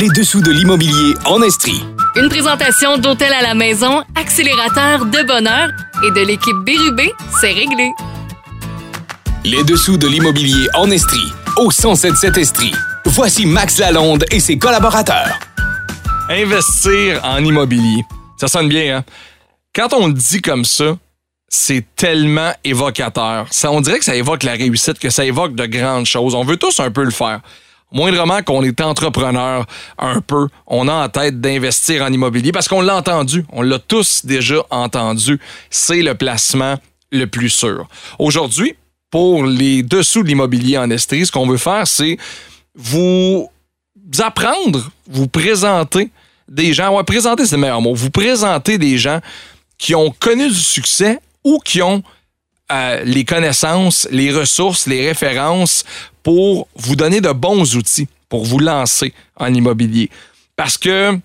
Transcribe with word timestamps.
Les 0.00 0.08
dessous 0.08 0.40
de 0.40 0.50
l'immobilier 0.50 1.14
en 1.24 1.40
Estrie. 1.42 1.84
Une 2.16 2.28
présentation 2.28 2.98
d'Hôtel 2.98 3.32
à 3.32 3.42
la 3.42 3.54
maison, 3.54 4.02
accélérateur 4.16 5.04
de 5.06 5.22
bonheur 5.24 5.68
et 6.04 6.10
de 6.10 6.26
l'équipe 6.26 6.56
Bérubé, 6.64 7.12
c'est 7.40 7.52
réglé. 7.52 7.92
Les 9.44 9.62
dessous 9.62 9.96
de 9.96 10.08
l'immobilier 10.08 10.66
en 10.74 10.90
Estrie. 10.90 11.32
Au 11.56 11.68
1077 11.68 12.38
Estrie. 12.38 12.74
Voici 13.04 13.46
Max 13.46 13.78
Lalonde 13.78 14.24
et 14.32 14.40
ses 14.40 14.58
collaborateurs. 14.58 15.38
Investir 16.28 17.20
en 17.22 17.44
immobilier. 17.44 18.02
Ça 18.36 18.48
sonne 18.48 18.68
bien, 18.68 18.96
hein? 18.96 19.04
Quand 19.74 19.92
on 19.92 20.08
le 20.08 20.14
dit 20.14 20.40
comme 20.40 20.64
ça, 20.64 20.96
c'est 21.48 21.84
tellement 21.94 22.52
évocateur. 22.64 23.46
Ça, 23.50 23.70
on 23.70 23.80
dirait 23.80 23.98
que 23.98 24.04
ça 24.04 24.16
évoque 24.16 24.42
la 24.42 24.52
réussite, 24.52 24.98
que 24.98 25.10
ça 25.10 25.24
évoque 25.24 25.54
de 25.54 25.66
grandes 25.66 26.06
choses. 26.06 26.34
On 26.34 26.44
veut 26.44 26.56
tous 26.56 26.80
un 26.80 26.90
peu 26.90 27.04
le 27.04 27.12
faire. 27.12 27.40
Moindrement 27.94 28.42
qu'on 28.42 28.64
est 28.64 28.80
entrepreneur 28.80 29.64
un 29.98 30.20
peu, 30.20 30.48
on 30.66 30.88
a 30.88 30.92
en 30.92 31.08
tête 31.08 31.40
d'investir 31.40 32.02
en 32.02 32.12
immobilier 32.12 32.50
parce 32.50 32.66
qu'on 32.66 32.80
l'a 32.80 32.96
entendu, 32.96 33.46
on 33.52 33.62
l'a 33.62 33.78
tous 33.78 34.26
déjà 34.26 34.56
entendu. 34.70 35.40
C'est 35.70 36.02
le 36.02 36.16
placement 36.16 36.74
le 37.12 37.26
plus 37.26 37.50
sûr. 37.50 37.86
Aujourd'hui, 38.18 38.74
pour 39.10 39.46
les 39.46 39.84
dessous 39.84 40.24
de 40.24 40.28
l'immobilier 40.28 40.76
en 40.76 40.90
Estrie, 40.90 41.24
ce 41.24 41.30
qu'on 41.30 41.46
veut 41.46 41.56
faire, 41.56 41.86
c'est 41.86 42.18
vous 42.74 43.48
apprendre, 44.18 44.90
vous 45.08 45.28
présenter 45.28 46.10
des 46.48 46.72
gens, 46.72 46.96
ouais, 46.96 47.04
présenter 47.04 47.46
c'est 47.46 47.54
le 47.54 47.60
meilleur 47.60 47.80
mot, 47.80 47.94
vous 47.94 48.10
présenter 48.10 48.76
des 48.76 48.98
gens 48.98 49.20
qui 49.78 49.94
ont 49.94 50.10
connu 50.10 50.48
du 50.48 50.54
succès 50.54 51.20
ou 51.44 51.60
qui 51.64 51.80
ont 51.80 52.02
les 52.70 53.24
connaissances, 53.24 54.08
les 54.10 54.32
ressources, 54.32 54.86
les 54.86 55.06
références 55.06 55.84
pour 56.22 56.68
vous 56.74 56.96
donner 56.96 57.20
de 57.20 57.30
bons 57.30 57.76
outils 57.76 58.08
pour 58.28 58.44
vous 58.44 58.58
lancer 58.58 59.12
en 59.36 59.52
immobilier. 59.52 60.10
Parce 60.56 60.76
que 60.76 61.16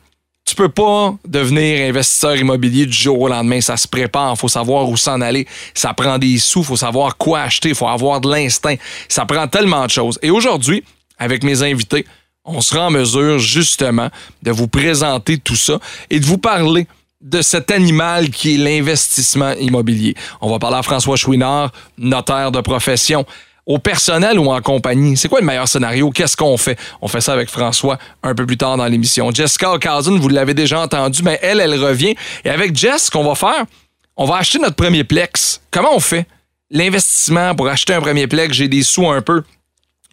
tu 0.45 0.55
peux 0.55 0.69
pas 0.69 1.15
devenir 1.25 1.89
investisseur 1.89 2.35
immobilier 2.35 2.85
du 2.85 2.93
jour 2.93 3.19
au 3.19 3.27
lendemain. 3.27 3.61
Ça 3.61 3.77
se 3.77 3.87
prépare. 3.87 4.33
Il 4.33 4.39
faut 4.39 4.47
savoir 4.47 4.89
où 4.89 4.97
s'en 4.97 5.21
aller. 5.21 5.47
Ça 5.73 5.93
prend 5.93 6.17
des 6.17 6.37
sous. 6.37 6.59
Il 6.59 6.65
faut 6.65 6.75
savoir 6.75 7.17
quoi 7.17 7.41
acheter. 7.41 7.69
Il 7.69 7.75
faut 7.75 7.87
avoir 7.87 8.21
de 8.21 8.29
l'instinct. 8.29 8.75
Ça 9.07 9.25
prend 9.25 9.47
tellement 9.47 9.85
de 9.85 9.91
choses. 9.91 10.19
Et 10.21 10.31
aujourd'hui, 10.31 10.83
avec 11.17 11.43
mes 11.43 11.61
invités, 11.61 12.05
on 12.45 12.61
sera 12.61 12.87
en 12.87 12.91
mesure 12.91 13.37
justement 13.37 14.09
de 14.41 14.51
vous 14.51 14.67
présenter 14.67 15.37
tout 15.37 15.55
ça 15.55 15.79
et 16.09 16.19
de 16.19 16.25
vous 16.25 16.37
parler 16.37 16.87
de 17.21 17.41
cet 17.41 17.71
animal 17.71 18.29
qui 18.29 18.55
est 18.55 18.57
l'investissement 18.57 19.53
immobilier. 19.53 20.15
On 20.41 20.49
va 20.49 20.59
parler 20.59 20.77
à 20.77 20.83
François 20.83 21.17
Chouinard, 21.17 21.71
notaire 21.97 22.51
de 22.51 22.61
profession. 22.61 23.25
Au 23.65 23.77
personnel 23.77 24.39
ou 24.39 24.49
en 24.49 24.61
compagnie, 24.61 25.15
c'est 25.15 25.27
quoi 25.27 25.41
le 25.41 25.45
meilleur 25.45 25.67
scénario? 25.67 26.09
Qu'est-ce 26.09 26.35
qu'on 26.35 26.57
fait? 26.57 26.79
On 27.01 27.07
fait 27.07 27.21
ça 27.21 27.33
avec 27.33 27.49
François 27.49 27.99
un 28.23 28.33
peu 28.33 28.45
plus 28.45 28.57
tard 28.57 28.77
dans 28.77 28.85
l'émission. 28.85 29.29
Jessica 29.31 29.73
O'Cousin, 29.73 30.17
vous 30.17 30.29
l'avez 30.29 30.55
déjà 30.55 30.79
entendu, 30.79 31.21
mais 31.23 31.37
elle, 31.43 31.59
elle 31.59 31.75
revient. 31.75 32.15
Et 32.45 32.49
avec 32.49 32.75
Jess, 32.75 33.05
ce 33.05 33.11
qu'on 33.11 33.23
va 33.23 33.35
faire, 33.35 33.65
on 34.17 34.25
va 34.25 34.37
acheter 34.37 34.57
notre 34.57 34.75
premier 34.75 35.03
plex. 35.03 35.61
Comment 35.69 35.95
on 35.95 35.99
fait? 35.99 36.25
L'investissement 36.71 37.53
pour 37.53 37.67
acheter 37.67 37.93
un 37.93 38.01
premier 38.01 38.25
plex, 38.25 38.55
j'ai 38.55 38.67
des 38.67 38.81
sous 38.81 39.07
un 39.07 39.21
peu. 39.21 39.43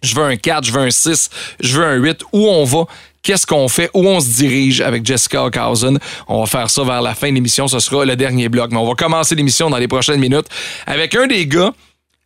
Je 0.03 0.13
veux 0.13 0.23
un 0.23 0.35
4, 0.35 0.63
je 0.63 0.71
veux 0.71 0.81
un 0.81 0.91
6, 0.91 1.29
je 1.59 1.79
veux 1.79 1.85
un 1.85 1.95
8. 1.95 2.21
Où 2.33 2.47
on 2.47 2.63
va? 2.63 2.85
Qu'est-ce 3.27 3.45
qu'on 3.45 3.67
fait? 3.67 3.89
Où 3.93 4.07
on 4.07 4.21
se 4.21 4.37
dirige 4.37 4.79
avec 4.79 5.05
Jessica 5.05 5.43
O'Cousin? 5.43 5.95
On 6.29 6.39
va 6.39 6.45
faire 6.45 6.69
ça 6.69 6.85
vers 6.85 7.01
la 7.01 7.13
fin 7.13 7.27
de 7.27 7.33
l'émission. 7.33 7.67
Ce 7.67 7.77
sera 7.79 8.05
le 8.05 8.15
dernier 8.15 8.47
bloc. 8.47 8.71
Mais 8.71 8.77
on 8.77 8.87
va 8.87 8.93
commencer 8.93 9.35
l'émission 9.35 9.69
dans 9.69 9.75
les 9.75 9.89
prochaines 9.89 10.21
minutes 10.21 10.45
avec 10.85 11.13
un 11.13 11.27
des 11.27 11.45
gars 11.45 11.73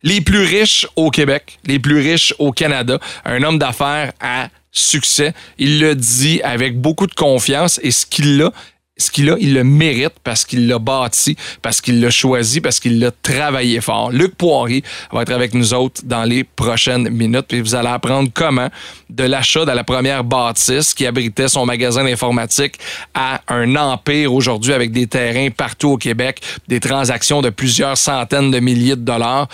les 0.04 0.20
plus 0.20 0.44
riches 0.44 0.86
au 0.94 1.10
Québec, 1.10 1.58
les 1.66 1.80
plus 1.80 1.98
riches 1.98 2.32
au 2.38 2.52
Canada, 2.52 3.00
un 3.24 3.42
homme 3.42 3.58
d'affaires 3.58 4.12
à 4.20 4.46
succès. 4.70 5.34
Il 5.58 5.80
le 5.80 5.96
dit 5.96 6.40
avec 6.44 6.80
beaucoup 6.80 7.08
de 7.08 7.14
confiance 7.14 7.80
et 7.82 7.90
ce 7.90 8.06
qu'il 8.06 8.40
a, 8.40 8.52
ce 9.02 9.10
qu'il 9.10 9.30
a, 9.30 9.36
le 9.36 9.64
mérite 9.64 10.14
parce 10.24 10.44
qu'il 10.44 10.66
l'a 10.66 10.78
bâti, 10.78 11.36
parce 11.60 11.80
qu'il 11.80 12.00
l'a 12.00 12.10
choisi, 12.10 12.60
parce 12.60 12.80
qu'il 12.80 12.98
l'a 12.98 13.10
travaillé 13.10 13.80
fort. 13.80 14.10
Luc 14.10 14.34
Poirier 14.36 14.82
va 15.12 15.22
être 15.22 15.32
avec 15.32 15.54
nous 15.54 15.74
autres 15.74 16.02
dans 16.04 16.24
les 16.24 16.44
prochaines 16.44 17.08
minutes 17.10 17.52
et 17.52 17.60
vous 17.60 17.74
allez 17.74 17.88
apprendre 17.88 18.30
comment 18.32 18.68
de 19.10 19.24
l'achat 19.24 19.64
de 19.64 19.72
la 19.72 19.84
première 19.84 20.24
bâtisse 20.24 20.94
qui 20.94 21.06
abritait 21.06 21.48
son 21.48 21.66
magasin 21.66 22.04
d'informatique 22.04 22.78
à 23.14 23.40
un 23.48 23.76
empire 23.76 24.32
aujourd'hui 24.32 24.72
avec 24.72 24.92
des 24.92 25.06
terrains 25.06 25.50
partout 25.50 25.90
au 25.90 25.96
Québec, 25.96 26.40
des 26.68 26.80
transactions 26.80 27.42
de 27.42 27.50
plusieurs 27.50 27.98
centaines 27.98 28.50
de 28.50 28.60
milliers 28.60 28.96
de 28.96 29.02
dollars 29.02 29.48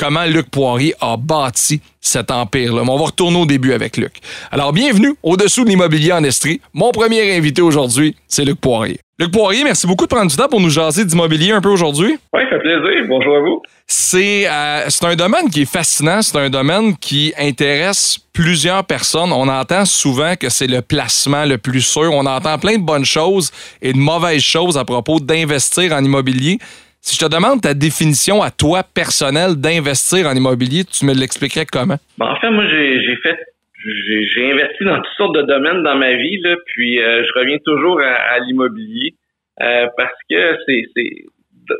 comment 0.00 0.24
Luc 0.24 0.50
Poirier 0.50 0.94
a 1.02 1.18
bâti 1.18 1.82
cet 2.00 2.30
empire-là. 2.30 2.82
on 2.88 2.96
va 2.96 3.04
retourner 3.04 3.38
au 3.38 3.44
début 3.44 3.74
avec 3.74 3.98
Luc. 3.98 4.14
Alors, 4.50 4.72
bienvenue 4.72 5.14
au-dessous 5.22 5.64
de 5.64 5.68
l'immobilier 5.68 6.12
en 6.12 6.24
Estrie. 6.24 6.62
Mon 6.72 6.90
premier 6.90 7.36
invité 7.36 7.60
aujourd'hui, 7.60 8.16
c'est 8.26 8.46
Luc 8.46 8.58
Poirier. 8.58 8.98
Luc 9.18 9.30
Poirier, 9.30 9.62
merci 9.62 9.86
beaucoup 9.86 10.06
de 10.06 10.08
prendre 10.08 10.30
du 10.30 10.36
temps 10.38 10.48
pour 10.48 10.62
nous 10.62 10.70
jaser 10.70 11.04
d'immobilier 11.04 11.52
un 11.52 11.60
peu 11.60 11.68
aujourd'hui. 11.68 12.18
Oui, 12.32 12.40
ça 12.48 12.56
fait 12.56 12.60
plaisir. 12.60 13.04
Bonjour 13.10 13.36
à 13.36 13.40
vous. 13.40 13.60
C'est 13.86 14.46
euh, 14.48 14.88
un 15.02 15.16
domaine 15.16 15.50
qui 15.50 15.62
est 15.62 15.70
fascinant. 15.70 16.22
C'est 16.22 16.38
un 16.38 16.48
domaine 16.48 16.96
qui 16.96 17.34
intéresse 17.38 18.18
plusieurs 18.32 18.84
personnes. 18.84 19.32
On 19.34 19.48
entend 19.48 19.84
souvent 19.84 20.34
que 20.36 20.48
c'est 20.48 20.66
le 20.66 20.80
placement 20.80 21.44
le 21.44 21.58
plus 21.58 21.82
sûr. 21.82 22.10
On 22.14 22.24
entend 22.24 22.58
plein 22.58 22.78
de 22.78 22.82
bonnes 22.82 23.04
choses 23.04 23.50
et 23.82 23.92
de 23.92 23.98
mauvaises 23.98 24.40
choses 24.40 24.78
à 24.78 24.86
propos 24.86 25.20
d'investir 25.20 25.92
en 25.92 26.02
immobilier. 26.02 26.58
Si 27.02 27.16
je 27.16 27.26
te 27.26 27.34
demande 27.34 27.62
ta 27.62 27.72
définition 27.72 28.42
à 28.42 28.50
toi 28.50 28.82
personnelle 28.82 29.56
d'investir 29.56 30.26
en 30.26 30.34
immobilier, 30.34 30.84
tu 30.84 31.06
me 31.06 31.14
l'expliquerais 31.14 31.64
comment? 31.64 31.96
Ben, 32.18 32.26
en 32.26 32.36
fait, 32.36 32.50
moi, 32.50 32.66
j'ai 32.68 33.16
fait 33.22 33.38
j'ai 33.82 34.52
investi 34.52 34.84
dans 34.84 34.96
toutes 34.96 35.16
sortes 35.16 35.36
de 35.36 35.42
domaines 35.42 35.82
dans 35.82 35.96
ma 35.96 36.14
vie, 36.14 36.38
là, 36.42 36.54
puis 36.66 37.00
euh, 37.00 37.24
je 37.24 37.38
reviens 37.38 37.56
toujours 37.64 37.98
à, 38.02 38.38
l'immobilier 38.40 39.14
euh, 39.62 39.86
parce 39.96 40.12
que 40.28 40.58
c'est 40.66 40.84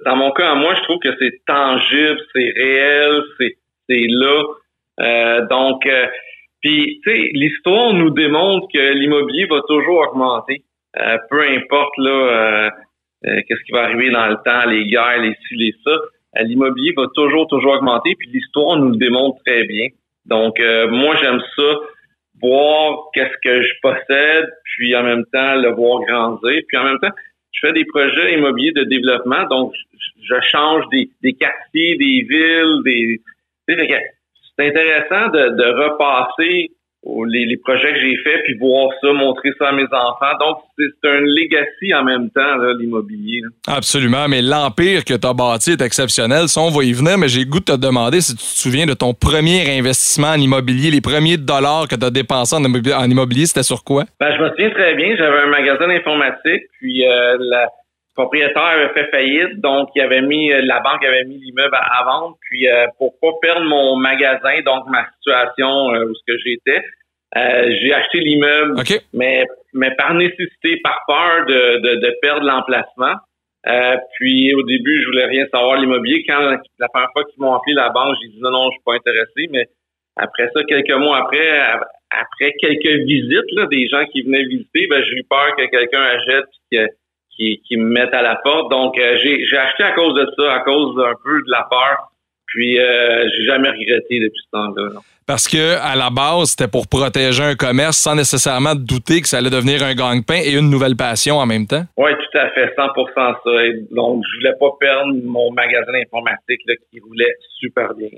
dans 0.06 0.16
mon 0.16 0.30
cas 0.30 0.52
à 0.52 0.54
moi, 0.54 0.74
je 0.76 0.82
trouve 0.82 0.98
que 1.00 1.14
c'est 1.18 1.44
tangible, 1.46 2.20
c'est 2.34 2.52
réel, 2.56 3.22
c'est 3.38 4.06
là. 4.08 4.44
Euh, 5.00 5.46
donc, 5.48 5.86
puis 6.62 7.00
tu 7.02 7.10
sais, 7.10 7.30
l'histoire 7.32 7.92
nous 7.92 8.10
démontre 8.10 8.68
que 8.72 8.92
l'immobilier 8.94 9.46
va 9.46 9.60
toujours 9.68 9.98
augmenter, 10.08 10.62
peu 11.28 11.42
importe 11.42 11.92
là 11.98 12.10
euh, 12.10 12.70
qu'est-ce 13.22 13.62
qui 13.64 13.72
va 13.72 13.82
arriver 13.82 14.10
dans 14.10 14.26
le 14.26 14.36
temps, 14.44 14.68
les 14.68 14.86
guerres, 14.86 15.20
les 15.20 15.34
ci, 15.46 15.54
les 15.56 15.74
ça? 15.84 15.90
Euh, 16.38 16.42
l'immobilier 16.42 16.92
va 16.96 17.06
toujours, 17.14 17.46
toujours 17.48 17.74
augmenter, 17.74 18.14
puis 18.18 18.28
l'histoire 18.32 18.78
nous 18.78 18.90
le 18.90 18.96
démontre 18.96 19.42
très 19.44 19.64
bien. 19.64 19.88
Donc, 20.26 20.60
euh, 20.60 20.88
moi, 20.88 21.16
j'aime 21.20 21.40
ça, 21.56 21.78
voir 22.40 23.10
qu'est-ce 23.12 23.36
que 23.42 23.62
je 23.62 23.72
possède, 23.82 24.48
puis 24.64 24.94
en 24.96 25.02
même 25.02 25.24
temps, 25.32 25.56
le 25.56 25.70
voir 25.70 26.00
grandir. 26.02 26.62
Puis 26.68 26.76
en 26.76 26.84
même 26.84 26.98
temps, 27.00 27.14
je 27.52 27.66
fais 27.66 27.72
des 27.72 27.84
projets 27.84 28.34
immobiliers 28.34 28.72
de 28.72 28.84
développement, 28.84 29.44
donc 29.48 29.72
je 30.22 30.40
change 30.42 30.84
des, 30.92 31.10
des 31.22 31.32
quartiers, 31.34 31.96
des 31.96 32.26
villes, 32.28 32.82
des... 32.84 33.20
C'est 33.68 34.68
intéressant 34.68 35.28
de, 35.28 35.56
de 35.56 35.64
repasser 35.64 36.70
les, 37.04 37.46
les, 37.46 37.56
projets 37.56 37.92
que 37.92 38.00
j'ai 38.00 38.16
faits, 38.24 38.42
puis 38.44 38.54
voir 38.58 38.90
ça, 39.00 39.12
montrer 39.12 39.50
ça 39.58 39.68
à 39.68 39.72
mes 39.72 39.84
enfants. 39.84 40.36
Donc, 40.40 40.58
c'est 40.78 41.08
un 41.08 41.20
legacy 41.20 41.94
en 41.94 42.04
même 42.04 42.30
temps, 42.30 42.56
l'immobilier. 42.78 43.42
Absolument, 43.66 44.28
mais 44.28 44.42
l'empire 44.42 45.04
que 45.04 45.14
tu 45.14 45.26
as 45.26 45.32
bâti 45.32 45.72
est 45.72 45.82
exceptionnel. 45.82 46.48
Ça, 46.48 46.60
on 46.60 46.70
va 46.70 46.84
y 46.84 46.92
venir, 46.92 47.18
mais 47.18 47.28
j'ai 47.28 47.44
goût 47.44 47.60
de 47.60 47.64
te 47.64 47.76
demander 47.76 48.20
si 48.20 48.32
tu 48.32 48.38
te 48.38 48.42
souviens 48.42 48.86
de 48.86 48.94
ton 48.94 49.14
premier 49.14 49.78
investissement 49.78 50.28
en 50.28 50.40
immobilier, 50.40 50.90
les 50.90 51.00
premiers 51.00 51.36
dollars 51.36 51.88
que 51.88 51.96
tu 51.96 52.04
as 52.04 52.10
dépensés 52.10 52.56
en 52.56 53.10
immobilier, 53.10 53.46
c'était 53.46 53.62
sur 53.62 53.82
quoi? 53.84 54.04
Ben, 54.18 54.34
je 54.36 54.42
me 54.42 54.50
souviens 54.50 54.70
très 54.70 54.94
bien, 54.94 55.16
j'avais 55.16 55.40
un 55.40 55.50
magasin 55.50 55.88
d'informatique, 55.88 56.62
puis 56.78 57.06
euh, 57.06 57.36
la 57.40 57.68
propriétaire 58.14 58.62
avait 58.62 58.92
fait 58.92 59.10
faillite, 59.10 59.60
donc 59.60 59.88
il 59.94 60.02
avait 60.02 60.22
mis 60.22 60.52
euh, 60.52 60.60
la 60.62 60.80
banque 60.80 61.04
avait 61.04 61.24
mis 61.24 61.38
l'immeuble 61.38 61.74
à, 61.74 62.04
vendre. 62.04 62.36
Puis 62.42 62.68
euh, 62.68 62.86
pour 62.98 63.18
pas 63.20 63.32
perdre 63.40 63.66
mon 63.66 63.96
magasin, 63.96 64.60
donc 64.64 64.84
ma 64.88 65.06
situation 65.16 65.94
euh, 65.94 66.06
où 66.06 66.14
ce 66.14 66.22
que 66.26 66.38
j'étais, 66.44 66.82
j'ai 67.34 67.94
acheté 67.94 68.18
l'immeuble, 68.18 68.74
mais 69.14 69.46
mais 69.72 69.94
par 69.94 70.14
nécessité, 70.14 70.80
par 70.82 71.00
peur 71.06 71.46
de, 71.46 71.78
de, 71.78 72.16
perdre 72.20 72.44
l'emplacement. 72.44 73.14
puis 74.18 74.52
au 74.54 74.64
début, 74.64 75.00
je 75.00 75.06
voulais 75.06 75.26
rien 75.26 75.46
savoir 75.52 75.78
l'immobilier. 75.78 76.24
Quand 76.26 76.58
la 76.78 76.88
première 76.88 77.10
fois 77.12 77.22
qu'ils 77.24 77.40
m'ont 77.40 77.54
appelé 77.54 77.74
la 77.74 77.90
banque, 77.90 78.16
j'ai 78.20 78.28
dit 78.30 78.40
non, 78.40 78.50
non, 78.50 78.64
je 78.70 78.72
suis 78.72 78.82
pas 78.84 78.94
intéressé. 78.94 79.46
Mais 79.50 79.66
après 80.16 80.50
ça, 80.52 80.64
quelques 80.64 80.90
mois 80.90 81.18
après, 81.18 81.48
après 82.10 82.52
quelques 82.58 83.06
visites 83.06 83.52
là, 83.52 83.66
des 83.66 83.86
gens 83.86 84.04
qui 84.06 84.22
venaient 84.22 84.42
visiter, 84.42 84.88
ben, 84.90 85.00
j'ai 85.04 85.18
eu 85.18 85.24
peur 85.30 85.54
que 85.56 85.70
quelqu'un 85.70 86.02
achète 86.02 86.46
que 86.72 86.88
qui, 87.40 87.76
me 87.76 87.90
mettent 87.90 88.14
à 88.14 88.22
la 88.22 88.36
porte. 88.36 88.70
Donc, 88.70 88.98
euh, 88.98 89.16
j'ai, 89.22 89.56
acheté 89.56 89.82
à 89.82 89.92
cause 89.92 90.14
de 90.14 90.26
ça, 90.36 90.54
à 90.54 90.60
cause 90.60 90.96
un 90.98 91.14
peu 91.24 91.42
de 91.42 91.50
la 91.50 91.66
peur. 91.70 92.10
Puis, 92.46 92.78
euh, 92.78 93.24
j'ai 93.28 93.44
jamais 93.44 93.68
regretté 93.68 94.20
depuis 94.20 94.40
ce 94.44 94.50
temps-là. 94.52 95.00
Parce 95.26 95.46
que 95.46 95.78
à 95.80 95.94
la 95.94 96.10
base, 96.10 96.50
c'était 96.50 96.66
pour 96.66 96.88
protéger 96.88 97.44
un 97.44 97.54
commerce 97.54 97.98
sans 97.98 98.16
nécessairement 98.16 98.74
douter 98.74 99.20
que 99.20 99.28
ça 99.28 99.38
allait 99.38 99.50
devenir 99.50 99.84
un 99.84 99.94
gang-pain 99.94 100.40
et 100.44 100.54
une 100.54 100.68
nouvelle 100.68 100.96
passion 100.96 101.36
en 101.36 101.46
même 101.46 101.68
temps. 101.68 101.84
Oui, 101.96 102.10
tout 102.10 102.38
à 102.38 102.50
fait, 102.50 102.74
100% 102.76 103.14
ça. 103.14 103.34
donc, 103.92 104.24
je 104.28 104.38
voulais 104.38 104.56
pas 104.58 104.70
perdre 104.80 105.12
mon 105.22 105.52
magasin 105.52 105.92
d'informatique 105.92 106.60
qui 106.92 106.98
roulait 106.98 107.32
super 107.60 107.94
bien. 107.94 108.08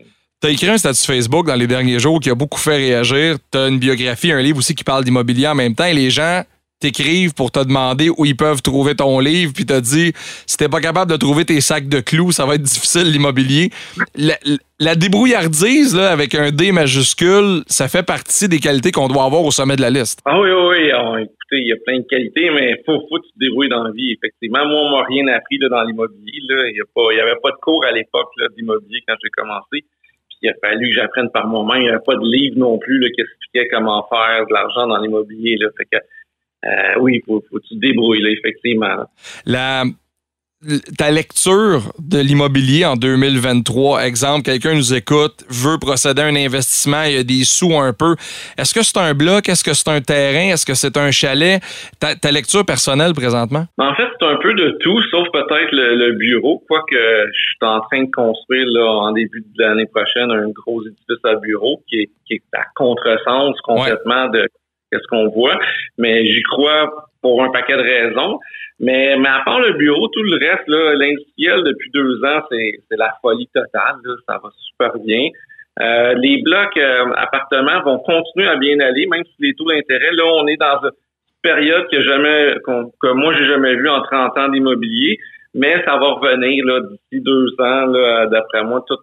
Tu 0.40 0.48
as 0.48 0.50
écrit 0.50 0.70
un 0.70 0.78
statut 0.78 1.04
Facebook 1.04 1.46
dans 1.46 1.54
les 1.54 1.66
derniers 1.66 1.98
jours 2.00 2.18
qui 2.18 2.30
a 2.30 2.34
beaucoup 2.34 2.58
fait 2.58 2.76
réagir. 2.76 3.36
Tu 3.52 3.58
as 3.58 3.68
une 3.68 3.78
biographie, 3.78 4.32
un 4.32 4.40
livre 4.40 4.58
aussi 4.58 4.74
qui 4.74 4.82
parle 4.82 5.04
d'immobilier 5.04 5.46
en 5.46 5.54
même 5.54 5.74
temps. 5.74 5.84
Et 5.84 5.94
les 5.94 6.10
gens 6.10 6.42
t'écrivent 6.82 7.34
pour 7.34 7.50
te 7.50 7.60
demander 7.60 8.10
où 8.10 8.24
ils 8.24 8.36
peuvent 8.36 8.62
trouver 8.62 8.94
ton 8.94 9.18
livre, 9.20 9.52
puis 9.54 9.64
t'as 9.64 9.80
dit 9.80 10.12
si 10.46 10.56
t'es 10.56 10.68
pas 10.68 10.80
capable 10.80 11.10
de 11.10 11.16
trouver 11.16 11.44
tes 11.44 11.60
sacs 11.60 11.88
de 11.88 12.00
clous, 12.00 12.32
ça 12.32 12.44
va 12.44 12.56
être 12.56 12.62
difficile 12.62 13.10
l'immobilier. 13.10 13.70
La, 14.80 14.94
débrouillardise 14.96 15.94
là, 15.96 16.10
avec 16.10 16.34
un 16.34 16.50
D 16.50 16.72
majuscule, 16.72 17.62
ça 17.68 17.86
fait 17.86 18.02
partie 18.02 18.48
des 18.48 18.58
qualités 18.58 18.90
qu'on 18.90 19.06
doit 19.06 19.24
avoir 19.24 19.44
au 19.44 19.52
sommet 19.52 19.76
de 19.76 19.80
la 19.80 19.90
liste. 19.90 20.20
Ah 20.24 20.40
oui, 20.40 20.50
oui, 20.50 20.66
oui. 20.70 20.90
Ah, 20.90 21.20
écoutez, 21.20 21.62
il 21.62 21.68
y 21.68 21.72
a 21.72 21.76
plein 21.86 21.98
de 21.98 22.06
qualités, 22.10 22.50
mais 22.50 22.74
faut, 22.84 22.98
faut 23.08 23.18
que 23.18 23.26
tu 23.26 23.32
te 23.32 23.38
débrouilles 23.38 23.68
dans 23.68 23.84
la 23.84 23.92
vie, 23.92 24.12
effectivement. 24.12 24.66
Moi, 24.66 24.80
on 24.80 24.90
m'a 24.90 25.04
rien 25.04 25.28
appris 25.28 25.58
là, 25.58 25.68
dans 25.68 25.84
l'immobilier. 25.84 26.32
Il 26.34 27.14
n'y 27.14 27.20
avait 27.20 27.40
pas 27.40 27.50
de 27.50 27.60
cours 27.62 27.84
à 27.84 27.92
l'époque 27.92 28.30
d'immobilier 28.56 28.98
quand 29.06 29.14
j'ai 29.22 29.30
commencé 29.30 29.86
il 30.42 30.50
a 30.50 30.54
fallu 30.60 30.88
que 30.88 30.94
j'apprenne 30.94 31.30
par 31.30 31.46
moi-même. 31.46 31.82
Il 31.82 31.84
n'y 31.84 31.88
avait 31.90 32.04
pas 32.04 32.16
de 32.16 32.26
livre 32.26 32.58
non 32.58 32.78
plus 32.78 32.98
là, 32.98 33.08
qui 33.14 33.20
expliquait 33.20 33.68
comment 33.68 34.06
faire 34.08 34.44
de 34.46 34.52
l'argent 34.52 34.86
dans 34.88 34.98
l'immobilier. 34.98 35.56
Fait 35.76 35.84
que 35.84 36.04
euh, 36.64 37.00
oui, 37.00 37.20
faut, 37.26 37.42
faut 37.50 37.58
que 37.58 37.62
tu 37.68 37.74
te 37.74 37.80
débrouilles, 37.80 38.22
là, 38.22 38.30
effectivement. 38.30 39.04
La, 39.46 39.84
ta 40.96 41.10
lecture 41.10 41.92
de 41.98 42.18
l'immobilier 42.18 42.84
en 42.84 42.94
2023, 42.94 44.04
exemple, 44.06 44.42
quelqu'un 44.42 44.74
nous 44.74 44.94
écoute, 44.94 45.44
veut 45.50 45.78
procéder 45.78 46.22
à 46.22 46.26
un 46.26 46.36
investissement, 46.36 47.02
il 47.04 47.14
y 47.14 47.18
a 47.18 47.24
des 47.24 47.44
sous 47.44 47.74
un 47.74 47.92
peu. 47.92 48.14
Est-ce 48.56 48.72
que 48.72 48.82
c'est 48.82 48.98
un 48.98 49.14
bloc? 49.14 49.48
Est-ce 49.48 49.64
que 49.64 49.74
c'est 49.74 49.88
un 49.88 50.00
terrain? 50.00 50.52
Est-ce 50.52 50.64
que 50.64 50.74
c'est 50.74 50.96
un 50.96 51.10
chalet? 51.10 51.60
Ta, 51.98 52.30
lecture 52.30 52.64
personnelle 52.64 53.12
présentement? 53.12 53.64
En 53.78 53.94
fait, 53.94 54.06
c'est 54.20 54.26
un 54.26 54.36
peu 54.36 54.54
de 54.54 54.76
tout, 54.80 55.02
sauf 55.10 55.26
peut-être 55.32 55.72
le, 55.72 56.12
bureau. 56.12 56.62
Quoique 56.68 56.94
je 56.94 57.32
suis 57.32 57.56
en 57.62 57.80
train 57.80 58.04
de 58.04 58.10
construire 58.10 58.66
là, 58.66 58.86
en 59.08 59.12
début 59.12 59.40
de 59.40 59.62
l'année 59.62 59.86
prochaine 59.86 60.30
un 60.30 60.48
gros 60.50 60.82
édifice 60.82 61.24
à 61.24 61.34
bureau 61.36 61.82
qui 61.88 61.96
est, 61.96 62.10
qui 62.26 62.34
est 62.34 62.42
à 62.56 62.64
contresens 62.76 63.60
complètement 63.62 64.28
de 64.28 64.46
qu'est-ce 64.92 65.06
qu'on 65.08 65.28
voit. 65.28 65.58
Mais 65.98 66.26
j'y 66.26 66.42
crois 66.42 66.92
pour 67.22 67.42
un 67.42 67.50
paquet 67.50 67.76
de 67.76 67.82
raisons. 67.82 68.38
Mais, 68.80 69.16
mais 69.16 69.28
à 69.28 69.42
part 69.44 69.60
le 69.60 69.74
bureau, 69.74 70.08
tout 70.08 70.22
le 70.22 70.36
reste, 70.36 70.64
l'industriel 70.66 71.62
depuis 71.62 71.90
deux 71.92 72.22
ans, 72.24 72.42
c'est 72.50 72.96
la 72.96 73.14
folie 73.22 73.48
totale. 73.54 73.96
ça 74.26 74.40
va 74.42 74.50
super 74.56 74.98
bien. 74.98 75.28
Euh, 75.80 76.14
les 76.14 76.42
blocs 76.42 76.76
euh, 76.76 77.12
appartements 77.16 77.80
vont 77.82 77.98
continuer 78.00 78.46
à 78.46 78.56
bien 78.56 78.78
aller, 78.80 79.06
même 79.06 79.24
si 79.24 79.34
les 79.38 79.54
taux 79.54 79.70
d'intérêt, 79.70 80.10
là, 80.12 80.24
on 80.26 80.46
est 80.46 80.58
dans 80.58 80.80
une 80.82 80.90
période 81.42 81.86
que 81.90 82.02
jamais 82.02 82.54
que 82.66 83.12
moi 83.12 83.34
j'ai 83.34 83.46
jamais 83.46 83.74
vu 83.76 83.88
en 83.88 84.02
30 84.02 84.36
ans 84.36 84.48
d'immobilier, 84.48 85.18
mais 85.54 85.82
ça 85.84 85.96
va 85.96 86.12
revenir 86.12 86.64
là 86.66 86.80
d'ici 86.80 87.22
deux 87.22 87.48
ans. 87.58 87.86
D'après 88.30 88.64
moi, 88.64 88.84
tout, 88.86 88.98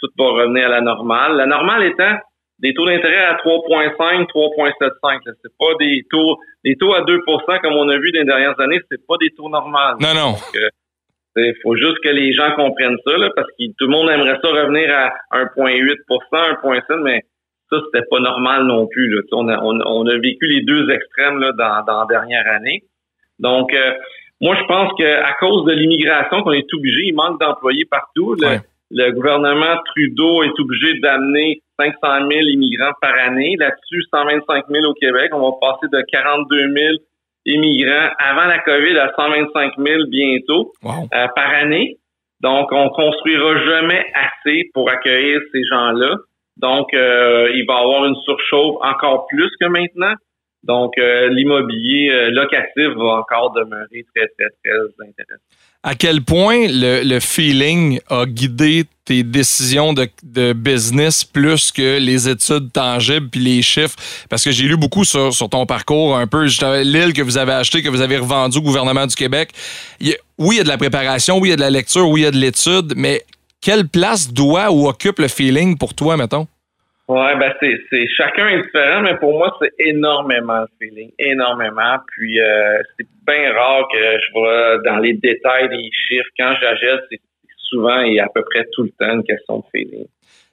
tout 0.00 0.08
va 0.16 0.24
revenir 0.26 0.66
à 0.66 0.70
la 0.70 0.80
normale. 0.80 1.36
La 1.36 1.46
normale 1.46 1.84
étant 1.84 2.18
des 2.58 2.74
taux 2.74 2.86
d'intérêt 2.86 3.24
à 3.24 3.34
3,5, 3.34 4.26
3,75. 4.28 5.20
C'est 5.42 5.52
pas 5.58 5.74
des 5.78 6.04
taux, 6.10 6.38
des 6.64 6.76
taux 6.76 6.94
à 6.94 7.02
2% 7.02 7.60
comme 7.60 7.74
on 7.74 7.88
a 7.88 7.98
vu 7.98 8.12
dans 8.12 8.20
les 8.20 8.26
dernières 8.26 8.58
années, 8.60 8.80
c'est 8.90 9.06
pas 9.06 9.16
des 9.20 9.30
taux 9.30 9.48
normaux. 9.48 9.78
Non, 10.00 10.14
non. 10.14 10.34
Il 11.36 11.42
euh, 11.42 11.52
faut 11.62 11.76
juste 11.76 11.98
que 12.02 12.08
les 12.08 12.32
gens 12.32 12.52
comprennent 12.52 12.96
ça, 13.06 13.18
là, 13.18 13.30
parce 13.36 13.48
que 13.48 13.64
tout 13.78 13.86
le 13.86 13.88
monde 13.88 14.08
aimerait 14.08 14.38
ça 14.42 14.48
revenir 14.48 14.90
à 14.94 15.12
1,8% 15.32 15.96
1,7 16.62 17.02
mais 17.02 17.22
ça, 17.70 17.76
c'était 17.86 18.06
pas 18.08 18.20
normal 18.20 18.64
non 18.64 18.86
plus. 18.86 19.08
Là. 19.08 19.22
On, 19.32 19.48
a, 19.48 19.58
on, 19.60 20.06
a 20.06 20.18
vécu 20.18 20.46
les 20.46 20.62
deux 20.62 20.88
extrêmes 20.88 21.40
là, 21.40 21.52
dans, 21.52 21.84
dans 21.84 22.00
la 22.00 22.06
dernière 22.06 22.46
année. 22.48 22.84
Donc, 23.38 23.74
euh, 23.74 23.92
moi, 24.40 24.56
je 24.58 24.64
pense 24.66 24.92
qu'à 24.98 25.34
cause 25.40 25.64
de 25.64 25.72
l'immigration 25.72 26.42
qu'on 26.42 26.52
est 26.52 26.72
obligé, 26.74 27.08
il 27.08 27.14
manque 27.14 27.40
d'employés 27.40 27.86
partout. 27.86 28.36
Le 28.90 29.10
gouvernement 29.10 29.76
Trudeau 29.86 30.44
est 30.44 30.60
obligé 30.60 31.00
d'amener 31.00 31.60
500 31.78 32.28
000 32.30 32.30
immigrants 32.42 32.92
par 33.00 33.14
année. 33.18 33.56
Là-dessus, 33.58 34.02
125 34.12 34.64
000 34.70 34.84
au 34.86 34.94
Québec. 34.94 35.30
On 35.32 35.50
va 35.50 35.56
passer 35.60 35.86
de 35.92 36.02
42 36.12 36.72
000 36.72 36.94
immigrants 37.46 38.10
avant 38.18 38.46
la 38.46 38.58
COVID 38.60 38.96
à 38.98 39.12
125 39.16 39.72
000 39.78 40.02
bientôt 40.08 40.72
euh, 40.84 41.26
par 41.34 41.50
année. 41.54 41.98
Donc, 42.40 42.68
on 42.70 42.88
construira 42.90 43.64
jamais 43.64 44.04
assez 44.14 44.70
pour 44.72 44.88
accueillir 44.88 45.40
ces 45.52 45.64
gens-là. 45.64 46.16
Donc, 46.58 46.92
euh, 46.94 47.50
il 47.54 47.66
va 47.66 47.74
y 47.74 47.82
avoir 47.82 48.04
une 48.04 48.16
surchauffe 48.24 48.76
encore 48.82 49.26
plus 49.26 49.50
que 49.60 49.66
maintenant. 49.66 50.14
Donc, 50.62 50.92
euh, 50.98 51.28
l'immobilier 51.28 52.30
locatif 52.30 52.88
va 52.96 53.18
encore 53.18 53.52
demeurer 53.52 54.04
très, 54.14 54.26
très, 54.28 54.48
très 54.62 55.08
intéressant 55.08 55.42
à 55.86 55.94
quel 55.94 56.20
point 56.20 56.66
le, 56.68 57.20
feeling 57.20 58.00
a 58.10 58.26
guidé 58.26 58.86
tes 59.04 59.22
décisions 59.22 59.94
de, 59.94 60.52
business 60.52 61.22
plus 61.22 61.70
que 61.70 61.98
les 61.98 62.28
études 62.28 62.72
tangibles 62.72 63.28
puis 63.28 63.40
les 63.40 63.62
chiffres? 63.62 63.94
Parce 64.28 64.42
que 64.42 64.50
j'ai 64.50 64.64
lu 64.64 64.76
beaucoup 64.76 65.04
sur, 65.04 65.32
ton 65.48 65.64
parcours, 65.64 66.16
un 66.16 66.26
peu 66.26 66.48
l'île 66.82 67.12
que 67.12 67.22
vous 67.22 67.38
avez 67.38 67.52
acheté, 67.52 67.82
que 67.82 67.88
vous 67.88 68.00
avez 68.00 68.16
revendu 68.16 68.58
au 68.58 68.62
gouvernement 68.62 69.06
du 69.06 69.14
Québec. 69.14 69.50
oui, 70.00 70.56
il 70.56 70.58
y 70.58 70.60
a 70.60 70.64
de 70.64 70.68
la 70.68 70.76
préparation, 70.76 71.38
oui, 71.38 71.48
il 71.48 71.50
y 71.50 71.54
a 71.54 71.56
de 71.56 71.60
la 71.60 71.70
lecture, 71.70 72.08
oui, 72.08 72.22
il 72.22 72.24
y 72.24 72.26
a 72.26 72.32
de 72.32 72.38
l'étude, 72.38 72.94
mais 72.96 73.24
quelle 73.60 73.86
place 73.86 74.32
doit 74.32 74.72
ou 74.72 74.88
occupe 74.88 75.20
le 75.20 75.28
feeling 75.28 75.78
pour 75.78 75.94
toi, 75.94 76.16
mettons? 76.16 76.48
Ouais, 77.08 77.36
ben 77.36 77.52
c'est, 77.60 77.78
c'est 77.88 78.04
chacun 78.16 78.48
est 78.48 78.62
différent, 78.62 79.02
mais 79.02 79.16
pour 79.16 79.38
moi 79.38 79.56
c'est 79.60 79.72
énormément 79.78 80.60
le 80.60 80.66
feeling, 80.80 81.12
énormément. 81.18 81.98
Puis 82.08 82.40
euh, 82.40 82.78
c'est 82.96 83.06
bien 83.24 83.52
rare 83.52 83.86
que 83.92 83.98
je 83.98 84.32
vois 84.32 84.78
dans 84.78 84.98
les 84.98 85.14
détails 85.14 85.68
des 85.68 85.88
chiffres. 85.92 86.28
Quand 86.36 86.54
j'achète, 86.60 87.00
c'est 87.10 87.20
souvent 87.58 88.00
et 88.00 88.18
à 88.18 88.26
peu 88.34 88.42
près 88.42 88.66
tout 88.72 88.82
le 88.82 88.90
temps 88.98 89.14
une 89.14 89.22
question 89.22 89.58
de 89.58 89.64
feeling, 89.72 90.06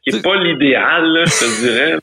qui 0.03 0.15
est 0.15 0.23
pas 0.23 0.35
l'idéal, 0.35 1.23
je 1.25 1.31
te 1.31 1.61
dirais. 1.61 1.97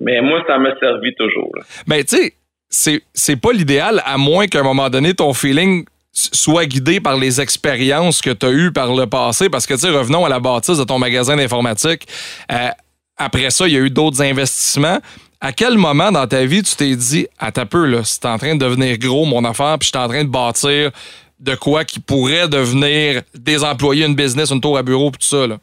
Mais 0.00 0.20
moi, 0.20 0.42
ça 0.48 0.58
m'a 0.58 0.76
servi 0.80 1.14
toujours. 1.14 1.52
Là. 1.54 1.62
Ben 1.86 2.02
tu 2.02 2.16
sais, 2.16 2.32
c'est 2.68 3.02
c'est 3.12 3.40
pas 3.40 3.52
l'idéal 3.52 4.02
à 4.04 4.18
moins 4.18 4.48
qu'à 4.48 4.60
un 4.60 4.64
moment 4.64 4.90
donné 4.90 5.14
ton 5.14 5.32
feeling 5.32 5.84
soit 6.14 6.66
guidé 6.66 7.00
par 7.00 7.16
les 7.16 7.40
expériences 7.40 8.20
que 8.20 8.30
tu 8.30 8.46
as 8.46 8.50
eues 8.50 8.72
par 8.72 8.94
le 8.94 9.06
passé. 9.06 9.50
Parce 9.50 9.66
que, 9.66 9.74
tu 9.74 9.80
sais, 9.80 9.90
revenons 9.90 10.24
à 10.24 10.28
la 10.28 10.40
bâtisse 10.40 10.78
de 10.78 10.84
ton 10.84 10.98
magasin 10.98 11.36
d'informatique. 11.36 12.06
Euh, 12.52 12.68
après 13.16 13.50
ça, 13.50 13.66
il 13.66 13.74
y 13.74 13.76
a 13.76 13.80
eu 13.80 13.90
d'autres 13.90 14.22
investissements. 14.22 14.98
À 15.40 15.52
quel 15.52 15.76
moment 15.76 16.10
dans 16.10 16.26
ta 16.26 16.44
vie 16.44 16.62
tu 16.62 16.76
t'es 16.76 16.96
dit, 16.96 17.26
à 17.38 17.52
ta 17.52 17.66
peu, 17.66 17.86
là, 17.86 18.00
c'est 18.04 18.24
en 18.26 18.38
train 18.38 18.54
de 18.54 18.60
devenir 18.60 18.98
gros 18.98 19.26
mon 19.26 19.44
affaire, 19.44 19.76
puis 19.78 19.90
je 19.92 19.96
suis 19.96 20.04
en 20.04 20.08
train 20.08 20.24
de 20.24 20.30
bâtir 20.30 20.90
de 21.38 21.54
quoi 21.54 21.84
qui 21.84 22.00
pourrait 22.00 22.48
devenir 22.48 23.22
des 23.34 23.62
employés, 23.64 24.06
une 24.06 24.14
business, 24.14 24.50
une 24.50 24.60
tour 24.60 24.78
à 24.78 24.82
bureau, 24.82 25.10
puis 25.10 25.18
tout 25.18 25.36
ça, 25.36 25.46
là? 25.46 25.56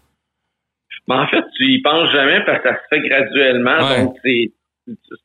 Ben, 1.07 1.23
en 1.23 1.27
fait, 1.27 1.43
tu 1.57 1.65
y 1.65 1.81
penses 1.81 2.11
jamais 2.11 2.41
parce 2.45 2.61
que 2.61 2.69
ça 2.69 2.75
se 2.75 2.95
fait 2.95 3.01
graduellement. 3.07 3.77
Donc, 3.79 4.15
c'est, 4.23 4.51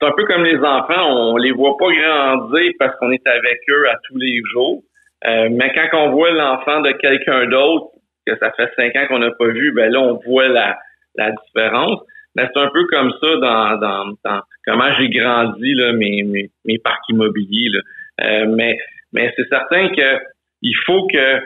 un 0.03 0.13
peu 0.17 0.25
comme 0.25 0.45
les 0.45 0.59
enfants, 0.59 1.33
on 1.33 1.37
les 1.37 1.53
voit 1.53 1.77
pas 1.77 1.93
grandir 1.93 2.73
parce 2.79 2.97
qu'on 2.99 3.13
est 3.13 3.27
avec 3.27 3.59
eux 3.69 3.89
à 3.91 3.97
tous 4.09 4.17
les 4.17 4.41
jours. 4.53 4.83
Euh, 5.27 5.49
mais 5.51 5.73
quand 5.75 5.99
on 5.99 6.11
voit 6.13 6.31
l'enfant 6.31 6.81
de 6.81 6.93
quelqu'un 6.93 7.47
d'autre, 7.47 7.91
que 8.27 8.37
ça 8.39 8.51
fait 8.53 8.71
cinq 8.77 8.97
ans 8.97 9.07
qu'on 9.09 9.19
n'a 9.19 9.31
pas 9.33 9.49
vu, 9.49 9.73
ben 9.73 9.93
là, 9.93 10.01
on 10.01 10.21
voit 10.27 10.49
la, 10.49 10.79
la 11.17 11.31
différence. 11.31 12.01
Ben, 12.37 12.47
c'est 12.53 12.61
un 12.61 12.69
peu 12.69 12.85
comme 12.89 13.11
ça 13.19 13.37
dans, 13.37 14.15
dans, 14.23 14.41
comment 14.67 14.93
j'ai 14.99 15.09
grandi 15.09 15.73
là, 15.73 15.95
mes, 15.95 16.23
mes, 16.23 16.51
mes 16.67 16.79
parcs 16.79 17.09
immobiliers. 17.09 17.71
Là. 17.71 17.81
Euh, 18.21 18.47
mais 18.55 18.79
mais 19.15 19.33
c'est 19.37 19.49
certain 19.49 19.89
que 19.89 20.19
il 20.61 20.77
faut 20.85 21.07
que 21.07 21.39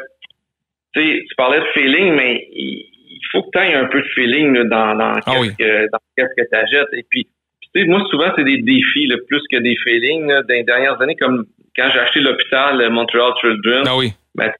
tu 0.94 1.34
parlais 1.36 1.60
de 1.60 1.66
feeling, 1.74 2.14
mais 2.16 2.48
il, 2.52 2.88
faut 3.30 3.44
que 3.44 3.50
tu 3.52 3.58
aies 3.64 3.74
un 3.74 3.84
peu 3.84 4.00
de 4.00 4.08
feeling 4.14 4.52
là, 4.54 4.64
dans, 4.64 4.94
dans 4.96 5.12
ah 5.26 5.32
qu'est-ce 5.32 5.54
que 5.54 5.86
qu'est-ce 6.16 6.42
que 6.42 6.48
tu 6.48 6.56
achètes. 6.56 6.92
Et 6.94 7.04
puis, 7.08 7.28
tu 7.72 7.80
sais, 7.82 7.86
moi, 7.86 8.02
souvent, 8.10 8.32
c'est 8.34 8.42
des 8.42 8.60
défis 8.62 9.06
là, 9.06 9.16
plus 9.28 9.42
que 9.48 9.58
des 9.58 9.76
feelings. 9.84 10.26
Là, 10.26 10.42
dans 10.42 10.54
les 10.54 10.64
dernières 10.64 11.00
années, 11.00 11.14
comme 11.14 11.44
quand 11.76 11.88
j'ai 11.92 12.00
acheté 12.00 12.20
l'hôpital 12.20 12.90
Montreal 12.90 13.32
Children, 13.40 13.84
ah 13.86 13.96
oui. 13.96 14.12
ben, 14.34 14.50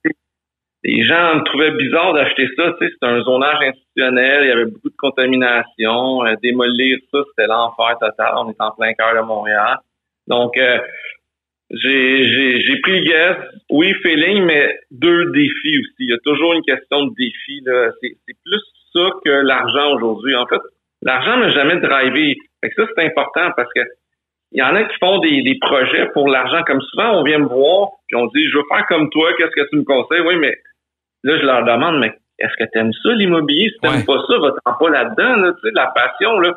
les 0.83 1.05
gens 1.05 1.37
me 1.37 1.45
trouvaient 1.45 1.73
bizarre 1.73 2.15
d'acheter 2.15 2.49
ça. 2.57 2.73
Tu 2.73 2.87
sais, 2.87 2.93
c'était 2.93 3.07
un 3.07 3.23
zonage 3.23 3.59
institutionnel, 3.61 4.45
il 4.45 4.49
y 4.49 4.53
avait 4.53 4.65
beaucoup 4.65 4.89
de 4.89 4.97
contamination. 4.97 6.25
Euh, 6.25 6.35
démolir 6.43 6.99
ça, 7.13 7.19
c'était 7.31 7.49
l'enfer 7.49 7.97
total. 8.01 8.33
On 8.37 8.51
est 8.51 8.61
en 8.61 8.71
plein 8.73 8.95
cœur 8.95 9.15
de 9.15 9.27
Montréal. 9.27 9.79
Donc, 10.27 10.57
euh, 10.57 10.79
j'ai, 11.71 12.81
pris 12.83 13.01
le 13.01 13.05
guess. 13.05 13.37
Oui, 13.71 13.93
feeling, 14.03 14.45
mais 14.45 14.75
deux 14.91 15.31
défis 15.33 15.81
aussi. 15.81 16.01
Il 16.01 16.11
y 16.11 16.15
a 16.15 16.19
toujours 16.25 16.55
une 16.55 16.63
question 16.63 17.05
de 17.05 17.15
défi. 17.15 17.63
C'est, 18.01 18.17
plus 18.45 18.63
ça 18.95 19.11
que 19.25 19.31
l'argent 19.31 19.95
aujourd'hui. 19.95 20.35
En 20.35 20.47
fait, 20.47 20.61
l'argent 21.03 21.37
n'a 21.37 21.51
jamais 21.51 21.77
drivé. 21.77 22.37
Fait 22.63 22.71
que 22.71 22.83
ça, 22.83 22.91
c'est 22.97 23.05
important 23.05 23.51
parce 23.57 23.73
que 23.75 23.83
il 24.53 24.59
y 24.59 24.63
en 24.63 24.75
a 24.75 24.83
qui 24.83 24.97
font 24.99 25.19
des, 25.19 25.43
des 25.43 25.57
projets 25.61 26.09
pour 26.13 26.27
l'argent. 26.27 26.65
Comme 26.67 26.81
souvent, 26.81 27.21
on 27.21 27.23
vient 27.23 27.39
me 27.39 27.47
voir 27.47 27.91
puis 28.11 28.21
on 28.21 28.27
dit, 28.27 28.49
je 28.49 28.57
veux 28.57 28.65
faire 28.69 28.85
comme 28.89 29.09
toi, 29.11 29.31
qu'est-ce 29.39 29.55
que 29.55 29.69
tu 29.71 29.77
me 29.77 29.85
conseilles? 29.85 30.27
Oui, 30.27 30.35
mais 30.37 30.59
Là, 31.23 31.37
je 31.39 31.45
leur 31.45 31.65
demande, 31.65 32.01
mais 32.01 32.13
est-ce 32.39 32.57
que 32.57 32.69
tu 32.71 32.79
aimes 32.79 32.93
ça, 33.03 33.13
l'immobilier? 33.13 33.71
Si 33.71 33.79
tu 33.83 33.89
n'aimes 33.89 34.07
pas 34.07 34.23
ça, 34.29 34.39
va-t'en 34.39 34.79
pas 34.79 34.91
là-dedans, 34.91 35.37
là, 35.37 35.53
tu 35.53 35.69
sais, 35.69 35.75
la 35.75 35.93
passion, 35.95 36.39
là. 36.41 36.55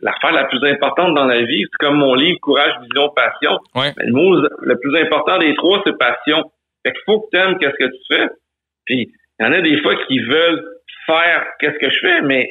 L'affaire 0.00 0.32
la 0.32 0.44
plus 0.44 0.58
importante 0.68 1.14
dans 1.14 1.26
la 1.26 1.42
vie, 1.42 1.62
c'est 1.62 1.86
comme 1.86 1.96
mon 1.96 2.14
livre 2.14 2.38
Courage, 2.42 2.74
Vision, 2.82 3.08
Passion. 3.14 3.58
Mais 3.96 4.04
le 4.04 4.12
mot 4.12 4.34
le 4.34 4.76
plus 4.76 4.96
important 5.00 5.38
des 5.38 5.54
trois, 5.54 5.80
c'est 5.86 5.96
passion. 5.96 6.42
Fait 6.84 6.92
qu'il 6.92 7.02
faut 7.06 7.20
que 7.20 7.26
tu 7.32 7.38
aimes 7.38 7.56
qu'est-ce 7.58 7.76
que 7.78 7.90
tu 7.90 8.02
fais. 8.08 8.28
Puis, 8.84 9.12
il 9.38 9.44
y 9.44 9.48
en 9.48 9.52
a 9.52 9.60
des 9.60 9.80
fois 9.80 9.94
qui 10.06 10.18
veulent 10.18 10.64
faire 11.06 11.46
qu'est-ce 11.60 11.78
que 11.78 11.88
je 11.88 11.98
fais, 12.00 12.20
mais 12.22 12.48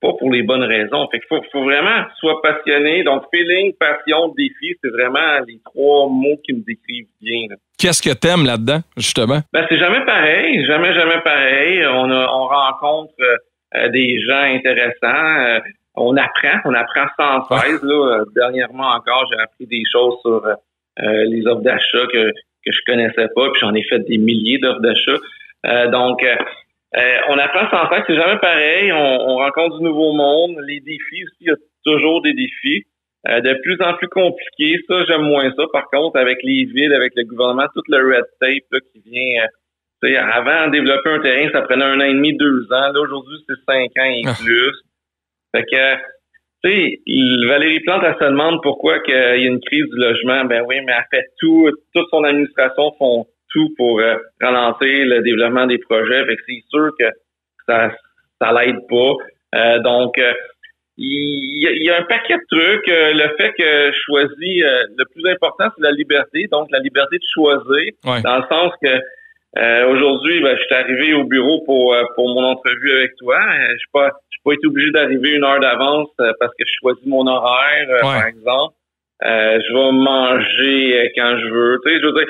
pas 0.00 0.12
pour 0.18 0.30
les 0.30 0.42
bonnes 0.42 0.64
raisons. 0.64 1.06
Fait 1.10 1.18
qu'il 1.18 1.28
faut, 1.28 1.42
faut 1.52 1.64
vraiment 1.64 2.04
soit 2.18 2.40
passionné. 2.42 3.02
Donc, 3.04 3.24
feeling, 3.32 3.72
passion, 3.78 4.28
défi, 4.36 4.74
c'est 4.82 4.90
vraiment 4.90 5.44
les 5.46 5.60
trois 5.64 6.08
mots 6.08 6.38
qui 6.44 6.54
me 6.54 6.64
décrivent 6.64 7.08
bien. 7.20 7.46
Qu'est-ce 7.78 8.02
que 8.02 8.14
t'aimes 8.14 8.46
là-dedans, 8.46 8.80
justement? 8.96 9.40
Ben, 9.52 9.66
c'est 9.68 9.78
jamais 9.78 10.04
pareil. 10.04 10.64
Jamais, 10.64 10.94
jamais 10.94 11.20
pareil. 11.22 11.86
On, 11.86 12.10
a, 12.10 12.28
on 12.32 12.46
rencontre 12.46 13.14
euh, 13.20 13.88
des 13.90 14.20
gens 14.20 14.42
intéressants. 14.42 15.40
Euh, 15.40 15.60
on 15.94 16.16
apprend. 16.16 16.60
On 16.64 16.74
apprend 16.74 17.06
sans 17.18 17.60
cesse. 17.60 17.82
Là. 17.82 18.24
Dernièrement 18.34 18.88
encore, 18.88 19.26
j'ai 19.30 19.40
appris 19.40 19.66
des 19.66 19.82
choses 19.92 20.14
sur 20.22 20.46
euh, 20.46 21.24
les 21.26 21.46
offres 21.46 21.62
d'achat 21.62 22.06
que, 22.12 22.30
que 22.30 22.72
je 22.72 22.80
connaissais 22.86 23.28
pas. 23.34 23.50
Puis 23.50 23.60
j'en 23.60 23.74
ai 23.74 23.82
fait 23.82 23.98
des 24.00 24.18
milliers 24.18 24.58
d'offres 24.58 24.80
d'achat. 24.80 25.88
donc, 25.90 26.24
euh, 26.96 27.18
on 27.28 27.38
apprend 27.38 27.70
sans 27.70 27.88
faire, 27.88 28.04
c'est 28.06 28.16
jamais 28.16 28.38
pareil. 28.38 28.92
On, 28.92 29.36
rencontre 29.36 29.78
du 29.78 29.84
nouveau 29.84 30.12
monde. 30.12 30.56
Les 30.66 30.80
défis 30.80 31.24
aussi, 31.24 31.36
il 31.40 31.46
y 31.48 31.50
a 31.50 31.56
toujours 31.84 32.22
des 32.22 32.34
défis. 32.34 32.84
Euh, 33.28 33.40
de 33.42 33.52
plus 33.62 33.76
en 33.82 33.94
plus 33.94 34.08
compliqués. 34.08 34.78
Ça, 34.88 35.04
j'aime 35.04 35.22
moins 35.22 35.52
ça. 35.54 35.64
Par 35.72 35.88
contre, 35.90 36.18
avec 36.18 36.38
les 36.42 36.64
villes, 36.64 36.94
avec 36.94 37.12
le 37.16 37.24
gouvernement, 37.24 37.66
tout 37.74 37.82
le 37.88 37.98
red 37.98 38.24
tape 38.40 38.80
qui 38.92 39.02
vient. 39.04 39.44
Euh, 39.44 40.16
avant, 40.32 40.68
développer 40.68 41.10
un 41.10 41.20
terrain, 41.20 41.50
ça 41.52 41.62
prenait 41.62 41.84
un 41.84 42.00
an 42.00 42.04
et 42.04 42.14
demi, 42.14 42.34
deux 42.36 42.64
ans. 42.72 42.92
Là, 42.92 43.00
aujourd'hui, 43.00 43.36
c'est 43.46 43.72
cinq 43.72 43.90
ans 43.98 44.10
et 44.10 44.22
ah. 44.26 44.32
plus. 44.42 44.72
Fait 45.54 45.64
que, 45.64 45.96
tu 46.64 46.70
sais, 46.70 47.46
Valérie 47.46 47.80
Plante, 47.80 48.02
elle 48.04 48.14
se 48.14 48.24
demande 48.24 48.62
pourquoi 48.62 49.00
qu'il 49.00 49.14
y 49.14 49.18
a 49.18 49.36
une 49.36 49.60
crise 49.60 49.84
du 49.84 49.96
logement. 49.96 50.46
Ben 50.46 50.64
oui, 50.66 50.76
mais 50.86 50.92
elle 50.96 51.04
fait 51.10 51.26
tout, 51.38 51.70
toute 51.94 52.06
son 52.10 52.24
administration 52.24 52.92
font 52.98 53.26
tout 53.50 53.68
pour 53.76 54.00
euh, 54.00 54.16
ralentir 54.40 55.06
le 55.06 55.22
développement 55.22 55.66
des 55.66 55.78
projets. 55.78 56.24
Fait 56.24 56.36
que 56.36 56.42
c'est 56.46 56.62
sûr 56.70 56.90
que 56.98 57.06
ça 57.66 57.90
ça 58.40 58.52
l'aide 58.52 58.80
pas. 58.88 59.14
Euh, 59.54 59.78
donc 59.80 60.16
euh, 60.18 60.32
il 61.02 61.82
y, 61.82 61.90
a 61.90 61.96
un 61.96 62.02
paquet 62.02 62.34
de 62.34 62.44
trucs. 62.50 62.86
le 62.86 63.34
fait 63.38 63.52
que 63.56 63.90
je 63.90 63.98
choisis 64.04 64.62
le 64.98 65.04
plus 65.06 65.26
important, 65.30 65.70
c'est 65.74 65.82
la 65.82 65.92
liberté. 65.92 66.46
Donc 66.52 66.68
la 66.70 66.78
liberté 66.80 67.16
de 67.16 67.24
choisir, 67.32 67.92
dans 68.04 68.36
le 68.36 68.44
sens 68.50 68.72
que 68.82 69.86
aujourd'hui, 69.90 70.42
ben, 70.42 70.58
je 70.58 70.62
suis 70.62 70.74
arrivé 70.74 71.14
au 71.14 71.24
bureau 71.24 71.62
pour 71.64 71.96
pour 72.16 72.28
mon 72.34 72.44
entrevue 72.44 72.92
avec 72.98 73.16
toi. 73.16 73.40
Je 73.70 73.78
suis 73.78 73.90
pas 73.94 74.10
je 74.28 74.36
suis 74.36 74.42
pas 74.44 74.52
été 74.52 74.66
obligé 74.66 74.90
d'arriver 74.90 75.30
une 75.36 75.44
heure 75.44 75.60
d'avance 75.60 76.10
parce 76.18 76.52
que 76.52 76.64
je 76.66 76.72
choisis 76.80 77.06
mon 77.06 77.26
horaire, 77.26 77.88
par 78.02 78.26
exemple. 78.26 78.74
je 79.22 79.72
vais 79.72 79.92
manger 79.92 81.12
quand 81.16 81.38
je 81.38 81.46
veux. 81.46 81.78
Tu 81.86 81.92
sais, 81.92 82.00
je 82.00 82.06
veux 82.06 82.12
dire, 82.12 82.28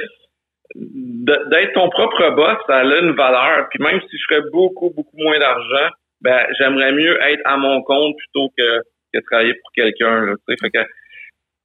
d'être 0.75 1.73
ton 1.75 1.89
propre 1.89 2.31
boss, 2.31 2.57
ça 2.67 2.79
a 2.79 2.85
une 2.85 3.13
valeur. 3.13 3.69
Puis 3.71 3.83
même 3.83 4.01
si 4.09 4.17
je 4.17 4.25
ferais 4.29 4.49
beaucoup, 4.53 4.91
beaucoup 4.95 5.17
moins 5.17 5.39
d'argent, 5.39 5.89
ben 6.21 6.47
j'aimerais 6.59 6.93
mieux 6.93 7.21
être 7.23 7.43
à 7.45 7.57
mon 7.57 7.83
compte 7.83 8.17
plutôt 8.17 8.51
que, 8.57 8.81
que 9.13 9.21
travailler 9.31 9.55
pour 9.55 9.73
quelqu'un. 9.73 10.35
Fait 10.49 10.71
que 10.71 10.85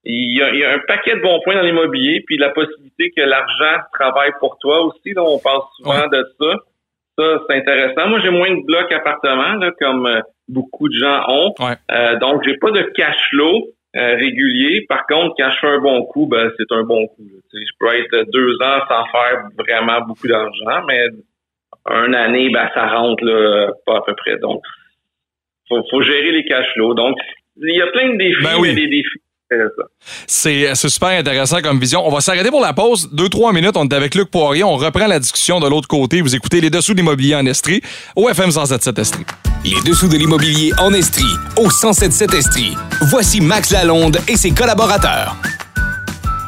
il 0.07 0.37
y, 0.37 0.41
a, 0.41 0.49
il 0.51 0.59
y, 0.59 0.63
a, 0.63 0.71
un 0.71 0.79
paquet 0.87 1.15
de 1.15 1.21
bons 1.21 1.41
points 1.43 1.55
dans 1.55 1.63
l'immobilier, 1.63 2.23
puis 2.27 2.37
la 2.37 2.49
possibilité 2.49 3.11
que 3.15 3.23
l'argent 3.23 3.81
travaille 3.91 4.31
pour 4.39 4.59
toi 4.59 4.81
aussi. 4.85 5.13
Là, 5.13 5.23
on 5.23 5.39
parle 5.39 5.61
souvent 5.77 6.07
de 6.07 6.23
ça. 6.39 6.55
Ça, 7.17 7.39
c'est 7.47 7.57
intéressant. 7.57 8.07
Moi, 8.09 8.19
j'ai 8.19 8.29
moins 8.29 8.51
de 8.51 8.63
blocs 8.65 8.91
appartements, 8.91 9.55
là, 9.55 9.71
comme 9.79 10.05
euh, 10.05 10.21
beaucoup 10.47 10.89
de 10.89 10.93
gens 10.93 11.23
ont. 11.27 11.55
Euh, 11.91 12.17
donc, 12.17 12.43
j'ai 12.45 12.55
pas 12.57 12.69
de 12.71 12.81
cash 12.95 13.17
flow. 13.31 13.69
Euh, 13.95 14.15
régulier. 14.15 14.85
Par 14.89 15.05
contre, 15.07 15.35
quand 15.37 15.49
je 15.51 15.59
fais 15.59 15.67
un 15.67 15.79
bon 15.79 16.03
coup, 16.03 16.27
ben 16.27 16.51
c'est 16.57 16.69
un 16.71 16.83
bon 16.83 17.07
coup. 17.07 17.23
Je 17.53 17.71
peux 17.79 17.87
être 17.95 18.29
deux 18.29 18.55
ans 18.61 18.81
sans 18.89 19.05
faire 19.05 19.47
vraiment 19.57 20.01
beaucoup 20.01 20.27
d'argent, 20.27 20.85
mais 20.85 21.07
une 22.05 22.13
année, 22.13 22.49
ben 22.49 22.69
ça 22.73 22.87
rentre 22.87 23.23
là, 23.23 23.71
pas 23.85 23.99
à 23.99 24.01
peu 24.05 24.13
près. 24.15 24.37
Donc, 24.37 24.61
faut, 25.69 25.81
faut 25.89 26.01
gérer 26.01 26.31
les 26.31 26.43
cash 26.43 26.67
flows. 26.73 26.93
Donc, 26.93 27.15
il 27.55 27.73
y 27.73 27.81
a 27.81 27.87
plein 27.87 28.11
de 28.11 28.17
défis, 28.17 28.43
ben 28.43 28.59
mais 28.61 28.73
des 28.73 28.87
défis 28.87 29.21
c'est 30.27 30.75
super 30.75 31.09
intéressant 31.09 31.61
comme 31.61 31.79
vision. 31.79 32.05
On 32.05 32.11
va 32.11 32.21
s'arrêter 32.21 32.49
pour 32.49 32.61
la 32.61 32.73
pause. 32.73 33.09
Deux, 33.11 33.29
trois 33.29 33.53
minutes. 33.53 33.75
On 33.75 33.85
est 33.87 33.93
avec 33.93 34.15
Luc 34.15 34.31
Poirier. 34.31 34.63
On 34.63 34.75
reprend 34.75 35.07
la 35.07 35.19
discussion 35.19 35.59
de 35.59 35.67
l'autre 35.67 35.87
côté. 35.87 36.21
Vous 36.21 36.35
écoutez 36.35 36.61
Les 36.61 36.69
Dessous 36.69 36.93
de 36.93 36.97
l'immobilier 36.97 37.35
en 37.35 37.45
Estrie 37.45 37.81
au 38.15 38.29
FM 38.29 38.51
177 38.51 38.99
Estrie. 38.99 39.25
Les 39.63 39.81
Dessous 39.89 40.07
de 40.07 40.17
l'immobilier 40.17 40.71
en 40.79 40.93
Estrie 40.93 41.23
au 41.57 41.69
177 41.69 42.33
Estrie. 42.33 42.75
Voici 43.09 43.41
Max 43.41 43.71
Lalonde 43.71 44.17
et 44.27 44.35
ses 44.35 44.51
collaborateurs. 44.51 45.35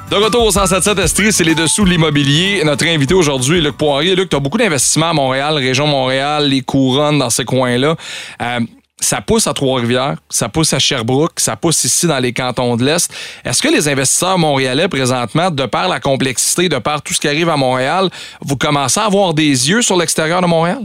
De 0.09 0.15
retour 0.15 0.45
au 0.45 0.51
177 0.51 0.99
Estrie, 0.99 1.33
c'est 1.33 1.43
les 1.43 1.53
dessous 1.53 1.83
de 1.83 1.89
l'immobilier. 1.89 2.61
Notre 2.63 2.85
invité 2.85 3.13
aujourd'hui 3.13 3.57
est 3.57 3.61
Luc 3.61 3.75
Poirier. 3.75 4.15
Luc, 4.15 4.29
tu 4.29 4.37
as 4.37 4.39
beaucoup 4.39 4.57
d'investissements 4.57 5.09
à 5.09 5.13
Montréal, 5.13 5.55
région 5.55 5.85
Montréal, 5.85 6.47
les 6.47 6.61
couronnes 6.61 7.19
dans 7.19 7.29
ces 7.29 7.43
coins-là. 7.43 7.97
Euh, 8.41 8.59
ça 8.99 9.21
pousse 9.21 9.47
à 9.47 9.53
Trois-Rivières, 9.53 10.15
ça 10.29 10.49
pousse 10.49 10.73
à 10.73 10.79
Sherbrooke, 10.79 11.39
ça 11.39 11.55
pousse 11.55 11.83
ici 11.83 12.07
dans 12.07 12.19
les 12.19 12.33
cantons 12.33 12.75
de 12.75 12.83
l'Est. 12.83 13.11
Est-ce 13.45 13.61
que 13.61 13.71
les 13.71 13.87
investisseurs 13.87 14.37
montréalais, 14.37 14.87
présentement, 14.87 15.51
de 15.51 15.65
par 15.65 15.87
la 15.87 15.99
complexité, 15.99 16.67
de 16.67 16.79
par 16.79 17.01
tout 17.01 17.13
ce 17.13 17.21
qui 17.21 17.27
arrive 17.27 17.49
à 17.49 17.57
Montréal, 17.57 18.09
vous 18.41 18.57
commencez 18.57 18.99
à 18.99 19.05
avoir 19.05 19.33
des 19.33 19.69
yeux 19.69 19.81
sur 19.81 19.97
l'extérieur 19.97 20.41
de 20.41 20.47
Montréal? 20.47 20.79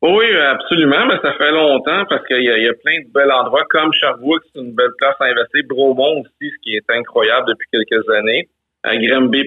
Oui, 0.00 0.26
absolument. 0.52 1.06
Mais 1.06 1.18
ça 1.22 1.32
fait 1.34 1.50
longtemps 1.50 2.04
parce 2.08 2.24
qu'il 2.26 2.42
y, 2.42 2.68
a 2.68 2.74
plein 2.84 3.00
de 3.02 3.12
bels 3.12 3.32
endroits 3.32 3.64
comme 3.68 3.92
Sherbrooke, 3.92 4.42
c'est 4.54 4.60
une 4.60 4.74
belle 4.74 4.94
place 4.98 5.16
à 5.18 5.24
investir. 5.24 5.64
Bromont 5.68 6.20
aussi, 6.20 6.52
ce 6.52 6.62
qui 6.62 6.76
est 6.76 6.88
incroyable 6.88 7.48
depuis 7.48 7.66
quelques 7.72 8.08
années. 8.10 8.48
À 8.84 8.90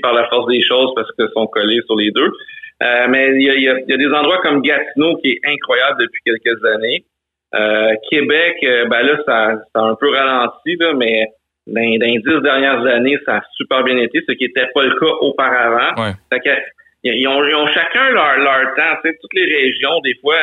par 0.04 0.14
la 0.14 0.28
force 0.28 0.48
des 0.48 0.62
choses, 0.62 0.92
parce 0.94 1.10
qu'ils 1.14 1.30
sont 1.34 1.48
collés 1.48 1.80
sur 1.86 1.96
les 1.96 2.12
deux. 2.12 2.30
Euh, 2.84 3.08
mais 3.08 3.30
il 3.36 3.62
y, 3.62 3.70
a, 3.70 3.98
des 3.98 4.14
endroits 4.14 4.40
comme 4.42 4.62
Gatineau 4.62 5.16
qui 5.18 5.32
est 5.32 5.40
incroyable 5.46 6.02
depuis 6.02 6.22
quelques 6.26 6.66
années. 6.66 7.06
Euh, 7.54 7.94
Québec, 8.10 8.58
euh, 8.64 8.86
ben 8.86 9.02
là, 9.02 9.18
ça, 9.26 9.56
ça, 9.74 9.82
a 9.82 9.84
un 9.84 9.96
peu 9.96 10.10
ralenti, 10.10 10.76
là, 10.80 10.94
mais 10.94 11.26
dans, 11.68 11.82
les 11.82 12.22
dix 12.26 12.42
dernières 12.42 12.86
années, 12.86 13.18
ça 13.26 13.38
a 13.38 13.42
super 13.58 13.84
bien 13.84 13.98
été, 13.98 14.20
ce 14.28 14.34
qui 14.34 14.46
n'était 14.46 14.68
pas 14.74 14.84
le 14.84 14.98
cas 14.98 15.14
auparavant. 15.20 16.14
Fait 16.32 16.40
que, 16.40 16.50
ils, 17.04 17.28
ont, 17.28 17.44
ils 17.44 17.56
ont 17.56 17.68
chacun 17.68 18.10
leur, 18.12 18.38
leur 18.38 18.74
temps. 18.76 18.96
Tu 19.04 19.10
sais, 19.10 19.18
toutes 19.22 19.34
les 19.34 19.46
régions, 19.46 20.00
des 20.02 20.16
fois, 20.22 20.38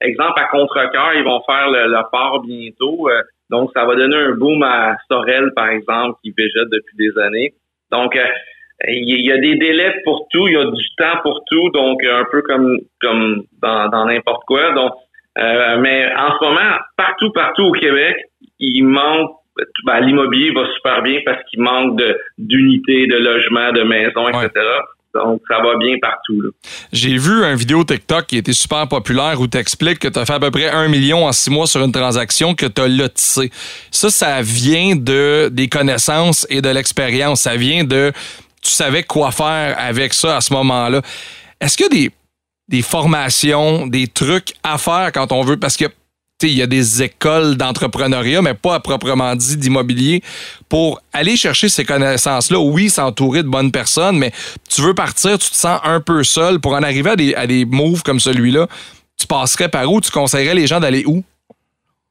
exemple, 0.00 0.40
à 0.40 0.44
Contrecoeur, 0.44 1.14
ils 1.14 1.24
vont 1.24 1.42
faire 1.48 1.68
le, 1.70 1.90
le 1.90 2.10
port 2.12 2.42
bientôt. 2.46 3.08
Euh, 3.08 3.22
donc, 3.50 3.70
ça 3.74 3.84
va 3.84 3.96
donner 3.96 4.16
un 4.16 4.32
boom 4.32 4.62
à 4.62 4.96
Sorel, 5.10 5.50
par 5.56 5.68
exemple, 5.68 6.18
qui 6.22 6.32
végète 6.36 6.68
depuis 6.70 6.96
des 6.96 7.18
années. 7.18 7.54
Donc, 7.90 8.16
il 8.88 9.26
y 9.26 9.30
a 9.30 9.36
des 9.36 9.56
délais 9.56 10.00
pour 10.04 10.26
tout, 10.30 10.48
il 10.48 10.54
y 10.54 10.56
a 10.56 10.64
du 10.64 10.84
temps 10.96 11.20
pour 11.22 11.42
tout, 11.50 11.68
donc 11.70 12.02
un 12.02 12.24
peu 12.30 12.40
comme 12.42 12.78
comme 13.00 13.44
dans, 13.60 13.88
dans 13.90 14.06
n'importe 14.06 14.44
quoi. 14.46 14.72
Donc, 14.72 14.92
euh, 15.38 15.78
mais 15.78 16.12
en 16.14 16.38
ce 16.38 16.44
moment, 16.44 16.76
partout, 16.96 17.30
partout 17.32 17.62
au 17.62 17.72
Québec, 17.72 18.16
il 18.58 18.84
manque 18.84 19.30
ben, 19.84 20.00
l'immobilier 20.00 20.50
va 20.52 20.62
super 20.74 21.02
bien 21.02 21.20
parce 21.24 21.38
qu'il 21.50 21.60
manque 21.60 22.00
d'unités, 22.38 23.06
de, 23.06 23.16
logements, 23.16 23.72
de 23.72 23.82
maisons, 23.82 24.28
etc. 24.28 24.50
Donc, 25.14 25.42
ça 25.46 25.60
va 25.62 25.76
bien 25.76 25.96
partout. 26.00 26.40
J'ai 26.90 27.18
vu 27.18 27.44
une 27.44 27.56
vidéo 27.56 27.84
TikTok 27.84 28.26
qui 28.26 28.38
était 28.38 28.54
super 28.54 28.88
populaire 28.88 29.38
où 29.40 29.46
tu 29.46 29.58
expliques 29.58 29.98
que 29.98 30.08
tu 30.08 30.18
as 30.18 30.24
fait 30.24 30.32
à 30.32 30.40
peu 30.40 30.50
près 30.50 30.70
un 30.70 30.88
million 30.88 31.26
en 31.26 31.32
six 31.32 31.50
mois 31.50 31.66
sur 31.66 31.84
une 31.84 31.92
transaction 31.92 32.54
que 32.54 32.64
tu 32.64 32.80
as 32.80 32.88
lotissée. 32.88 33.50
Ça, 33.90 34.08
ça 34.08 34.40
vient 34.40 34.96
de 34.96 35.50
des 35.52 35.68
connaissances 35.68 36.46
et 36.48 36.62
de 36.62 36.68
l'expérience. 36.70 37.42
Ça 37.42 37.56
vient 37.56 37.84
de 37.84 38.10
tu 38.62 38.70
savais 38.70 39.02
quoi 39.02 39.32
faire 39.32 39.76
avec 39.78 40.14
ça 40.14 40.36
à 40.36 40.40
ce 40.40 40.52
moment-là. 40.54 41.02
Est-ce 41.60 41.76
que 41.76 41.90
des 41.90 42.10
des 42.68 42.82
formations, 42.82 43.86
des 43.86 44.08
trucs 44.08 44.54
à 44.62 44.78
faire 44.78 45.10
quand 45.12 45.32
on 45.32 45.42
veut, 45.42 45.58
parce 45.58 45.76
que 45.76 45.86
il 46.48 46.54
y 46.54 46.62
a 46.62 46.66
des 46.66 47.02
écoles 47.02 47.56
d'entrepreneuriat, 47.56 48.42
mais 48.42 48.54
pas 48.54 48.74
à 48.74 48.80
proprement 48.80 49.36
dit 49.36 49.56
d'immobilier, 49.56 50.22
pour 50.68 51.00
aller 51.12 51.36
chercher 51.36 51.68
ces 51.68 51.84
connaissances-là. 51.84 52.58
Oui, 52.58 52.90
s'entourer 52.90 53.42
de 53.42 53.48
bonnes 53.48 53.70
personnes, 53.70 54.18
mais 54.18 54.32
tu 54.68 54.82
veux 54.82 54.94
partir, 54.94 55.38
tu 55.38 55.50
te 55.50 55.54
sens 55.56 55.80
un 55.84 56.00
peu 56.00 56.24
seul. 56.24 56.58
Pour 56.60 56.72
en 56.72 56.82
arriver 56.82 57.10
à 57.10 57.16
des, 57.16 57.34
à 57.34 57.46
des 57.46 57.64
moves 57.64 58.02
comme 58.02 58.20
celui-là, 58.20 58.66
tu 59.18 59.26
passerais 59.26 59.68
par 59.68 59.90
où? 59.90 60.00
Tu 60.00 60.10
conseillerais 60.10 60.54
les 60.54 60.66
gens 60.66 60.80
d'aller 60.80 61.04
où? 61.06 61.22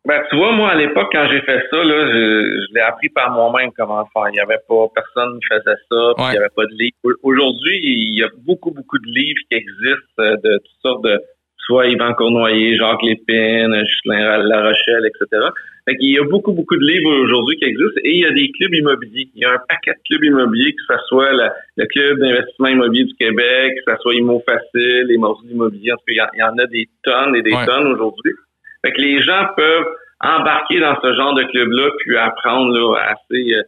Ben, 0.03 0.19
tu 0.29 0.35
vois, 0.35 0.51
moi, 0.53 0.71
à 0.71 0.75
l'époque, 0.75 1.09
quand 1.11 1.27
j'ai 1.29 1.41
fait 1.41 1.61
ça, 1.69 1.83
là, 1.83 2.07
je, 2.07 2.13
je 2.13 2.73
l'ai 2.73 2.81
appris 2.81 3.09
par 3.09 3.31
moi-même 3.31 3.69
comment 3.77 4.03
faire. 4.11 4.29
Il 4.29 4.33
n'y 4.33 4.39
avait 4.39 4.61
pas 4.67 4.87
personne 4.95 5.39
qui 5.39 5.47
faisait 5.47 5.77
ça, 5.89 6.13
puis 6.17 6.25
il 6.25 6.31
n'y 6.31 6.37
avait 6.37 6.55
pas 6.55 6.65
de 6.65 6.73
livres. 6.73 7.17
Aujourd'hui, 7.21 7.79
il 7.83 8.17
y 8.17 8.23
a 8.23 8.29
beaucoup, 8.39 8.71
beaucoup 8.71 8.97
de 8.97 9.07
livres 9.07 9.39
qui 9.49 9.57
existent 9.57 10.21
euh, 10.21 10.37
de 10.43 10.57
toutes 10.57 10.81
sortes 10.81 11.03
de 11.03 11.21
soit 11.57 11.87
Yvan 11.87 12.13
Cournoyer, 12.15 12.75
Jacques 12.75 13.03
Lépine, 13.03 13.75
Justin 13.85 14.37
La 14.39 14.63
Rochelle, 14.63 15.05
etc. 15.05 15.47
Fait 15.87 15.95
il 15.99 16.15
y 16.15 16.19
a 16.19 16.23
beaucoup, 16.23 16.53
beaucoup 16.53 16.75
de 16.75 16.85
livres 16.85 17.11
aujourd'hui 17.23 17.57
qui 17.57 17.65
existent 17.65 18.01
et 18.03 18.11
il 18.11 18.19
y 18.21 18.25
a 18.25 18.31
des 18.31 18.51
clubs 18.51 18.73
immobiliers. 18.73 19.29
Il 19.35 19.41
y 19.41 19.45
a 19.45 19.51
un 19.51 19.59
paquet 19.67 19.91
de 19.91 20.01
clubs 20.07 20.23
immobiliers, 20.23 20.73
que 20.73 20.95
ce 20.95 20.99
soit 21.07 21.31
le 21.31 21.85
club 21.85 22.19
d'investissement 22.19 22.67
immobilier 22.69 23.05
du 23.05 23.13
Québec, 23.13 23.73
que 23.85 23.93
ce 23.93 24.01
soit 24.01 24.15
Immo 24.15 24.41
Facile, 24.45 25.05
les 25.07 25.17
morceaux 25.17 25.45
d'immobilier. 25.45 25.91
En 25.91 25.97
tout 25.97 26.03
cas, 26.07 26.29
il 26.33 26.39
y, 26.39 26.43
en 26.43 26.57
a 26.57 26.65
des 26.65 26.89
tonnes 27.03 27.35
et 27.35 27.41
des 27.41 27.55
tonnes 27.65 27.87
aujourd'hui. 27.87 28.33
Fait 28.83 28.91
que 28.91 29.01
les 29.01 29.21
gens 29.21 29.45
peuvent 29.55 29.87
embarquer 30.19 30.79
dans 30.79 30.95
ce 31.01 31.13
genre 31.13 31.33
de 31.33 31.43
club-là 31.43 31.89
puis 31.99 32.17
apprendre 32.17 32.73
là, 32.73 32.95
assez, 33.09 33.53
euh, 33.53 33.63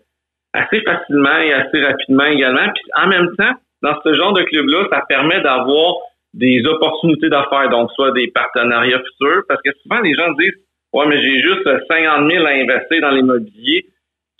assez 0.53 0.81
facilement 0.81 1.37
et 1.37 1.53
assez 1.53 1.81
rapidement 1.81 2.25
également. 2.25 2.71
Puis 2.73 2.83
en 2.95 3.07
même 3.07 3.35
temps, 3.37 3.53
dans 3.81 3.95
ce 4.03 4.13
genre 4.13 4.33
de 4.33 4.43
club-là, 4.43 4.87
ça 4.91 5.01
permet 5.07 5.41
d'avoir 5.41 5.95
des 6.33 6.65
opportunités 6.65 7.29
d'affaires, 7.29 7.69
donc 7.69 7.91
soit 7.91 8.11
des 8.11 8.27
partenariats 8.29 8.99
futurs, 8.99 9.43
parce 9.47 9.61
que 9.61 9.71
souvent 9.83 9.99
les 10.01 10.13
gens 10.13 10.31
disent 10.33 10.57
Ouais, 10.93 11.07
mais 11.07 11.19
j'ai 11.21 11.39
juste 11.39 11.67
50 11.87 12.31
000 12.31 12.45
à 12.45 12.49
investir 12.49 13.01
dans 13.01 13.09
l'immobilier. 13.09 13.85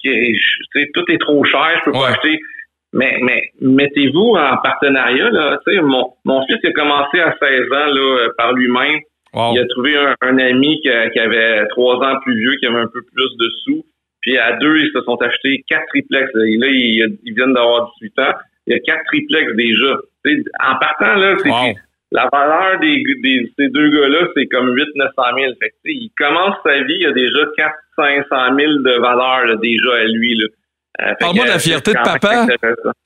Tout 0.04 1.12
est 1.12 1.20
trop 1.20 1.44
cher, 1.46 1.80
je 1.80 1.86
peux 1.86 1.92
pas 1.92 2.10
acheter. 2.10 2.40
Mais, 2.94 3.18
mais 3.24 3.50
mettez-vous 3.60 4.36
en 4.36 4.58
partenariat. 4.58 5.32
Là, 5.32 5.58
mon, 5.82 6.14
mon 6.26 6.46
fils 6.46 6.64
a 6.64 6.72
commencé 6.72 7.20
à 7.20 7.36
16 7.42 7.72
ans 7.72 7.88
là, 7.88 8.28
par 8.38 8.54
lui-même. 8.54 9.00
Il 9.36 9.60
a 9.60 9.66
trouvé 9.68 9.96
un, 10.22 10.38
ami 10.38 10.80
qui, 10.82 10.90
avait 10.90 11.66
trois 11.70 11.96
ans 11.96 12.20
plus 12.22 12.38
vieux, 12.38 12.56
qui 12.60 12.68
avait 12.68 12.80
un 12.80 12.88
peu 12.88 13.02
plus 13.02 13.38
de 13.38 13.50
sous. 13.64 13.86
Puis 14.22 14.38
à 14.38 14.54
deux, 14.58 14.78
ils 14.78 14.92
se 14.94 15.02
sont 15.02 15.18
achetés 15.22 15.64
quatre 15.68 15.86
triplex. 15.88 16.30
Là, 16.34 16.46
ils, 16.46 17.34
viennent 17.36 17.54
d'avoir 17.54 17.92
18 18.02 18.20
ans. 18.20 18.34
Il 18.68 18.74
y 18.74 18.76
a 18.76 18.80
quatre 18.80 19.04
triplex 19.06 19.54
déjà. 19.56 19.98
en 20.64 20.76
partant, 20.80 21.16
là, 21.16 21.36
c'est 21.44 21.76
la 22.14 22.30
valeur 22.32 22.80
des, 22.80 23.04
ces 23.58 23.70
deux 23.70 23.90
gars-là, 23.90 24.28
c'est 24.36 24.46
comme 24.46 24.72
8 24.76 24.88
900 24.96 25.14
000. 25.36 25.54
Fait 25.60 25.74
il 25.86 26.12
commence 26.16 26.56
sa 26.64 26.84
vie, 26.84 26.94
il 26.94 27.02
y 27.02 27.06
a 27.08 27.12
déjà 27.12 27.40
4 27.58 27.76
500 27.96 28.56
000 28.56 28.72
de 28.84 29.02
valeur 29.02 29.60
déjà 29.60 29.96
à 29.96 30.06
lui. 30.06 30.36
Là. 30.36 30.48
Euh, 31.02 31.14
Parle-moi 31.20 31.46
de 31.46 31.50
la 31.50 31.60
fierté 31.60 31.92
de 31.92 31.98
papa. 32.04 32.46
Tu 32.48 32.58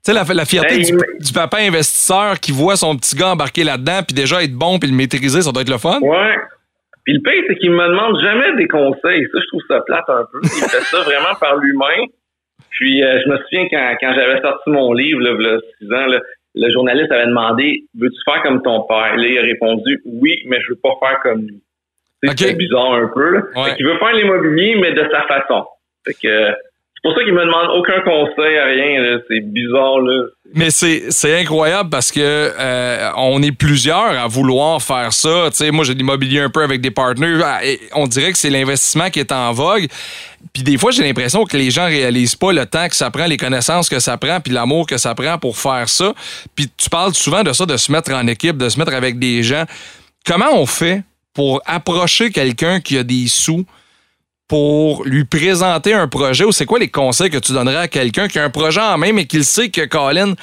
sais, 0.03 0.13
la, 0.13 0.23
la 0.23 0.45
fierté 0.45 0.75
ben, 0.75 0.97
du, 1.19 1.33
papa 1.33 1.57
investisseur 1.59 2.39
qui 2.39 2.51
voit 2.51 2.75
son 2.75 2.97
petit 2.97 3.15
gars 3.15 3.29
embarquer 3.29 3.63
là-dedans, 3.63 4.01
puis 4.05 4.13
déjà 4.13 4.43
être 4.43 4.53
bon, 4.53 4.77
puis 4.77 4.89
le 4.89 4.95
maîtriser, 4.95 5.41
ça 5.41 5.51
doit 5.51 5.61
être 5.61 5.69
le 5.69 5.77
fun. 5.77 5.99
Ouais. 6.01 6.35
Puis 7.05 7.13
le 7.13 7.21
pire, 7.21 7.43
c'est 7.47 7.55
qu'il 7.55 7.71
me 7.71 7.87
demande 7.87 8.19
jamais 8.19 8.57
des 8.57 8.67
conseils. 8.67 9.25
Ça, 9.31 9.39
je 9.39 9.47
trouve 9.47 9.61
ça 9.69 9.79
plate 9.85 10.09
un 10.09 10.25
peu. 10.29 10.39
Il 10.43 10.69
fait 10.69 10.83
ça 10.83 11.01
vraiment 11.03 11.35
par 11.39 11.55
lui-même. 11.55 12.09
Puis 12.71 13.01
euh, 13.01 13.21
je 13.23 13.29
me 13.29 13.37
souviens 13.37 13.67
quand, 13.71 13.95
quand 14.01 14.13
j'avais 14.13 14.41
sorti 14.41 14.69
mon 14.69 14.91
livre, 14.91 15.21
là, 15.21 15.31
là 15.31 15.59
6 15.79 15.93
ans, 15.93 16.07
là, 16.07 16.19
le 16.55 16.71
journaliste 16.71 17.11
avait 17.11 17.27
demandé 17.27 17.83
Veux-tu 17.97 18.17
faire 18.25 18.43
comme 18.43 18.61
ton 18.61 18.81
père? 18.81 19.15
Là, 19.15 19.25
il 19.25 19.37
a 19.37 19.41
répondu 19.41 20.01
Oui, 20.05 20.43
mais 20.47 20.59
je 20.61 20.71
veux 20.71 20.79
pas 20.83 20.97
faire 20.99 21.19
comme 21.21 21.47
lui. 21.47 21.61
C'est 22.23 22.57
bizarre 22.57 22.93
un 22.93 23.09
peu. 23.13 23.29
Là. 23.29 23.41
il 23.79 23.85
veut 23.85 23.97
faire 23.97 24.13
l'immobilier, 24.13 24.75
mais 24.81 24.91
de 24.91 25.07
sa 25.09 25.21
façon. 25.23 25.65
Fait 26.05 26.13
que 26.13 26.53
pour 27.07 27.17
ça 27.17 27.23
qu'il 27.23 27.33
me 27.33 27.45
demande 27.45 27.69
aucun 27.77 28.01
conseil 28.01 28.59
rien. 28.59 29.19
C'est 29.29 29.39
bizarre. 29.39 29.99
Là. 29.99 30.25
Mais 30.53 30.69
c'est 30.71 31.39
incroyable 31.39 31.89
parce 31.89 32.11
que 32.11 32.19
euh, 32.21 33.09
on 33.15 33.41
est 33.41 33.51
plusieurs 33.51 34.17
à 34.17 34.27
vouloir 34.27 34.81
faire 34.81 35.13
ça. 35.13 35.49
moi, 35.71 35.85
j'ai 35.85 35.93
l'immobilier 35.93 36.41
un 36.41 36.49
peu 36.49 36.63
avec 36.63 36.81
des 36.81 36.91
partenaires. 36.91 37.39
Ah, 37.43 37.59
on 37.95 38.07
dirait 38.07 38.31
que 38.31 38.37
c'est 38.37 38.49
l'investissement 38.49 39.09
qui 39.09 39.19
est 39.19 39.31
en 39.31 39.53
vogue. 39.53 39.87
Puis 40.53 40.63
des 40.63 40.77
fois, 40.77 40.91
j'ai 40.91 41.03
l'impression 41.03 41.45
que 41.45 41.55
les 41.55 41.71
gens 41.71 41.85
réalisent 41.85 42.35
pas 42.35 42.51
le 42.51 42.65
temps 42.65 42.87
que 42.89 42.95
ça 42.95 43.09
prend, 43.09 43.25
les 43.25 43.37
connaissances 43.37 43.87
que 43.87 43.99
ça 43.99 44.17
prend, 44.17 44.39
puis 44.41 44.51
l'amour 44.51 44.85
que 44.85 44.97
ça 44.97 45.15
prend 45.15 45.37
pour 45.37 45.57
faire 45.57 45.87
ça. 45.87 46.13
Puis 46.55 46.67
tu 46.75 46.89
parles 46.89 47.13
souvent 47.13 47.43
de 47.43 47.53
ça, 47.53 47.65
de 47.65 47.77
se 47.77 47.91
mettre 47.91 48.11
en 48.11 48.27
équipe, 48.27 48.57
de 48.57 48.67
se 48.67 48.77
mettre 48.79 48.93
avec 48.93 49.17
des 49.17 49.43
gens. 49.43 49.63
Comment 50.25 50.53
on 50.53 50.65
fait 50.65 51.03
pour 51.33 51.61
approcher 51.65 52.31
quelqu'un 52.31 52.81
qui 52.81 52.97
a 52.97 53.03
des 53.03 53.27
sous? 53.27 53.65
Pour 54.47 55.03
lui 55.03 55.25
présenter 55.25 55.93
un 55.93 56.07
projet 56.07 56.45
ou 56.45 56.51
c'est 56.51 56.65
quoi 56.65 56.79
les 56.79 56.89
conseils 56.89 57.29
que 57.29 57.37
tu 57.37 57.51
donnerais 57.53 57.77
à 57.77 57.87
quelqu'un 57.87 58.27
qui 58.27 58.39
a 58.39 58.43
un 58.43 58.49
projet 58.49 58.81
en 58.81 58.97
main 58.97 59.11
mais 59.13 59.25
qui 59.25 59.43
sait 59.43 59.69
que 59.69 59.85
Colin, 59.85 60.33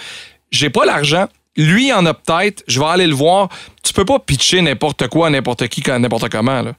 j'ai 0.51 0.71
pas 0.71 0.85
l'argent, 0.85 1.27
lui 1.57 1.93
en 1.93 2.05
a 2.07 2.15
peut-être, 2.15 2.63
je 2.69 2.81
vais 2.81 2.87
aller 2.87 3.07
le 3.07 3.15
voir. 3.15 3.49
Tu 3.83 3.93
peux 3.95 4.05
pas 4.05 4.19
pitcher 4.19 4.61
n'importe 4.61 5.09
quoi 5.09 5.29
à 5.29 5.31
n'importe 5.31 5.69
qui, 5.69 5.83
n'importe 5.89 6.29
comment. 6.31 6.63
Là. 6.63 6.73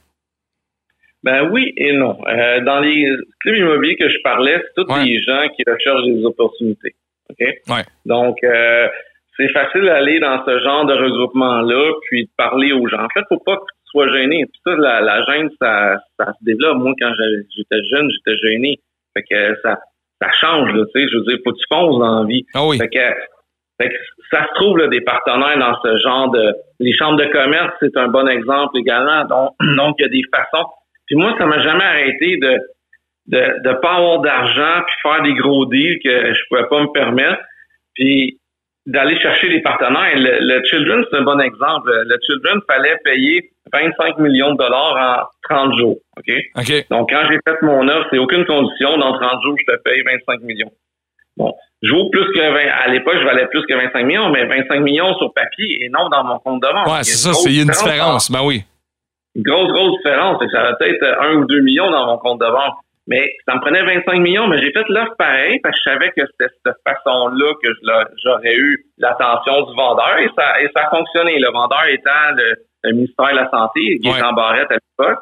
Ben 1.22 1.50
oui 1.50 1.72
et 1.76 1.92
non. 1.92 2.18
Euh, 2.28 2.60
dans 2.60 2.80
les 2.80 3.08
clubs 3.40 3.56
immobiliers 3.56 3.96
que 3.96 4.08
je 4.08 4.18
parlais, 4.22 4.62
c'est 4.62 4.84
tous 4.84 4.94
les 5.04 5.20
gens 5.22 5.48
qui 5.56 5.64
recherchent 5.66 6.06
des 6.06 6.24
opportunités. 6.24 6.94
OK? 7.30 7.38
Ouais. 7.40 7.82
Donc, 8.04 8.36
euh, 8.44 8.86
c'est 9.36 9.48
facile 9.48 9.82
d'aller 9.82 10.20
dans 10.20 10.44
ce 10.46 10.58
genre 10.60 10.86
de 10.86 10.94
regroupement-là, 10.94 11.92
puis 12.02 12.24
de 12.24 12.30
parler 12.36 12.72
aux 12.72 12.86
gens. 12.86 13.02
En 13.02 13.08
fait, 13.08 13.24
faut 13.28 13.42
pas 13.44 13.58
sois 13.96 14.12
gêné. 14.12 14.44
Puis 14.46 14.60
ça, 14.64 14.76
la, 14.76 15.00
la 15.00 15.22
gêne, 15.24 15.48
ça, 15.60 15.96
ça 16.18 16.26
se 16.26 16.44
développe. 16.44 16.78
Moi, 16.78 16.92
quand 17.00 17.12
j'étais 17.56 17.82
jeune, 17.90 18.10
j'étais 18.10 18.36
gêné. 18.38 18.78
Fait 19.14 19.22
que 19.22 19.60
ça, 19.62 19.78
ça 20.20 20.30
change, 20.40 20.72
tu 20.72 20.78
sais. 20.92 21.08
Je 21.08 21.16
veux 21.16 21.24
dire, 21.24 21.38
faut 21.44 21.52
que 21.52 21.58
tu 21.58 21.66
fonces 21.68 21.98
dans 21.98 22.20
la 22.20 22.26
vie. 22.26 22.44
Ah 22.54 22.66
oui. 22.66 22.78
Fait 22.78 22.88
que, 22.88 23.08
fait 23.80 23.88
que 23.88 23.94
ça 24.30 24.46
se 24.46 24.54
trouve, 24.54 24.78
là, 24.78 24.88
des 24.88 25.00
partenaires 25.00 25.58
dans 25.58 25.74
ce 25.82 25.98
genre 25.98 26.30
de... 26.30 26.52
Les 26.80 26.92
chambres 26.92 27.18
de 27.18 27.26
commerce, 27.26 27.74
c'est 27.80 27.96
un 27.96 28.08
bon 28.08 28.28
exemple 28.28 28.78
également. 28.78 29.24
Donc, 29.24 29.54
donc 29.76 29.96
il 29.98 30.02
y 30.02 30.04
a 30.04 30.08
des 30.08 30.22
façons. 30.34 30.66
Puis 31.06 31.16
moi, 31.16 31.34
ça 31.38 31.46
m'a 31.46 31.60
jamais 31.60 31.84
arrêté 31.84 32.36
de 32.36 32.58
de 33.28 33.40
de 33.64 33.72
pas 33.80 33.96
avoir 33.96 34.20
d'argent 34.20 34.82
puis 34.86 34.94
faire 35.02 35.22
des 35.22 35.34
gros 35.34 35.66
deals 35.66 35.98
que 35.98 36.32
je 36.32 36.40
pouvais 36.48 36.68
pas 36.68 36.80
me 36.80 36.92
permettre. 36.92 37.42
Puis 37.94 38.38
d'aller 38.86 39.18
chercher 39.18 39.48
des 39.48 39.60
partenaires. 39.62 40.14
Le, 40.14 40.38
le 40.40 40.64
Children, 40.64 41.04
c'est 41.10 41.16
un 41.16 41.22
bon 41.22 41.40
exemple. 41.40 41.90
Le 41.90 42.16
Children 42.24 42.60
fallait 42.68 42.96
payer 43.02 43.50
25 43.72 44.18
millions 44.18 44.52
de 44.52 44.58
dollars 44.58 45.28
en 45.48 45.54
30 45.54 45.78
jours. 45.78 45.96
OK? 46.16 46.86
Donc, 46.90 47.10
quand 47.10 47.22
j'ai 47.28 47.38
fait 47.46 47.62
mon 47.62 47.88
offre, 47.88 48.06
c'est 48.10 48.18
aucune 48.18 48.44
condition. 48.44 48.96
Dans 48.98 49.12
30 49.18 49.42
jours, 49.42 49.56
je 49.58 49.72
te 49.72 49.82
paye 49.82 50.02
25 50.02 50.40
millions. 50.42 50.70
Bon. 51.36 51.54
Je 51.82 51.92
vaux 51.92 52.08
plus 52.10 52.24
que 52.32 52.40
20, 52.40 52.58
à 52.84 52.88
l'époque, 52.88 53.16
je 53.20 53.24
valais 53.24 53.46
plus 53.48 53.62
que 53.66 53.74
25 53.74 54.04
millions, 54.04 54.30
mais 54.30 54.46
25 54.46 54.80
millions 54.80 55.14
sur 55.18 55.32
papier 55.34 55.84
et 55.84 55.88
non 55.90 56.08
dans 56.08 56.24
mon 56.24 56.38
compte 56.38 56.62
de 56.62 56.68
vente. 56.68 56.86
Ouais, 56.86 57.02
c'est 57.02 57.16
ça, 57.16 57.34
c'est 57.34 57.54
une 57.54 57.68
différence. 57.68 58.30
Ben 58.30 58.40
oui. 58.42 58.64
Une 59.34 59.42
grosse, 59.42 59.70
grosse 59.72 59.96
différence. 59.98 60.42
Ça 60.50 60.62
va 60.62 60.74
peut-être 60.74 61.04
1 61.04 61.34
ou 61.34 61.44
2 61.44 61.60
millions 61.60 61.90
dans 61.90 62.06
mon 62.06 62.18
compte 62.18 62.40
de 62.40 62.46
vente. 62.46 62.74
Mais 63.08 63.36
ça 63.46 63.54
me 63.54 63.60
prenait 63.60 63.82
25 63.84 64.18
millions, 64.18 64.48
mais 64.48 64.58
j'ai 64.60 64.72
fait 64.72 64.88
l'offre 64.88 65.14
pareil 65.16 65.60
parce 65.62 65.76
que 65.76 65.80
je 65.84 65.90
savais 65.92 66.10
que 66.10 66.22
c'était 66.26 66.52
cette 66.64 66.76
façon-là 66.84 67.52
que 67.62 67.68
j'aurais 68.24 68.56
eu 68.56 68.84
l'attention 68.98 69.62
du 69.62 69.76
vendeur 69.76 70.18
et 70.18 70.28
ça, 70.36 70.60
et 70.60 70.68
ça 70.74 70.86
a 70.86 70.90
fonctionné. 70.90 71.38
Le 71.38 71.52
vendeur 71.52 71.86
étant 71.88 72.34
le, 72.34 72.56
ministère 72.92 73.30
de 73.30 73.36
la 73.36 73.50
Santé, 73.50 73.98
qui 73.98 74.08
est 74.08 74.22
en 74.22 74.32
barrette 74.32 74.70
à 74.70 74.74
l'époque. 74.74 75.18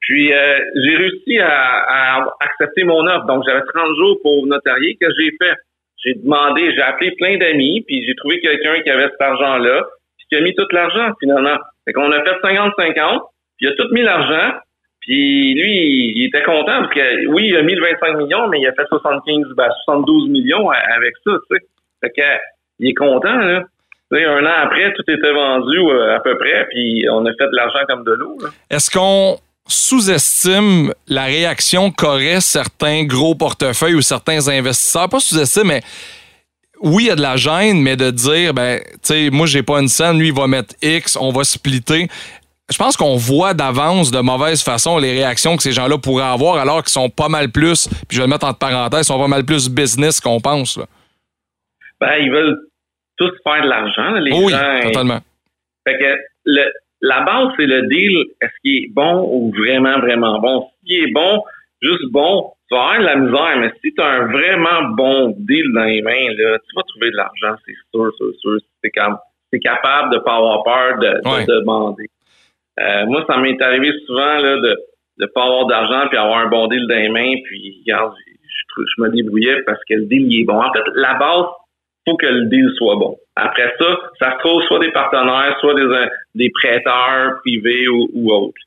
Puis 0.00 0.32
euh, 0.32 0.58
j'ai 0.84 0.96
réussi 0.96 1.38
à, 1.38 2.26
accepter 2.40 2.84
mon 2.84 3.06
offre. 3.06 3.26
Donc 3.26 3.44
j'avais 3.46 3.62
30 3.62 3.96
jours 3.96 4.18
pour 4.22 4.46
notarier 4.46 4.96
que 5.00 5.06
j'ai 5.18 5.30
fait? 5.40 5.56
J'ai 6.04 6.14
demandé, 6.14 6.72
j'ai 6.74 6.82
appelé 6.82 7.12
plein 7.12 7.38
d'amis, 7.38 7.82
puis 7.86 8.04
j'ai 8.06 8.14
trouvé 8.16 8.38
quelqu'un 8.40 8.80
qui 8.82 8.90
avait 8.90 9.08
cet 9.08 9.20
argent-là, 9.20 9.86
puis 10.18 10.26
qui 10.28 10.36
a 10.36 10.40
mis 10.42 10.54
tout 10.54 10.66
l'argent 10.70 11.12
finalement. 11.18 11.56
Fait 11.86 11.94
qu'on 11.94 12.12
a 12.12 12.22
fait 12.22 12.38
50-50, 12.42 12.74
puis 13.56 13.66
il 13.66 13.68
a 13.68 13.72
tout 13.72 13.88
mis 13.92 14.02
l'argent, 14.02 14.58
puis 15.00 15.54
lui, 15.54 16.12
il 16.16 16.26
était 16.26 16.42
content 16.42 16.80
parce 16.80 16.92
que 16.92 17.26
oui, 17.28 17.48
il 17.48 17.56
a 17.56 17.62
mis 17.62 17.74
le 17.74 17.82
25 17.82 18.16
millions, 18.18 18.48
mais 18.48 18.60
il 18.60 18.66
a 18.66 18.72
fait 18.72 18.86
75, 18.86 19.46
72 19.84 20.24
ben, 20.26 20.32
millions 20.32 20.70
avec 20.70 21.14
ça, 21.24 21.32
tu 21.50 21.56
sais. 21.56 21.62
Fait 22.02 22.10
que 22.10 22.26
il 22.80 22.90
est 22.90 22.94
content, 22.94 23.36
là. 23.36 23.64
Un 24.22 24.44
an 24.44 24.64
après, 24.64 24.92
tout 24.92 25.02
était 25.08 25.32
vendu 25.32 25.78
euh, 25.78 26.16
à 26.16 26.20
peu 26.20 26.36
près, 26.36 26.66
puis 26.70 27.04
on 27.10 27.24
a 27.26 27.30
fait 27.30 27.46
de 27.46 27.56
l'argent 27.56 27.80
comme 27.88 28.04
de 28.04 28.12
l'eau. 28.12 28.36
Est-ce 28.70 28.90
qu'on 28.90 29.38
sous-estime 29.66 30.92
la 31.08 31.24
réaction 31.24 31.90
qu'auraient 31.90 32.40
certains 32.40 33.04
gros 33.04 33.34
portefeuilles 33.34 33.94
ou 33.94 34.02
certains 34.02 34.48
investisseurs? 34.48 35.08
Pas 35.08 35.20
sous-estime, 35.20 35.68
mais 35.68 35.80
oui, 36.80 37.04
il 37.04 37.06
y 37.06 37.10
a 37.10 37.16
de 37.16 37.22
la 37.22 37.36
gêne, 37.36 37.80
mais 37.82 37.96
de 37.96 38.10
dire, 38.10 38.52
ben, 38.52 38.78
tu 38.78 38.98
sais, 39.02 39.30
moi, 39.30 39.46
j'ai 39.46 39.62
pas 39.62 39.80
une 39.80 39.88
scène, 39.88 40.18
lui, 40.18 40.28
il 40.28 40.34
va 40.34 40.46
mettre 40.46 40.74
X, 40.82 41.16
on 41.20 41.30
va 41.30 41.44
splitter 41.44 42.08
je 42.70 42.78
pense 42.78 42.96
qu'on 42.96 43.16
voit 43.16 43.54
d'avance 43.54 44.10
de 44.10 44.20
mauvaise 44.20 44.62
façon 44.62 44.98
les 44.98 45.12
réactions 45.12 45.56
que 45.56 45.62
ces 45.62 45.72
gens-là 45.72 45.98
pourraient 45.98 46.24
avoir 46.24 46.56
alors 46.56 46.82
qu'ils 46.82 46.92
sont 46.92 47.10
pas 47.10 47.28
mal 47.28 47.50
plus, 47.50 47.88
puis 48.08 48.16
je 48.16 48.18
vais 48.18 48.26
le 48.26 48.30
mettre 48.30 48.46
entre 48.46 48.58
parenthèses, 48.58 49.06
sont 49.06 49.18
pas 49.18 49.28
mal 49.28 49.44
plus 49.44 49.68
business 49.68 50.20
qu'on 50.20 50.40
pense. 50.40 50.78
Ben, 52.00 52.16
ils 52.20 52.30
veulent 52.30 52.58
tous 53.16 53.32
faire 53.42 53.62
de 53.62 53.68
l'argent, 53.68 54.12
les 54.12 54.32
oui, 54.32 54.50
gens. 54.50 54.80
totalement. 54.82 55.20
Fait 55.86 55.98
que 55.98 56.60
la 57.00 57.20
base, 57.20 57.48
c'est 57.56 57.66
le 57.66 57.82
deal. 57.88 58.24
Est-ce 58.40 58.52
qu'il 58.62 58.84
est 58.84 58.92
bon 58.92 59.28
ou 59.30 59.52
vraiment, 59.52 59.98
vraiment 60.00 60.40
bon? 60.40 60.66
S'il 60.80 61.04
est 61.04 61.12
bon, 61.12 61.42
juste 61.82 62.10
bon, 62.10 62.52
tu 62.68 62.74
vas 62.74 62.82
avoir 62.82 62.98
de 63.00 63.04
la 63.04 63.16
misère, 63.16 63.58
mais 63.58 63.72
si 63.82 63.92
tu 63.94 64.02
as 64.02 64.06
un 64.06 64.26
vraiment 64.26 64.88
bon 64.96 65.34
deal 65.38 65.72
dans 65.74 65.84
les 65.84 66.02
mains, 66.02 66.32
là, 66.36 66.58
tu 66.58 66.76
vas 66.76 66.82
trouver 66.88 67.10
de 67.10 67.16
l'argent, 67.16 67.56
c'est 67.66 67.74
sûr, 67.94 68.10
c'est 68.18 68.38
sûr. 68.38 68.58
C'est 68.82 69.60
capable 69.60 70.10
de 70.10 70.16
ne 70.16 70.20
pas 70.22 70.36
avoir 70.36 70.64
peur 70.64 70.98
de 70.98 71.60
demander. 71.60 72.06
Euh, 72.80 73.06
moi, 73.06 73.24
ça 73.28 73.36
m'est 73.38 73.60
arrivé 73.62 73.92
souvent 74.06 74.38
là, 74.38 74.56
de 74.56 74.76
ne 75.20 75.26
pas 75.26 75.44
avoir 75.44 75.66
d'argent 75.66 76.08
puis 76.08 76.18
avoir 76.18 76.38
un 76.38 76.48
bon 76.48 76.66
deal 76.66 76.86
dans 76.88 76.96
les 76.96 77.08
mains, 77.08 77.34
puis 77.44 77.82
regarde, 77.84 78.14
je, 78.16 78.82
je, 78.82 79.02
me 79.02 79.10
débrouillais 79.10 79.62
parce 79.62 79.78
que 79.88 79.94
le 79.94 80.06
deal 80.06 80.32
il 80.32 80.40
est 80.40 80.44
bon. 80.44 80.60
En 80.60 80.72
fait, 80.72 80.82
la 80.94 81.14
base, 81.14 81.46
faut 82.06 82.16
que 82.16 82.26
le 82.26 82.46
deal 82.46 82.68
soit 82.76 82.96
bon. 82.96 83.16
Après 83.36 83.72
ça, 83.78 83.86
ça 84.18 84.32
se 84.32 84.38
trouve 84.38 84.62
soit 84.64 84.78
des 84.78 84.92
partenaires, 84.92 85.56
soit 85.60 85.74
des, 85.74 85.86
des 86.34 86.50
prêteurs 86.50 87.40
privés 87.40 87.88
ou, 87.88 88.32
autres. 88.32 88.60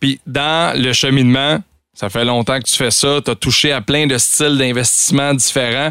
Puis 0.00 0.20
dans 0.26 0.78
le 0.80 0.92
cheminement, 0.92 1.58
ça 1.94 2.08
fait 2.08 2.24
longtemps 2.24 2.58
que 2.58 2.68
tu 2.68 2.76
fais 2.76 2.90
ça, 2.90 3.20
tu 3.24 3.30
as 3.30 3.34
touché 3.34 3.72
à 3.72 3.80
plein 3.80 4.06
de 4.06 4.16
styles 4.18 4.58
d'investissement 4.58 5.34
différents. 5.34 5.90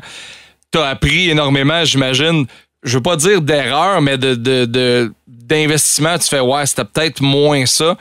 Tu 0.72 0.80
as 0.80 0.88
appris 0.88 1.30
énormément, 1.30 1.84
j'imagine, 1.84 2.46
je 2.84 2.98
veux 2.98 3.04
pas 3.04 3.16
dire 3.16 3.42
d'erreur, 3.42 4.02
mais 4.02 4.18
de, 4.18 5.12
d'investissement, 5.28 6.18
tu 6.18 6.28
fais 6.28 6.40
ouais, 6.40 6.66
c'était 6.66 6.86
peut-être 6.86 7.22
moins 7.22 7.66
ça. 7.66 7.98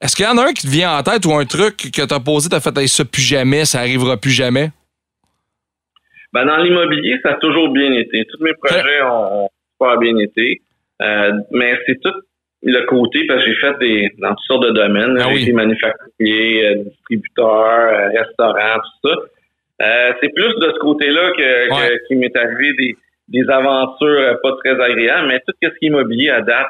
Est-ce 0.00 0.16
qu'il 0.16 0.24
y 0.24 0.28
en 0.28 0.36
a 0.36 0.48
un 0.48 0.52
qui 0.52 0.66
te 0.66 0.72
vient 0.72 0.98
en 0.98 1.02
tête 1.04 1.24
ou 1.26 1.32
un 1.32 1.44
truc 1.44 1.76
que 1.76 2.02
tu 2.02 2.14
as 2.14 2.20
posé, 2.20 2.48
tu 2.48 2.56
as 2.56 2.60
fait 2.60 2.86
ça 2.88 3.04
plus 3.04 3.22
jamais, 3.22 3.64
ça 3.64 3.78
arrivera 3.78 4.16
plus 4.16 4.32
jamais? 4.32 4.72
Ben, 6.32 6.46
dans 6.46 6.56
l'immobilier, 6.58 7.18
ça 7.22 7.30
a 7.30 7.34
toujours 7.34 7.68
bien 7.70 7.92
été. 7.92 8.24
Tous 8.26 8.42
mes 8.42 8.54
projets 8.54 9.02
ont, 9.02 9.48
pas 9.78 9.96
bien 9.98 10.16
été. 10.18 10.60
Euh, 11.02 11.32
mais 11.50 11.76
c'est 11.86 12.00
tout 12.00 12.14
le 12.62 12.80
côté, 12.86 13.26
parce 13.26 13.44
que 13.44 13.50
j'ai 13.50 13.56
fait 13.56 13.78
des 13.80 14.10
dans 14.18 14.30
toutes 14.30 14.46
sortes 14.46 14.64
de 14.66 14.70
domaines. 14.70 15.16
Ah 15.18 15.24
j'ai 15.28 15.34
oui. 15.34 15.42
été 15.42 15.52
manufacturier, 15.52 16.66
euh, 16.66 16.74
distributeur, 16.84 17.66
euh, 17.66 18.08
restaurant, 18.16 18.78
tout 19.02 19.08
ça. 19.08 19.16
Euh, 19.82 20.12
c'est 20.20 20.28
plus 20.32 20.54
de 20.60 20.70
ce 20.72 20.78
côté-là 20.78 21.32
que, 21.32 21.68
que- 21.68 22.06
qui 22.06 22.14
m'est 22.14 22.36
arrivé 22.36 22.72
des, 22.74 22.96
des 23.28 23.50
aventures 23.50 24.06
euh, 24.06 24.34
pas 24.42 24.52
très 24.64 24.80
agréables, 24.80 25.26
mais 25.28 25.40
tout 25.40 25.52
ce 25.60 25.66
qui 25.68 25.72
est 25.74 25.86
immobilier 25.88 26.30
à 26.30 26.40
date. 26.42 26.68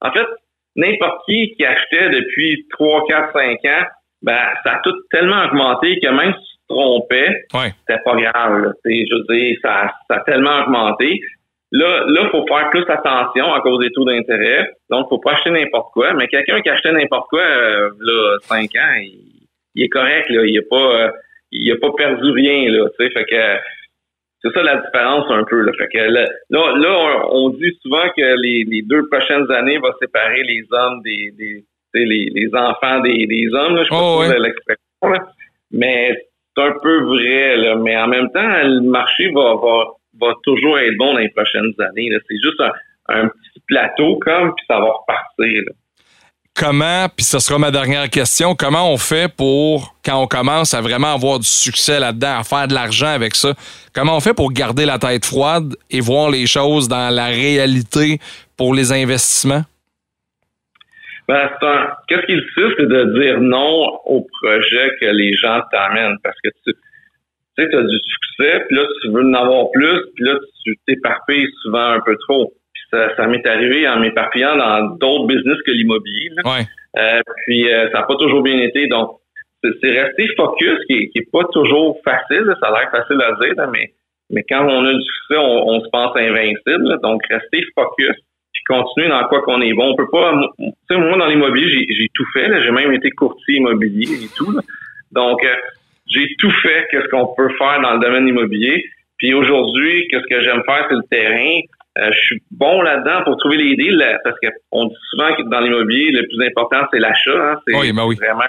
En 0.00 0.10
fait, 0.10 0.26
n'importe 0.74 1.20
qui 1.28 1.54
qui 1.54 1.64
achetait 1.64 2.08
depuis 2.10 2.66
3, 2.70 3.06
4, 3.08 3.32
5 3.32 3.64
ans, 3.66 3.86
ben, 4.22 4.38
ça 4.64 4.72
a 4.72 4.80
tout 4.82 4.94
tellement 5.12 5.44
augmenté 5.44 6.00
que 6.00 6.08
même 6.08 6.34
si 6.34 6.57
trompais, 6.68 7.28
Ouais. 7.54 7.72
c'était 7.88 8.00
pas 8.04 8.14
grave. 8.16 8.72
Je 8.84 9.14
veux 9.14 9.36
dire, 9.36 9.56
ça, 9.62 9.92
ça 10.08 10.16
a 10.16 10.20
tellement 10.20 10.60
augmenté. 10.64 11.20
Là, 11.70 12.04
là, 12.06 12.28
faut 12.30 12.46
faire 12.46 12.70
plus 12.70 12.84
attention 12.88 13.52
à 13.52 13.60
cause 13.60 13.80
des 13.80 13.90
taux 13.90 14.04
d'intérêt. 14.04 14.70
Donc, 14.90 15.08
faut 15.10 15.18
pas 15.18 15.32
acheter 15.32 15.50
n'importe 15.50 15.92
quoi. 15.92 16.14
Mais 16.14 16.26
quelqu'un 16.28 16.60
qui 16.62 16.70
achetait 16.70 16.92
n'importe 16.92 17.28
quoi, 17.28 17.42
euh, 17.42 17.90
là, 18.00 18.36
5 18.42 18.64
ans, 18.76 18.94
il, 19.02 19.46
il 19.74 19.84
est 19.84 19.88
correct, 19.88 20.30
là. 20.30 20.44
Il 20.46 20.58
a 20.58 20.62
pas, 20.68 20.76
euh, 21.04 21.10
il 21.52 21.70
a 21.70 21.76
pas 21.76 21.92
perdu 21.96 22.30
rien, 22.30 22.70
là. 22.70 22.88
Tu 22.98 23.04
sais, 23.04 23.10
fait 23.12 23.24
que 23.24 23.60
c'est 24.42 24.52
ça 24.54 24.62
la 24.62 24.76
différence 24.76 25.26
un 25.30 25.44
peu. 25.44 25.60
Là. 25.60 25.72
Fait 25.76 25.88
que 25.88 25.98
là, 25.98 26.24
là, 26.48 27.26
on, 27.30 27.46
on 27.46 27.48
dit 27.50 27.76
souvent 27.82 28.08
que 28.16 28.40
les, 28.40 28.64
les 28.64 28.82
deux 28.82 29.06
prochaines 29.10 29.50
années 29.50 29.76
vont 29.78 29.92
séparer 30.00 30.42
les 30.44 30.62
hommes 30.70 31.02
des, 31.02 31.32
des 31.36 31.64
tu 31.94 32.00
sais, 32.00 32.04
les, 32.06 32.30
les 32.34 32.48
enfants 32.54 33.00
des, 33.00 33.26
des 33.26 33.48
hommes. 33.52 33.76
Là. 33.76 33.82
Je 33.82 33.88
sais 33.88 33.94
pas 33.94 34.00
Oh, 34.00 34.22
si 34.24 34.30
ouais. 34.30 34.38
l'expression, 34.38 35.26
mais 35.72 36.16
c'est 36.58 36.64
un 36.64 36.72
peu 36.82 37.04
vrai. 37.04 37.76
Mais 37.78 37.96
en 37.96 38.08
même 38.08 38.30
temps, 38.30 38.40
le 38.62 38.80
marché 38.80 39.30
va, 39.30 40.34
toujours 40.42 40.78
être 40.78 40.96
bon 40.98 41.12
dans 41.12 41.18
les 41.18 41.30
prochaines 41.30 41.72
années. 41.78 42.10
C'est 42.28 42.36
juste 42.42 42.60
un, 43.08 43.28
petit 43.28 43.62
plateau 43.66 44.18
comme, 44.20 44.54
puis 44.54 44.64
ça 44.68 44.78
va 44.78 44.86
repartir. 44.86 45.62
Comment, 46.54 47.06
puis 47.14 47.24
ce 47.24 47.38
sera 47.38 47.58
ma 47.58 47.70
dernière 47.70 48.10
question, 48.10 48.56
comment 48.56 48.92
on 48.92 48.96
fait 48.96 49.32
pour, 49.32 49.94
quand 50.04 50.20
on 50.20 50.26
commence 50.26 50.74
à 50.74 50.80
vraiment 50.80 51.14
avoir 51.14 51.38
du 51.38 51.46
succès 51.46 52.00
là-dedans, 52.00 52.40
à 52.40 52.42
faire 52.42 52.66
de 52.66 52.74
l'argent 52.74 53.06
avec 53.06 53.36
ça, 53.36 53.54
comment 53.94 54.16
on 54.16 54.20
fait 54.20 54.34
pour 54.34 54.52
garder 54.52 54.84
la 54.84 54.98
tête 54.98 55.24
froide 55.24 55.76
et 55.88 56.00
voir 56.00 56.30
les 56.30 56.46
choses 56.46 56.88
dans 56.88 57.14
la 57.14 57.26
réalité 57.26 58.18
pour 58.56 58.74
les 58.74 58.90
investissements? 58.90 59.62
Ben, 61.28 61.50
qu'est-ce 62.08 62.24
qu'il 62.24 62.40
suffit, 62.40 62.74
c'est 62.78 62.88
de 62.88 63.20
dire 63.20 63.38
non 63.40 64.00
au 64.06 64.26
projet 64.40 64.90
que 64.98 65.06
les 65.06 65.34
gens 65.34 65.60
t'amènent? 65.70 66.16
Parce 66.24 66.36
que 66.42 66.48
tu, 66.64 66.72
tu 66.72 67.64
sais, 67.64 67.76
as 67.76 67.82
du 67.82 67.98
succès, 67.98 68.64
puis 68.66 68.76
là, 68.76 68.86
tu 69.02 69.10
veux 69.10 69.22
en 69.22 69.34
avoir 69.34 69.70
plus, 69.70 70.00
puis 70.14 70.24
là, 70.24 70.38
tu 70.64 70.74
t'éparpilles 70.86 71.48
souvent 71.62 71.90
un 71.90 72.00
peu 72.00 72.16
trop. 72.26 72.54
Puis 72.72 72.82
ça, 72.90 73.14
ça 73.16 73.26
m'est 73.26 73.46
arrivé 73.46 73.86
en 73.86 74.00
m'éparpillant 74.00 74.56
dans 74.56 74.96
d'autres 74.96 75.26
business 75.26 75.58
que 75.66 75.72
l'immobilier. 75.72 76.30
Ouais. 76.46 76.64
Euh, 76.96 77.20
puis 77.46 77.70
euh, 77.70 77.90
ça 77.92 78.00
n'a 78.00 78.06
pas 78.06 78.16
toujours 78.16 78.42
bien 78.42 78.58
été. 78.60 78.86
Donc, 78.86 79.18
c'est, 79.62 79.90
rester 79.90 80.28
focus 80.34 80.78
qui 80.86 80.94
est, 80.94 81.08
qui 81.10 81.18
est 81.18 81.30
pas 81.30 81.44
toujours 81.52 82.00
facile. 82.04 82.54
Ça 82.62 82.68
a 82.68 82.80
l'air 82.80 82.90
facile 82.90 83.20
à 83.20 83.32
dire, 83.44 83.68
mais, 83.70 83.92
mais 84.30 84.44
quand 84.48 84.64
on 84.64 84.86
a 84.86 84.92
du 84.94 85.02
succès, 85.02 85.36
on, 85.36 85.68
on 85.68 85.80
se 85.80 85.88
pense 85.90 86.16
invincible. 86.16 86.98
Donc, 87.02 87.20
rester 87.28 87.62
focus 87.74 88.16
continuer 88.68 89.08
dans 89.08 89.24
quoi 89.28 89.40
qu'on 89.42 89.60
est 89.60 89.72
bon. 89.74 89.90
On 89.92 89.96
peut 89.96 90.10
pas. 90.10 90.32
Tu 90.58 90.66
sais, 90.90 90.96
moi, 90.96 91.16
dans 91.18 91.26
l'immobilier, 91.26 91.68
j'ai, 91.70 91.94
j'ai 91.94 92.08
tout 92.14 92.26
fait. 92.32 92.48
là. 92.48 92.60
J'ai 92.62 92.70
même 92.70 92.92
été 92.92 93.10
courtier 93.10 93.56
immobilier 93.56 94.24
et 94.24 94.28
tout. 94.36 94.50
là. 94.52 94.60
Donc, 95.12 95.42
euh, 95.44 95.54
j'ai 96.06 96.26
tout 96.38 96.50
fait 96.62 96.86
qu'est-ce 96.90 97.08
qu'on 97.08 97.34
peut 97.34 97.50
faire 97.58 97.80
dans 97.80 97.94
le 97.94 98.00
domaine 98.00 98.28
immobilier. 98.28 98.82
Puis 99.18 99.34
aujourd'hui, 99.34 100.06
qu'est-ce 100.08 100.26
que 100.28 100.40
j'aime 100.42 100.62
faire, 100.66 100.86
c'est 100.88 100.94
le 100.94 101.02
terrain. 101.10 101.60
Euh, 101.98 102.10
je 102.12 102.18
suis 102.26 102.42
bon 102.52 102.80
là-dedans 102.82 103.24
pour 103.24 103.36
trouver 103.38 103.56
les 103.56 103.74
deals 103.74 103.96
là, 103.96 104.18
parce 104.22 104.36
qu'on 104.38 104.84
dit 104.84 104.94
souvent 105.10 105.34
que 105.34 105.42
dans 105.50 105.60
l'immobilier, 105.60 106.12
le 106.12 106.22
plus 106.28 106.46
important, 106.46 106.86
c'est 106.92 107.00
l'achat. 107.00 107.32
Hein, 107.34 107.56
c'est 107.66 107.74
Oui, 107.76 107.92
ben 107.92 108.04
oui. 108.06 108.14
vraiment 108.16 108.44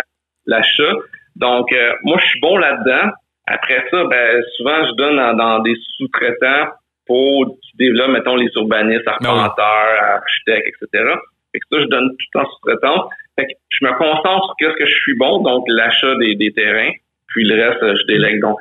l'achat. 0.45 0.93
Donc, 1.35 1.71
euh, 1.73 1.93
moi, 2.03 2.17
je 2.21 2.25
suis 2.27 2.39
bon 2.41 2.57
là-dedans. 2.57 3.11
Après 3.47 3.83
ça, 3.89 4.03
ben, 4.05 4.43
souvent, 4.57 4.85
je 4.85 4.95
donne 4.95 5.15
dans, 5.15 5.33
dans 5.33 5.59
des 5.59 5.73
sous-traitants 5.97 6.67
pour 7.09 7.57
qui 7.63 7.75
développent, 7.77 8.11
mettons, 8.11 8.35
les 8.35 8.49
urbanistes, 8.55 9.07
oui. 9.07 9.27
arpenteurs, 9.27 10.21
architectes, 10.21 10.77
etc. 10.83 11.15
Fait 11.51 11.59
que 11.59 11.65
ça, 11.71 11.81
je 11.81 11.87
donne 11.87 12.09
tout 12.11 12.39
en 12.39 12.45
sous-traitance. 12.45 13.11
Fait 13.35 13.47
que 13.47 13.51
je 13.69 13.85
me 13.85 13.91
concentre 13.97 14.45
sur 14.45 14.55
qu'est-ce 14.59 14.77
que 14.77 14.85
je 14.85 14.95
suis 15.01 15.17
bon, 15.17 15.41
donc 15.41 15.65
l'achat 15.69 16.15
des, 16.17 16.35
des 16.35 16.53
terrains, 16.53 16.91
puis 17.29 17.45
le 17.45 17.55
reste, 17.55 17.81
je 17.81 18.05
délègue. 18.05 18.39
Donc, 18.41 18.57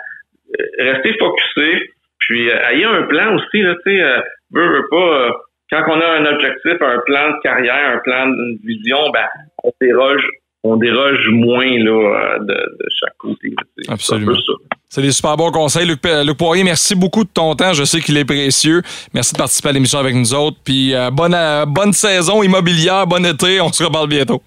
euh, 0.59 0.65
rester 0.79 1.15
focusé, 1.19 1.93
puis 2.21 2.49
euh, 2.49 2.71
ayez 2.71 2.87
un 2.87 3.03
plan 3.03 3.37
aussi, 3.37 3.61
là, 3.61 3.75
tu 3.85 3.93
sais, 3.93 4.03
euh, 4.03 4.21
veux, 4.53 4.67
veux 4.67 4.89
pas, 4.91 5.31
quand 5.71 5.85
on 5.89 6.01
a 6.01 6.07
un 6.07 6.25
objectif, 6.25 6.81
un 6.81 7.03
plan 7.05 7.33
de 7.33 7.41
carrière, 7.43 7.97
un 7.97 7.99
plan, 7.99 8.29
une 8.29 8.59
vision, 8.65 9.11
ben, 9.11 9.27
on 9.63 9.73
déroge, 9.79 10.27
on 10.65 10.77
déroge 10.77 11.29
moins, 11.29 11.79
là, 11.85 12.39
de, 12.39 12.55
de 12.55 12.87
chaque 12.99 13.17
côté. 13.19 13.53
Absolument. 13.89 14.35
Ça. 14.35 14.53
C'est 14.89 15.03
des 15.03 15.13
super 15.13 15.37
bons 15.37 15.51
conseils. 15.51 15.87
Luc, 15.87 16.01
Poirier, 16.37 16.65
merci 16.65 16.95
beaucoup 16.95 17.25
de 17.25 17.29
ton 17.29 17.55
temps. 17.55 17.75
Je 17.75 17.85
sais 17.85 18.01
qu'il 18.01 18.17
est 18.17 18.25
précieux. 18.25 18.83
Merci 19.13 19.35
de 19.35 19.39
participer 19.39 19.69
à 19.69 19.73
l'émission 19.73 19.99
avec 19.99 20.15
nous 20.15 20.33
autres. 20.33 20.57
Puis 20.65 20.95
euh, 20.95 21.11
bonne, 21.11 21.35
euh, 21.35 21.67
bonne 21.67 21.93
saison 21.93 22.43
immobilière, 22.43 23.07
bon 23.07 23.25
été. 23.27 23.61
On 23.61 23.71
se 23.71 23.85
reparle 23.85 24.09
bientôt. 24.09 24.43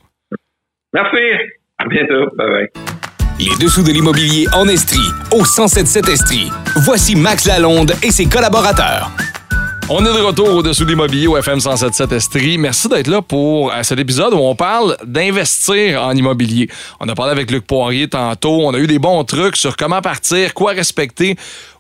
Merci. 0.94 1.18
À 1.78 1.86
bientôt. 1.88 2.36
Bye 2.36 2.50
bye. 2.50 2.68
Les 3.40 3.56
dessous 3.64 3.84
de 3.84 3.92
l'immobilier 3.92 4.46
en 4.54 4.68
Estrie, 4.68 5.00
au 5.32 5.38
1077 5.38 6.10
Estrie. 6.10 6.52
Voici 6.86 7.16
Max 7.16 7.46
Lalonde 7.46 7.94
et 8.04 8.12
ses 8.12 8.26
collaborateurs. 8.26 9.10
On 9.90 10.06
est 10.06 10.14
de 10.14 10.22
retour 10.22 10.56
au-dessous 10.56 10.86
de 10.86 10.90
l'immobilier 10.90 11.28
au 11.28 11.38
FM 11.38 11.60
177 11.60 12.12
Estrie. 12.14 12.58
Merci 12.58 12.88
d'être 12.88 13.08
là 13.08 13.22
pour 13.22 13.72
euh, 13.72 13.84
cet 13.84 14.00
épisode 14.00 14.34
où 14.34 14.38
on 14.38 14.56
parle 14.56 14.96
d'investir 15.06 16.02
en 16.04 16.16
immobilier. 16.16 16.70
On 17.00 17.10
a 17.10 17.16
parlé 17.16 17.32
avec 17.32 17.52
Luc 17.52 17.66
Poirier 17.68 18.08
tantôt. 18.08 18.62
On 18.66 18.74
a 18.74 18.78
eu 18.78 18.88
des 18.88 19.00
bons 19.00 19.24
trucs 19.26 19.58
sur 19.58 19.76
comment 19.76 20.02
partir, 20.02 20.54
quoi 20.54 20.72
respecter, 20.72 21.36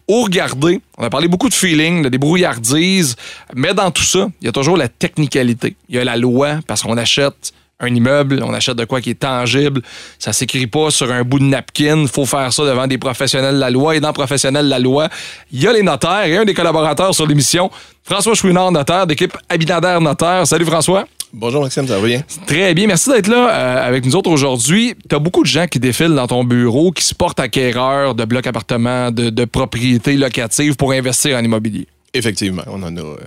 où 0.09 0.23
regarder. 0.23 0.81
On 0.97 1.03
a 1.05 1.09
parlé 1.09 1.29
beaucoup 1.29 1.47
de 1.47 1.53
feeling, 1.53 2.01
de 2.03 2.09
débrouillardises. 2.09 3.15
Mais 3.55 3.73
dans 3.73 3.91
tout 3.91 4.03
ça, 4.03 4.27
il 4.41 4.45
y 4.45 4.49
a 4.49 4.51
toujours 4.51 4.75
la 4.75 4.89
technicalité. 4.89 5.75
Il 5.87 5.95
y 5.95 5.99
a 5.99 6.03
la 6.03 6.17
loi 6.17 6.59
parce 6.67 6.83
qu'on 6.83 6.97
achète 6.97 7.53
un 7.81 7.93
immeuble, 7.93 8.41
on 8.43 8.53
achète 8.53 8.77
de 8.77 8.85
quoi 8.85 9.01
qui 9.01 9.11
est 9.11 9.19
tangible. 9.19 9.81
Ça 10.19 10.33
s'écrit 10.33 10.67
pas 10.67 10.91
sur 10.91 11.11
un 11.11 11.23
bout 11.23 11.39
de 11.39 11.45
napkin. 11.45 12.05
faut 12.07 12.25
faire 12.25 12.53
ça 12.53 12.63
devant 12.63 12.87
des 12.87 12.97
professionnels 12.97 13.55
de 13.55 13.59
la 13.59 13.69
loi. 13.69 13.95
Et 13.95 13.99
dans 13.99 14.13
professionnels 14.13 14.65
de 14.65 14.69
la 14.69 14.79
loi, 14.79 15.09
il 15.51 15.61
y 15.61 15.67
a 15.67 15.73
les 15.73 15.83
notaires 15.83 16.25
et 16.25 16.37
un 16.37 16.45
des 16.45 16.53
collaborateurs 16.53 17.13
sur 17.13 17.25
l'émission, 17.25 17.69
François 18.03 18.35
Chouinard, 18.35 18.71
notaire 18.71 19.07
d'équipe 19.07 19.35
Abinader 19.49 19.97
Notaire. 20.01 20.45
Salut 20.47 20.65
François. 20.65 21.05
Bonjour 21.33 21.61
Maxime, 21.61 21.87
ça 21.87 21.97
va 21.97 22.05
bien? 22.05 22.21
Très 22.45 22.73
bien. 22.73 22.87
Merci 22.87 23.09
d'être 23.09 23.27
là 23.27 23.49
euh, 23.49 23.87
avec 23.87 24.05
nous 24.05 24.15
autres 24.17 24.29
aujourd'hui. 24.29 24.95
Tu 25.09 25.15
as 25.15 25.19
beaucoup 25.19 25.43
de 25.43 25.47
gens 25.47 25.65
qui 25.65 25.79
défilent 25.79 26.13
dans 26.13 26.27
ton 26.27 26.43
bureau, 26.43 26.91
qui 26.91 27.05
se 27.05 27.15
portent 27.15 27.39
acquéreurs 27.39 28.15
de 28.15 28.25
blocs 28.25 28.47
appartements, 28.47 29.11
de, 29.11 29.29
de 29.29 29.45
propriétés 29.45 30.17
locatives 30.17 30.75
pour 30.75 30.91
investir 30.91 31.37
en 31.37 31.41
immobilier. 31.41 31.87
Effectivement, 32.13 32.63
on 32.67 32.83
en 32.83 32.95
a 32.97 33.01
euh, 33.01 33.17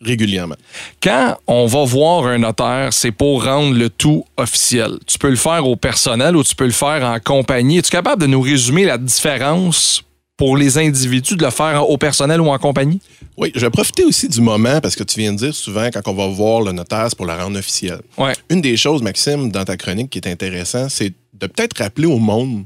régulièrement. 0.00 0.56
Quand 1.02 1.36
on 1.46 1.66
va 1.66 1.84
voir 1.84 2.26
un 2.26 2.38
notaire, 2.38 2.92
c'est 2.92 3.12
pour 3.12 3.44
rendre 3.44 3.76
le 3.76 3.90
tout 3.90 4.24
officiel. 4.36 4.98
Tu 5.06 5.18
peux 5.18 5.30
le 5.30 5.36
faire 5.36 5.66
au 5.66 5.76
personnel 5.76 6.36
ou 6.36 6.42
tu 6.42 6.54
peux 6.54 6.64
le 6.64 6.70
faire 6.70 7.04
en 7.04 7.18
compagnie. 7.20 7.78
Es-tu 7.78 7.90
capable 7.90 8.22
de 8.22 8.26
nous 8.26 8.40
résumer 8.40 8.84
la 8.84 8.98
différence 8.98 10.02
pour 10.36 10.56
les 10.56 10.78
individus 10.78 11.36
de 11.36 11.44
le 11.44 11.50
faire 11.50 11.88
au 11.88 11.98
personnel 11.98 12.40
ou 12.40 12.48
en 12.48 12.58
compagnie? 12.58 13.00
Oui, 13.36 13.52
je 13.54 13.60
vais 13.60 13.70
profiter 13.70 14.04
aussi 14.04 14.28
du 14.28 14.40
moment 14.40 14.80
parce 14.80 14.96
que 14.96 15.04
tu 15.04 15.20
viens 15.20 15.32
de 15.32 15.38
dire 15.38 15.54
souvent 15.54 15.88
quand 15.92 16.06
on 16.06 16.14
va 16.14 16.26
voir 16.26 16.62
le 16.62 16.72
notaire, 16.72 17.06
c'est 17.08 17.16
pour 17.16 17.26
la 17.26 17.36
rendre 17.42 17.58
officielle. 17.58 18.00
Ouais. 18.18 18.32
Une 18.50 18.60
des 18.60 18.76
choses, 18.76 19.02
Maxime, 19.02 19.50
dans 19.50 19.64
ta 19.64 19.76
chronique 19.76 20.10
qui 20.10 20.18
est 20.18 20.28
intéressant, 20.28 20.88
c'est 20.88 21.12
de 21.34 21.46
peut-être 21.46 21.78
rappeler 21.78 22.06
au 22.06 22.18
monde 22.18 22.64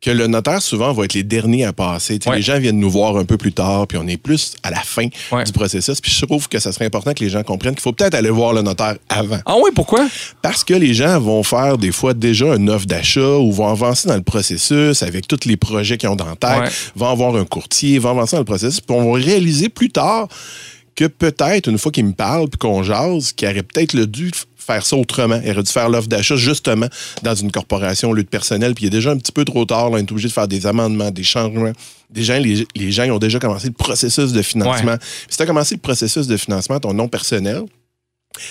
que 0.00 0.10
le 0.10 0.26
notaire, 0.28 0.62
souvent, 0.62 0.92
va 0.94 1.04
être 1.04 1.12
les 1.12 1.22
derniers 1.24 1.64
à 1.66 1.74
passer. 1.74 2.18
Ouais. 2.26 2.36
Les 2.36 2.42
gens 2.42 2.58
viennent 2.58 2.78
nous 2.80 2.90
voir 2.90 3.16
un 3.18 3.26
peu 3.26 3.36
plus 3.36 3.52
tard, 3.52 3.86
puis 3.86 3.98
on 3.98 4.06
est 4.06 4.16
plus 4.16 4.54
à 4.62 4.70
la 4.70 4.80
fin 4.80 5.08
Ouais. 5.30 5.44
du 5.44 5.52
processus. 5.52 6.00
Puis 6.00 6.10
je 6.10 6.24
trouve 6.24 6.48
que 6.48 6.58
ça 6.58 6.72
serait 6.72 6.86
important 6.86 7.12
que 7.12 7.22
les 7.22 7.28
gens 7.28 7.42
comprennent 7.42 7.74
qu'il 7.74 7.82
faut 7.82 7.92
peut-être 7.92 8.14
aller 8.14 8.30
voir 8.30 8.54
le 8.54 8.62
notaire 8.62 8.96
avant. 9.10 9.40
Ah 9.44 9.56
oui, 9.62 9.70
pourquoi? 9.74 10.08
Parce 10.40 10.64
que 10.64 10.72
les 10.72 10.94
gens 10.94 11.20
vont 11.20 11.42
faire 11.42 11.76
des 11.76 11.92
fois 11.92 12.14
déjà 12.14 12.54
une 12.56 12.70
offre 12.70 12.86
d'achat 12.86 13.36
ou 13.36 13.52
vont 13.52 13.68
avancer 13.68 14.08
dans 14.08 14.16
le 14.16 14.22
processus 14.22 15.02
avec 15.02 15.28
tous 15.28 15.44
les 15.46 15.58
projets 15.58 15.98
qu'ils 15.98 16.08
ont 16.08 16.16
dans 16.16 16.24
la 16.26 16.36
tête, 16.36 16.60
Ouais. 16.62 16.68
vont 16.96 17.08
avoir 17.10 17.36
un 17.36 17.44
courtier, 17.44 17.98
vont 17.98 18.10
avancer 18.10 18.36
dans 18.36 18.40
le 18.40 18.44
processus, 18.46 18.80
puis 18.80 18.96
on 18.96 19.12
va 19.12 19.18
réaliser 19.20 19.68
plus 19.68 19.90
tard 19.90 20.28
que 20.96 21.04
peut-être, 21.06 21.68
une 21.68 21.78
fois 21.78 21.92
qu'ils 21.92 22.04
me 22.04 22.12
parlent 22.12 22.48
puis 22.48 22.58
qu'on 22.58 22.82
jase, 22.82 23.32
qu'il 23.32 23.48
aurait 23.48 23.62
peut-être 23.62 23.92
le 23.94 24.06
dû 24.06 24.30
faire 24.60 24.84
ça 24.84 24.96
autrement. 24.96 25.40
Il 25.44 25.50
aurait 25.50 25.62
dû 25.62 25.72
faire 25.72 25.88
l'offre 25.88 26.08
d'achat 26.08 26.36
justement 26.36 26.86
dans 27.22 27.34
une 27.34 27.50
corporation 27.50 28.10
au 28.10 28.14
lieu 28.14 28.22
de 28.22 28.28
personnel, 28.28 28.74
puis 28.74 28.84
il 28.84 28.86
est 28.88 28.90
déjà 28.90 29.10
un 29.10 29.16
petit 29.16 29.32
peu 29.32 29.44
trop 29.44 29.64
tard. 29.64 29.90
Là, 29.90 29.96
on 29.96 29.98
est 29.98 30.12
obligé 30.12 30.28
de 30.28 30.32
faire 30.32 30.48
des 30.48 30.66
amendements, 30.66 31.10
des 31.10 31.22
changements. 31.22 31.72
Des 32.10 32.22
gens, 32.22 32.38
les, 32.38 32.66
les 32.74 32.90
gens 32.90 33.04
ils 33.04 33.12
ont 33.12 33.18
déjà 33.18 33.38
commencé 33.38 33.68
le 33.68 33.72
processus 33.72 34.32
de 34.32 34.42
financement. 34.42 34.92
Ouais. 34.92 34.98
Puis 34.98 35.26
Si 35.30 35.36
tu 35.36 35.42
as 35.42 35.46
commencé 35.46 35.74
le 35.76 35.80
processus 35.80 36.26
de 36.26 36.36
financement, 36.36 36.80
ton 36.80 36.92
nom 36.92 37.08
personnel, 37.08 37.62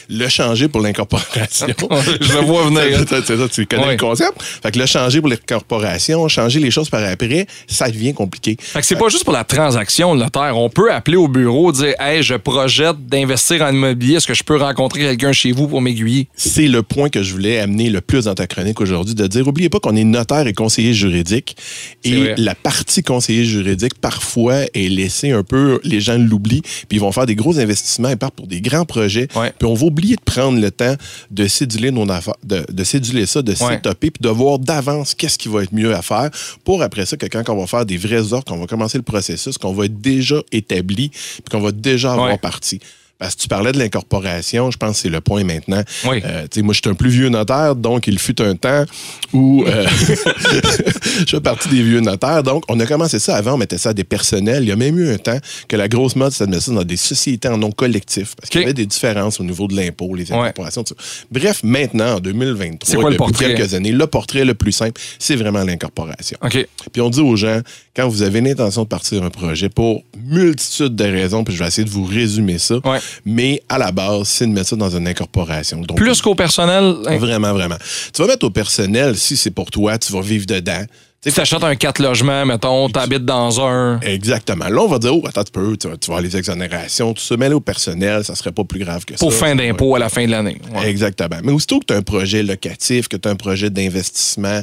Le 0.10 0.28
changer 0.28 0.68
pour 0.68 0.82
l'incorporation. 0.82 1.68
Je 2.22 2.34
le 2.34 2.42
vois 2.46 2.66
venir. 2.66 3.00
C'est 3.08 3.26
ça, 3.38 3.48
tu 3.50 3.66
connais 3.66 3.92
le 3.94 3.98
concept. 3.98 4.42
Fait 4.42 4.72
que 4.72 4.78
le 4.80 4.86
changer 4.86 5.22
pour 5.22 5.30
l'incorporation, 5.30 6.28
changer 6.28 6.60
les 6.60 6.70
choses 6.70 6.90
par 6.90 7.02
après, 7.04 7.48
ça 7.66 7.90
devient 7.90 8.14
compliqué. 8.14 8.58
Fait 8.60 8.82
que 8.82 8.86
c'est 8.86 8.98
pas 8.98 9.08
juste 9.08 9.24
pour 9.24 9.32
la 9.34 9.46
transaction, 9.46 10.14
le 10.14 10.20
notaire. 10.20 10.58
On 10.58 10.70
peut 10.70 10.92
appeler 10.92 11.16
au 11.18 11.28
bureau, 11.30 11.72
dire 11.72 11.94
Hey, 12.00 12.22
je 12.24 12.36
projette 12.36 13.08
d'investir 13.08 13.62
en 13.62 13.70
immobilier. 13.72 14.16
Est-ce 14.16 14.28
que 14.28 14.34
je 14.34 14.44
peux 14.44 14.58
rencontrer 14.58 15.00
quelqu'un 15.00 15.32
chez 15.32 15.54
vous 15.54 15.68
pour 15.68 15.82
m'aiguiller? 15.82 16.28
c'est 16.36 16.68
le 16.68 16.84
point 16.84 17.10
que 17.10 17.24
je 17.24 17.32
voulais 17.32 17.60
amener 17.60 17.90
le 17.90 18.02
plus 18.02 18.26
dans 18.26 18.36
ta 18.36 18.48
chronique 18.48 18.82
aujourd'hui, 18.82 19.16
de 19.16 19.28
dire, 19.28 19.48
oubliez 19.48 19.70
pas 19.70 19.80
qu'on 19.80 19.96
est 19.96 20.04
notaire 20.04 20.46
et 20.46 20.54
conseiller 20.54 20.94
juridique. 20.94 21.56
Et 22.04 22.16
vrai. 22.16 22.36
la 22.38 22.54
partie 22.56 23.02
conseiller 23.02 23.46
juridique, 23.46 23.94
parfois, 24.00 24.64
est 24.74 24.90
laissée 24.90 25.32
un 25.32 25.44
peu, 25.44 25.80
les 25.84 26.02
gens 26.02 26.18
l'oublient, 26.18 26.62
puis 26.62 26.98
ils 26.98 27.00
vont 27.00 27.12
faire 27.14 27.26
des 27.26 27.36
gros 27.36 27.58
investissements, 27.60 28.10
ils 28.10 28.18
partent 28.18 28.36
pour 28.36 28.48
des 28.48 28.60
grands 28.62 28.86
projets, 28.86 29.28
Ouais. 29.36 29.54
puis 29.58 29.69
on 29.70 29.74
va 29.76 29.86
oublier 29.86 30.16
de 30.16 30.22
prendre 30.22 30.60
le 30.60 30.72
temps 30.72 30.96
de 31.32 31.48
céduler 31.48 31.92
nos 31.92 32.06
de, 32.06 32.66
de 32.72 32.84
céduler 32.84 33.26
ça, 33.26 33.42
de 33.42 33.52
Ouais. 33.52 33.56
s'étoper, 33.76 34.12
puis 34.12 34.22
de 34.22 34.30
voir 34.30 34.60
d'avance 34.60 35.14
qu'est-ce 35.14 35.38
qui 35.38 35.48
va 35.50 35.64
être 35.64 35.74
mieux 35.74 35.94
à 35.94 36.02
faire, 36.02 36.30
pour 36.64 36.82
après 36.82 37.06
ça, 37.06 37.18
que 37.18 37.26
quand 37.28 37.44
on 37.50 37.60
va 37.60 37.68
faire 37.68 37.86
des 37.86 37.98
vrais 37.98 38.34
offres, 38.34 38.46
qu'on 38.46 38.58
va 38.60 38.68
commencer 38.68 38.98
le 38.98 39.04
processus, 39.04 39.58
qu'on 39.58 39.74
va 39.74 39.86
être 39.86 40.00
déjà 40.02 40.42
établi, 40.52 41.10
puis 41.10 41.44
qu'on 41.52 41.62
va 41.62 41.72
déjà 41.72 42.14
avoir 42.14 42.30
Ouais. 42.32 42.38
parti. 42.38 42.80
Parce 43.20 43.36
que 43.36 43.42
tu 43.42 43.48
parlais 43.50 43.74
de 43.74 43.78
l'incorporation, 43.78 44.72
je 44.72 44.78
pense 44.78 44.92
que 44.92 44.98
c'est 45.04 45.10
le 45.10 45.20
point 45.20 45.44
maintenant. 45.44 45.84
Oui. 46.06 46.22
Euh, 46.24 46.48
moi, 46.64 46.74
je 46.74 46.80
suis 46.82 46.90
un 46.90 46.94
plus 46.96 47.10
vieux 47.10 47.28
notaire, 47.28 47.76
donc 47.76 48.08
il 48.08 48.18
fut 48.18 48.42
un 48.42 48.56
temps 48.56 48.86
où 49.34 49.66
euh, 49.68 49.86
je 51.20 51.26
fais 51.26 51.42
partie 51.42 51.68
des 51.68 51.84
vieux 51.84 52.00
notaires. 52.00 52.44
Donc, 52.44 52.64
on 52.70 52.80
a 52.80 52.86
commencé 52.86 53.20
ça 53.20 53.36
avant, 53.36 53.56
on 53.56 53.58
mettait 53.58 53.78
ça 53.78 53.90
à 53.90 53.94
des 53.94 54.06
personnels. 54.06 54.64
Il 54.64 54.70
y 54.70 54.72
a 54.72 54.78
même 54.78 54.98
eu 54.98 55.12
un 55.12 55.18
temps 55.18 55.38
que 55.68 55.76
la 55.76 55.90
grosse 55.90 56.16
mode, 56.16 56.34
mettre 56.48 56.64
ça 56.64 56.72
dans 56.72 56.84
des 56.84 56.96
sociétés 56.98 57.50
en 57.50 57.58
nom 57.58 57.72
collectif. 57.72 58.36
Parce 58.36 58.50
qu'il 58.50 58.62
y 58.62 58.64
avait 58.64 58.74
des 58.74 58.86
différences 58.86 59.40
au 59.42 59.44
niveau 59.44 59.68
de 59.68 59.76
l'impôt, 59.76 60.16
les 60.16 60.32
Ouais. 60.32 60.38
incorporations, 60.38 60.84
tout 60.86 60.96
ça. 60.98 61.04
Bref, 61.30 61.62
maintenant, 61.64 62.16
en 62.16 62.20
2023, 62.22 62.78
C'est 62.90 62.96
quoi 62.96 63.10
le 63.10 63.18
depuis 63.18 63.34
quelques 63.34 63.74
années, 63.74 63.92
le 63.92 64.08
portrait 64.08 64.46
le 64.46 64.54
plus 64.54 64.72
simple, 64.72 65.00
c'est 65.18 65.36
vraiment 65.36 65.64
l'incorporation. 65.64 66.38
OK. 66.42 66.68
Puis 66.94 67.02
on 67.02 67.10
dit 67.10 67.22
aux 67.22 67.36
gens, 67.36 67.60
quand 67.96 68.08
vous 68.08 68.22
avez 68.22 68.40
l'intention 68.40 68.84
de 68.84 68.88
partir 68.88 69.24
un 69.24 69.30
projet 69.30 69.68
pour 69.70 70.04
multitude 70.24 70.96
de 70.96 71.04
raisons, 71.04 71.44
puis 71.44 71.54
je 71.56 71.60
vais 71.62 71.68
essayer 71.68 71.86
de 71.86 71.90
vous 71.90 72.06
résumer 72.06 72.58
ça, 72.58 72.76
Ouais. 72.86 73.00
mais 73.26 73.62
à 73.70 73.78
la 73.78 73.92
base, 73.92 74.28
c'est 74.28 74.46
de 74.48 74.52
mettre 74.52 74.70
ça 74.70 74.76
dans 74.76 74.96
une 74.96 75.08
incorporation. 75.08 75.82
Donc, 75.82 75.98
Plus 75.98 76.22
qu'au 76.22 76.36
personnel, 76.36 76.96
hein, 77.06 77.18
Vraiment, 77.18 77.54
vraiment. 77.54 77.78
Tu 78.14 78.22
vas 78.22 78.28
mettre 78.28 78.46
au 78.46 78.50
personnel, 78.50 79.18
si 79.18 79.38
c'est 79.38 79.52
pour 79.52 79.72
toi, 79.72 79.98
tu 79.98 80.12
vas 80.14 80.22
vivre 80.22 80.46
dedans. 80.46 80.84
Tu 81.22 81.34
tu 81.34 81.40
achètes 81.42 81.64
un 81.66 81.76
4 81.76 82.02
logements, 82.02 82.46
mettons, 82.46 82.88
t'habites 82.90 83.26
dans 83.26 83.60
un. 83.60 84.00
Exactement. 84.00 84.70
Là, 84.70 84.82
on 84.82 84.88
va 84.88 85.00
dire, 85.00 85.14
oh, 85.14 85.22
attends 85.28 85.44
tu 85.44 85.52
vas, 85.60 85.76
tu 85.76 85.88
vas 85.90 85.94
avoir 86.06 86.22
les 86.22 86.38
exonérations, 86.38 87.14
tout 87.14 87.22
ça. 87.22 87.36
Mais 87.36 87.50
là, 87.50 87.58
au 87.58 87.60
personnel, 87.60 88.24
ça 88.24 88.36
serait 88.36 88.54
pas 88.54 88.64
plus 88.64 88.80
grave 88.80 89.04
que 89.04 89.16
Pour 89.16 89.34
ça. 89.34 89.40
fin 89.40 89.54
d'impôt 89.56 89.94
à 89.96 90.00
la 90.00 90.08
fin 90.08 90.26
de 90.26 90.32
l'année. 90.32 90.62
Ouais. 90.74 90.88
Exactement. 90.90 91.36
Mais 91.44 91.52
aussitôt 91.52 91.80
que 91.82 91.86
tu 91.88 91.94
as 91.94 91.98
un 91.98 92.04
projet 92.04 92.42
locatif, 92.42 93.10
que 93.10 93.18
tu 93.18 93.28
as 93.28 93.32
un 93.32 93.36
projet 93.36 93.70
d'investissement 93.70 94.62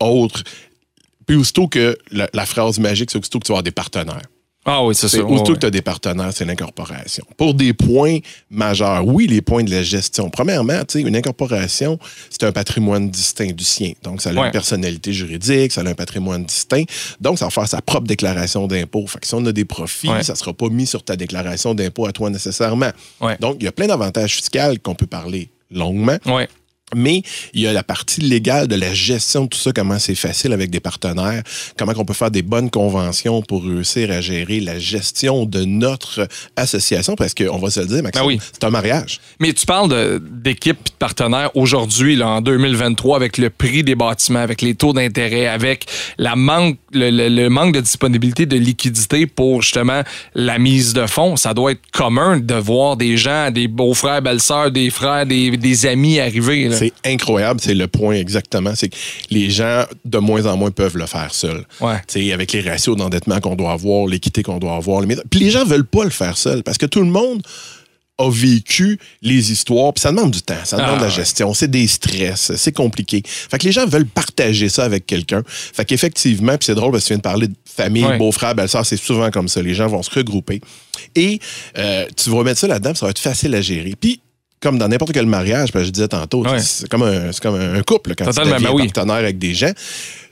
autre, 0.00 0.44
puis 1.26 1.36
aussitôt 1.36 1.68
que 1.68 1.98
la, 2.10 2.26
la 2.32 2.46
phrase 2.46 2.78
magique, 2.78 3.10
c'est 3.10 3.18
aussitôt 3.18 3.38
que 3.38 3.44
tu 3.44 3.52
vas 3.52 3.56
avoir 3.56 3.62
des 3.62 3.70
partenaires. 3.70 4.22
Ah 4.70 4.84
oui, 4.84 4.94
c'est 4.94 5.08
ça. 5.08 5.24
aussitôt 5.24 5.48
ouais, 5.50 5.54
que 5.54 5.60
tu 5.60 5.66
as 5.66 5.70
des 5.70 5.82
partenaires, 5.82 6.30
c'est 6.34 6.44
l'incorporation. 6.44 7.24
Pour 7.36 7.54
des 7.54 7.72
points 7.72 8.18
majeurs, 8.50 9.06
oui, 9.06 9.26
les 9.26 9.40
points 9.40 9.64
de 9.64 9.70
la 9.70 9.82
gestion. 9.82 10.28
Premièrement, 10.30 10.78
tu 10.86 11.00
sais, 11.00 11.08
une 11.08 11.16
incorporation, 11.16 11.98
c'est 12.30 12.44
un 12.44 12.52
patrimoine 12.52 13.08
distinct 13.10 13.52
du 13.54 13.64
sien. 13.64 13.92
Donc, 14.02 14.20
ça 14.20 14.30
a 14.30 14.34
Ouais. 14.34 14.46
une 14.46 14.52
personnalité 14.52 15.12
juridique, 15.12 15.72
ça 15.72 15.80
a 15.80 15.86
un 15.88 15.94
patrimoine 15.94 16.44
distinct. 16.44 16.84
Donc, 17.20 17.38
ça 17.38 17.46
va 17.46 17.50
faire 17.50 17.66
sa 17.68 17.80
propre 17.80 18.06
déclaration 18.06 18.66
d'impôt. 18.66 19.06
Fait 19.06 19.18
que 19.20 19.26
si 19.26 19.34
on 19.34 19.44
a 19.46 19.52
des 19.52 19.64
profits, 19.64 20.08
Ouais. 20.10 20.22
ça 20.22 20.34
ne 20.34 20.38
sera 20.38 20.52
pas 20.52 20.68
mis 20.68 20.86
sur 20.86 21.02
ta 21.02 21.16
déclaration 21.16 21.74
d'impôt 21.74 22.06
à 22.06 22.12
toi 22.12 22.28
nécessairement. 22.30 22.90
Donc, 23.40 23.56
il 23.60 23.64
y 23.64 23.68
a 23.68 23.72
plein 23.72 23.86
d'avantages 23.86 24.34
fiscaux 24.36 24.58
qu'on 24.82 24.94
peut 24.94 25.06
parler 25.06 25.48
longuement. 25.70 26.16
Mais 26.94 27.22
il 27.54 27.60
y 27.62 27.66
a 27.66 27.72
la 27.72 27.82
partie 27.82 28.20
légale 28.20 28.66
de 28.68 28.74
la 28.76 28.94
gestion 28.94 29.44
de 29.44 29.48
tout 29.48 29.58
ça, 29.58 29.72
comment 29.72 29.98
c'est 29.98 30.14
facile 30.14 30.52
avec 30.52 30.70
des 30.70 30.80
partenaires, 30.80 31.42
comment 31.76 31.92
on 31.96 32.04
peut 32.04 32.14
faire 32.14 32.30
des 32.30 32.42
bonnes 32.42 32.70
conventions 32.70 33.42
pour 33.42 33.64
réussir 33.64 34.10
à 34.10 34.20
gérer 34.20 34.60
la 34.60 34.78
gestion 34.78 35.44
de 35.44 35.64
notre 35.64 36.28
association, 36.56 37.14
parce 37.14 37.34
qu'on 37.34 37.58
va 37.58 37.70
se 37.70 37.80
le 37.80 37.86
dire, 37.86 38.02
Maxime, 38.02 38.22
Ben 38.22 38.26
oui. 38.26 38.40
c'est 38.52 38.64
un 38.64 38.70
mariage. 38.70 39.20
Mais 39.40 39.52
tu 39.52 39.66
parles 39.66 39.88
de- 39.90 40.22
d'équipes 40.30 40.78
et 40.86 40.90
de 40.90 40.94
partenaires 40.98 41.50
aujourd'hui, 41.54 42.16
là, 42.16 42.28
en 42.28 42.40
2023, 42.40 43.16
avec 43.16 43.38
le 43.38 43.50
prix 43.50 43.82
des 43.82 43.94
bâtiments, 43.94 44.38
avec 44.40 44.62
les 44.62 44.74
taux 44.74 44.92
d'intérêt, 44.92 45.46
avec 45.46 45.86
la 46.18 46.36
manque, 46.36 46.78
le, 46.92 47.10
le- 47.10 47.28
le 47.28 47.48
manque 47.50 47.74
de 47.74 47.80
disponibilité 47.80 48.46
de 48.46 48.56
liquidité 48.56 49.26
pour 49.26 49.62
justement 49.62 50.02
la 50.34 50.58
mise 50.58 50.92
de 50.94 51.06
fonds. 51.06 51.36
Ça 51.36 51.54
doit 51.54 51.72
être 51.72 51.82
commun 51.92 52.38
de 52.38 52.54
voir 52.54 52.96
des 52.96 53.16
gens, 53.16 53.50
des 53.50 53.68
beaux-frères, 53.68 54.22
belles-sœurs, 54.22 54.70
des 54.70 54.90
frères, 54.90 55.26
des, 55.26 55.56
des 55.56 55.86
amis 55.86 56.18
arriver. 56.20 56.68
là. 56.68 56.76
C'est 56.78 56.92
incroyable, 57.04 57.60
c'est 57.62 57.74
le 57.74 57.86
point 57.88 58.14
exactement. 58.14 58.74
C'est 58.74 58.88
que 58.88 58.96
les 59.30 59.50
gens, 59.50 59.84
de 60.04 60.18
moins 60.18 60.46
en 60.46 60.56
moins, 60.56 60.70
peuvent 60.70 60.96
le 60.96 61.06
faire 61.06 61.34
seuls. 61.34 61.64
Ouais. 61.80 62.32
Avec 62.32 62.52
les 62.52 62.60
ratios 62.60 62.96
d'endettement 62.96 63.40
qu'on 63.40 63.56
doit 63.56 63.72
avoir, 63.72 64.06
l'équité 64.06 64.42
qu'on 64.42 64.58
doit 64.58 64.76
avoir. 64.76 65.00
les. 65.00 65.16
Puis 65.30 65.40
les 65.40 65.50
gens 65.50 65.64
veulent 65.64 65.86
pas 65.86 66.04
le 66.04 66.10
faire 66.10 66.36
seul 66.36 66.62
parce 66.62 66.78
que 66.78 66.86
tout 66.86 67.00
le 67.00 67.10
monde 67.10 67.42
a 68.20 68.28
vécu 68.30 68.98
les 69.22 69.52
histoires, 69.52 69.92
puis 69.92 70.00
ça 70.00 70.10
demande 70.10 70.32
du 70.32 70.42
temps, 70.42 70.54
ça 70.64 70.76
demande 70.76 70.94
Ah, 70.94 70.96
de 70.96 71.02
la 71.02 71.08
ouais. 71.08 71.14
gestion, 71.14 71.54
c'est 71.54 71.70
des 71.70 71.86
stress, 71.86 72.50
c'est 72.56 72.72
compliqué. 72.72 73.22
Fait 73.24 73.58
que 73.58 73.64
les 73.64 73.70
gens 73.70 73.86
veulent 73.86 74.06
partager 74.06 74.68
ça 74.68 74.82
avec 74.84 75.06
quelqu'un. 75.06 75.44
Fait 75.46 75.84
qu'effectivement, 75.84 76.56
puis 76.58 76.66
c'est 76.66 76.74
drôle 76.74 76.90
parce 76.90 77.04
que 77.04 77.08
tu 77.08 77.12
viens 77.12 77.18
de 77.18 77.22
parler 77.22 77.46
de 77.46 77.54
famille, 77.64 78.04
beau-frère, 78.18 78.56
belle-sœur, 78.56 78.84
c'est 78.84 78.96
souvent 78.96 79.30
comme 79.30 79.46
ça. 79.46 79.62
Les 79.62 79.74
gens 79.74 79.86
vont 79.86 80.02
se 80.02 80.10
regrouper. 80.10 80.60
Et 81.14 81.38
euh, 81.78 82.06
tu 82.16 82.30
vas 82.30 82.42
mettre 82.42 82.58
ça 82.58 82.66
là-dedans, 82.66 82.92
ça 82.96 83.06
va 83.06 83.10
être 83.10 83.20
facile 83.20 83.54
à 83.54 83.60
gérer. 83.60 83.94
Puis, 83.98 84.20
comme 84.60 84.78
dans 84.78 84.88
n'importe 84.88 85.12
quel 85.12 85.26
mariage, 85.26 85.72
parce 85.72 85.82
que 85.84 85.86
je 85.86 85.92
disais 85.92 86.08
tantôt, 86.08 86.44
Ouais. 86.44 86.60
c'est 86.60 86.88
comme, 86.88 87.02
un, 87.02 87.30
comme 87.40 87.54
un 87.54 87.82
couple. 87.82 88.14
Quand 88.16 88.24
Totalement, 88.24 88.50
tu 88.56 88.62
deviens 88.62 88.70
ben 88.70 88.76
oui. 88.82 88.88
partenaire 88.88 89.16
avec 89.16 89.38
des 89.38 89.54
gens, 89.54 89.72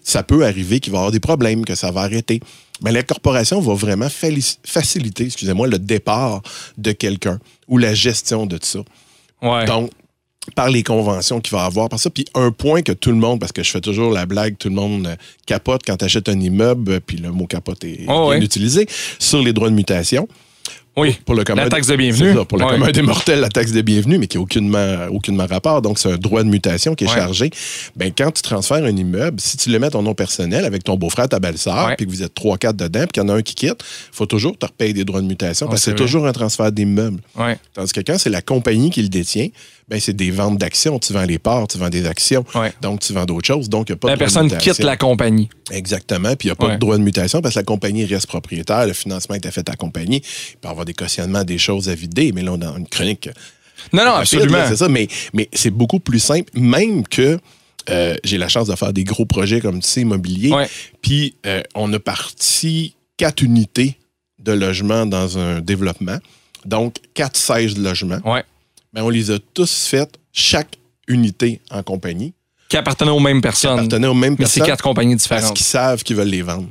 ça 0.02 0.22
peut 0.22 0.44
arriver 0.44 0.80
qu'il 0.80 0.92
va 0.92 0.98
y 0.98 1.00
avoir 1.00 1.12
des 1.12 1.20
problèmes, 1.20 1.64
que 1.64 1.74
ça 1.74 1.90
va 1.90 2.02
arrêter. 2.02 2.40
Mais 2.82 2.92
la 2.92 3.02
corporation 3.02 3.60
va 3.60 3.74
vraiment 3.74 4.08
faciliter, 4.10 5.24
excusez-moi, 5.24 5.66
le 5.68 5.78
départ 5.78 6.42
de 6.78 6.92
quelqu'un 6.92 7.38
ou 7.68 7.78
la 7.78 7.94
gestion 7.94 8.46
de 8.46 8.58
ça. 8.60 8.80
Ouais. 9.42 9.64
Donc, 9.64 9.90
par 10.54 10.68
les 10.70 10.82
conventions 10.84 11.40
qu'il 11.40 11.52
va 11.56 11.64
avoir, 11.64 11.88
par 11.88 11.98
ça. 11.98 12.08
Puis 12.10 12.24
un 12.34 12.52
point 12.52 12.82
que 12.82 12.92
tout 12.92 13.10
le 13.10 13.16
monde, 13.16 13.40
parce 13.40 13.50
que 13.52 13.62
je 13.64 13.70
fais 13.70 13.80
toujours 13.80 14.12
la 14.12 14.26
blague, 14.26 14.56
tout 14.58 14.68
le 14.68 14.74
monde 14.76 15.16
capote 15.44 15.82
quand 15.84 15.96
tu 15.96 16.04
achètes 16.04 16.28
un 16.28 16.38
immeuble, 16.38 17.00
puis 17.00 17.16
le 17.16 17.32
mot 17.32 17.46
capote 17.46 17.82
est 17.84 18.04
Oh, 18.08 18.28
ouais. 18.30 18.38
utilisé, 18.40 18.86
sur 19.18 19.42
les 19.42 19.52
droits 19.52 19.70
de 19.70 19.74
mutation. 19.74 20.28
Oui. 20.96 21.18
Pour 21.24 21.34
le 21.34 21.44
commun, 21.44 21.64
La 21.64 21.68
taxe 21.68 21.86
de 21.86 21.96
bienvenue. 21.96 22.34
Ça, 22.34 22.44
pour 22.44 22.58
le 22.58 22.64
commun 22.64 22.90
des 22.90 23.02
mortels, 23.02 23.40
la 23.40 23.48
taxe 23.48 23.72
de 23.72 23.82
bienvenue, 23.82 24.18
mais 24.18 24.26
qui 24.26 24.36
n'a 24.36 24.42
aucunement, 24.42 25.06
aucunement 25.10 25.46
rapport. 25.46 25.82
Donc, 25.82 25.98
c'est 25.98 26.10
un 26.10 26.16
droit 26.16 26.42
de 26.42 26.48
mutation 26.48 26.94
qui 26.94 27.04
est 27.04 27.08
chargé. 27.08 27.50
Ben, 27.96 28.12
quand 28.16 28.30
tu 28.30 28.42
transfères 28.42 28.84
un 28.84 28.96
immeuble, 28.96 29.40
si 29.40 29.56
tu 29.56 29.70
le 29.70 29.78
mets 29.78 29.90
ton 29.90 30.02
nom 30.02 30.14
personnel 30.14 30.64
avec 30.64 30.84
ton 30.84 30.96
beau-frère, 30.96 31.28
ta 31.28 31.38
belle-sœur, 31.38 31.94
puis 31.96 32.06
que 32.06 32.10
vous 32.10 32.22
êtes 32.22 32.34
trois, 32.34 32.58
quatre 32.58 32.76
dedans, 32.76 33.00
puis 33.00 33.08
qu'il 33.12 33.22
y 33.22 33.26
en 33.26 33.28
a 33.28 33.34
un 33.34 33.42
qui 33.42 33.54
quitte, 33.54 33.82
il 33.82 34.16
faut 34.16 34.26
toujours 34.26 34.56
te 34.58 34.66
repayer 34.66 34.92
des 34.92 35.04
droits 35.04 35.20
de 35.20 35.26
mutation 35.26 35.66
parce 35.66 35.84
que 35.84 35.90
c'est 35.90 35.96
toujours 35.96 36.26
un 36.26 36.32
transfert 36.32 36.72
d'immeuble. 36.72 37.20
Tandis 37.74 37.92
que 37.92 38.00
quand 38.00 38.18
c'est 38.18 38.30
la 38.30 38.42
compagnie 38.42 38.90
qui 38.90 39.02
le 39.02 39.08
détient, 39.08 39.48
ben 39.88 40.00
c'est 40.00 40.12
des 40.14 40.30
ventes 40.30 40.58
d'actions. 40.58 40.98
Tu 40.98 41.12
vends 41.12 41.22
les 41.24 41.38
parts, 41.38 41.68
tu 41.68 41.78
vends 41.78 41.88
des 41.90 42.06
actions. 42.06 42.44
Ouais. 42.54 42.72
Donc, 42.82 43.00
tu 43.00 43.12
vends 43.12 43.24
d'autres 43.24 43.46
choses. 43.46 43.68
Donc, 43.68 43.88
il 43.88 43.92
n'y 43.92 43.96
a 43.96 43.98
pas 43.98 44.08
La 44.08 44.14
de 44.16 44.18
droit 44.24 44.42
de 44.42 44.48
personne 44.48 44.58
quitte 44.74 44.82
la 44.84 44.96
compagnie. 44.96 45.48
Exactement. 45.70 46.34
Puis 46.36 46.48
il 46.48 46.50
n'y 46.50 46.52
a 46.52 46.56
pas 46.56 46.66
Ouais. 46.66 46.74
de 46.74 46.78
droit 46.80 46.98
de 46.98 47.02
mutation 47.02 47.40
parce 47.40 47.54
que 47.54 47.60
la 47.60 47.64
compagnie 47.64 48.04
reste 48.04 48.26
propriétaire. 48.26 48.86
Le 48.86 48.92
financement 48.94 49.36
est 49.36 49.50
fait 49.50 49.68
à 49.68 49.72
la 49.72 49.76
compagnie. 49.76 50.22
Il 50.52 50.56
peut 50.58 50.68
y 50.68 50.70
avoir 50.70 50.84
des 50.84 50.94
cautionnements, 50.94 51.44
des 51.44 51.58
choses 51.58 51.88
à 51.88 51.94
vider. 51.94 52.32
Mais 52.32 52.42
là, 52.42 52.52
on 52.52 52.56
est 52.56 52.64
dans 52.64 52.76
une 52.76 52.88
chronique. 52.88 53.28
Non, 53.92 54.04
non, 54.04 54.12
absolument. 54.14 54.64
C'est 54.68 54.76
ça. 54.76 54.88
Mais, 54.88 55.06
mais 55.34 55.48
c'est 55.52 55.70
beaucoup 55.70 56.00
plus 56.00 56.18
simple, 56.20 56.50
même 56.58 57.06
que. 57.06 57.38
euh, 57.88 58.16
j'ai 58.24 58.38
la 58.38 58.48
chance 58.48 58.66
de 58.66 58.74
faire 58.74 58.92
des 58.92 59.04
gros 59.04 59.26
projets 59.26 59.60
comme 59.60 59.78
tu 59.80 59.86
sais, 59.88 60.00
immobiliers. 60.00 60.50
Ouais. 60.50 60.68
Puis 61.02 61.36
euh, 61.46 61.62
on 61.76 61.92
a 61.92 62.00
parti 62.00 62.96
quatre 63.16 63.42
unités 63.42 63.96
de 64.40 64.50
logement 64.52 65.06
dans 65.06 65.38
un 65.38 65.60
développement. 65.60 66.18
Donc, 66.64 66.96
quatre 67.14 67.36
sièges 67.36 67.74
de 67.74 67.82
logement. 67.84 68.18
Ouais. 68.24 68.42
Ben, 68.96 69.02
on 69.02 69.10
les 69.10 69.30
a 69.30 69.38
tous 69.52 69.84
faites, 69.86 70.16
chaque 70.32 70.78
unité 71.06 71.60
en 71.70 71.82
compagnie, 71.82 72.32
Qui 72.70 72.78
appartenaient 72.78 73.10
aux 73.10 73.20
mêmes 73.20 73.36
qui 73.36 73.42
personnes. 73.42 73.72
appartenaient 73.78 74.06
aux 74.06 74.14
mêmes 74.14 74.36
Mais 74.38 74.46
c'est 74.46 74.60
personnes 74.60 74.66
quatre 74.66 74.82
compagnies 74.82 75.12
parce 75.16 75.22
différentes. 75.24 75.54
qu'ils 75.54 75.66
savent 75.66 76.02
qu'ils 76.02 76.16
veulent 76.16 76.28
les 76.28 76.40
vendre. 76.40 76.68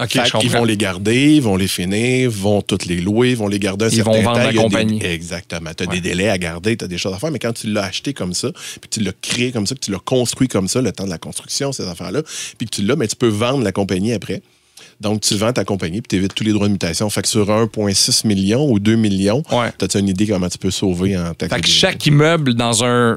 OK, 0.00 0.08
Fait 0.10 0.30
comprends. 0.30 0.48
vont 0.60 0.64
les 0.64 0.76
garder, 0.78 1.34
ils 1.34 1.42
vont 1.42 1.56
les 1.56 1.68
finir, 1.68 2.30
vont 2.30 2.62
toutes 2.62 2.86
les 2.86 3.00
louer, 3.02 3.34
vont 3.34 3.48
les 3.48 3.58
garder 3.58 3.84
un 3.86 3.88
Ils 3.88 3.96
certain 3.96 4.10
vont 4.12 4.22
vendre 4.22 4.38
temps. 4.38 4.44
la 4.46 4.52
des- 4.52 4.58
compagnie. 4.58 5.04
Exactement. 5.04 5.70
Tu 5.76 5.82
as 5.82 5.86
Ouais. 5.88 5.96
des 5.96 6.00
délais 6.00 6.30
à 6.30 6.38
garder, 6.38 6.76
tu 6.78 6.84
as 6.84 6.88
des 6.88 6.96
choses 6.98 7.12
à 7.12 7.18
faire, 7.18 7.30
mais 7.30 7.38
quand 7.40 7.52
tu 7.52 7.66
l'as 7.66 7.84
acheté 7.84 8.14
comme 8.14 8.32
ça, 8.32 8.50
puis 8.80 8.88
tu 8.88 9.00
l'as 9.00 9.12
créé 9.20 9.52
comme 9.52 9.66
ça, 9.66 9.74
que 9.74 9.80
tu 9.80 9.90
l'as 9.90 9.98
construit 9.98 10.48
comme 10.48 10.66
ça, 10.68 10.80
le 10.80 10.92
temps 10.92 11.04
de 11.04 11.10
la 11.10 11.18
construction, 11.18 11.72
ces 11.72 11.86
affaires-là, 11.88 12.22
puis 12.56 12.66
que 12.68 12.76
tu 12.76 12.82
l'as, 12.82 12.96
mais 12.96 13.06
tu 13.08 13.16
peux 13.16 13.28
vendre 13.28 13.62
la 13.64 13.72
compagnie 13.72 14.12
après. 14.14 14.40
Donc, 15.00 15.20
tu 15.20 15.34
vends 15.36 15.52
ta 15.52 15.64
compagnie, 15.64 16.00
puis 16.00 16.08
tu 16.08 16.16
évites 16.16 16.34
tous 16.34 16.44
les 16.44 16.52
droits 16.52 16.66
de 16.66 16.72
mutation. 16.72 17.08
Fait 17.10 17.22
que 17.22 17.28
sur 17.28 17.48
1,6 17.50 18.26
million 18.26 18.68
ou 18.70 18.78
2 18.80 18.96
millions, 18.96 19.42
Ouais. 19.52 19.68
as-tu 19.80 19.98
une 19.98 20.08
idée 20.08 20.26
comment 20.26 20.48
tu 20.48 20.58
peux 20.58 20.70
sauver 20.72 21.16
en 21.16 21.34
taxe 21.34 21.54
Fait 21.54 21.60
que 21.60 21.68
chaque 21.68 22.04
immeuble 22.06 22.54
dans 22.54 22.82
un 22.84 23.16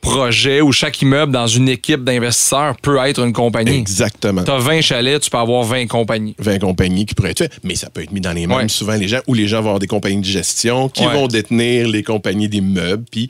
projet 0.00 0.60
ou 0.60 0.72
chaque 0.72 1.00
immeuble 1.00 1.30
dans 1.32 1.46
une 1.46 1.68
équipe 1.68 2.02
d'investisseurs 2.02 2.74
peut 2.82 2.96
être 3.06 3.20
une 3.24 3.32
compagnie. 3.32 3.76
Exactement. 3.76 4.42
Tu 4.42 4.50
as 4.50 4.58
20 4.58 4.80
chalets, 4.80 5.20
tu 5.22 5.30
peux 5.30 5.38
avoir 5.38 5.62
20 5.62 5.86
compagnies. 5.86 6.34
20 6.40 6.58
compagnies 6.58 7.06
qui 7.06 7.14
pourraient 7.14 7.30
être 7.30 7.48
mais 7.62 7.76
ça 7.76 7.88
peut 7.88 8.02
être 8.02 8.10
mis 8.10 8.20
dans 8.20 8.32
les 8.32 8.48
mêmes 8.48 8.56
Ouais. 8.58 8.68
souvent 8.68 8.94
les 8.96 9.06
gens, 9.06 9.20
ou 9.28 9.34
les 9.34 9.46
gens 9.46 9.58
vont 9.60 9.68
avoir 9.68 9.78
des 9.78 9.86
compagnies 9.86 10.20
de 10.20 10.26
gestion 10.26 10.88
qui 10.88 11.06
Ouais. 11.06 11.12
vont 11.12 11.28
détenir 11.28 11.86
les 11.86 12.02
compagnies 12.02 12.48
d'immeubles. 12.48 13.04
Puis 13.12 13.28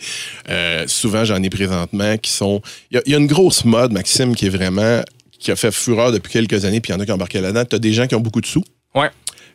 euh, 0.48 0.84
souvent, 0.86 1.26
j'en 1.26 1.42
ai 1.42 1.50
présentement 1.50 2.16
qui 2.16 2.30
sont. 2.30 2.62
Il 2.90 2.94
y 2.94 2.98
a- 2.98 3.02
il 3.04 3.12
y, 3.12 3.14
a 3.14 3.18
une 3.18 3.26
grosse 3.26 3.66
mode, 3.66 3.92
Maxime, 3.92 4.34
qui 4.34 4.46
est 4.46 4.48
vraiment. 4.48 5.02
Qui 5.42 5.50
a 5.50 5.56
fait 5.56 5.72
fureur 5.72 6.12
depuis 6.12 6.32
quelques 6.32 6.64
années, 6.64 6.80
puis 6.80 6.92
il 6.92 6.94
y 6.94 6.98
en 6.98 7.00
a 7.00 7.04
qui 7.04 7.10
ont 7.10 7.16
embarqué 7.16 7.40
là-dedans. 7.40 7.64
Tu 7.64 7.76
as 7.76 7.78
des 7.78 7.92
gens 7.92 8.06
qui 8.06 8.14
ont 8.14 8.20
beaucoup 8.20 8.40
de 8.40 8.46
sous, 8.46 8.64
Ouais, 8.94 9.10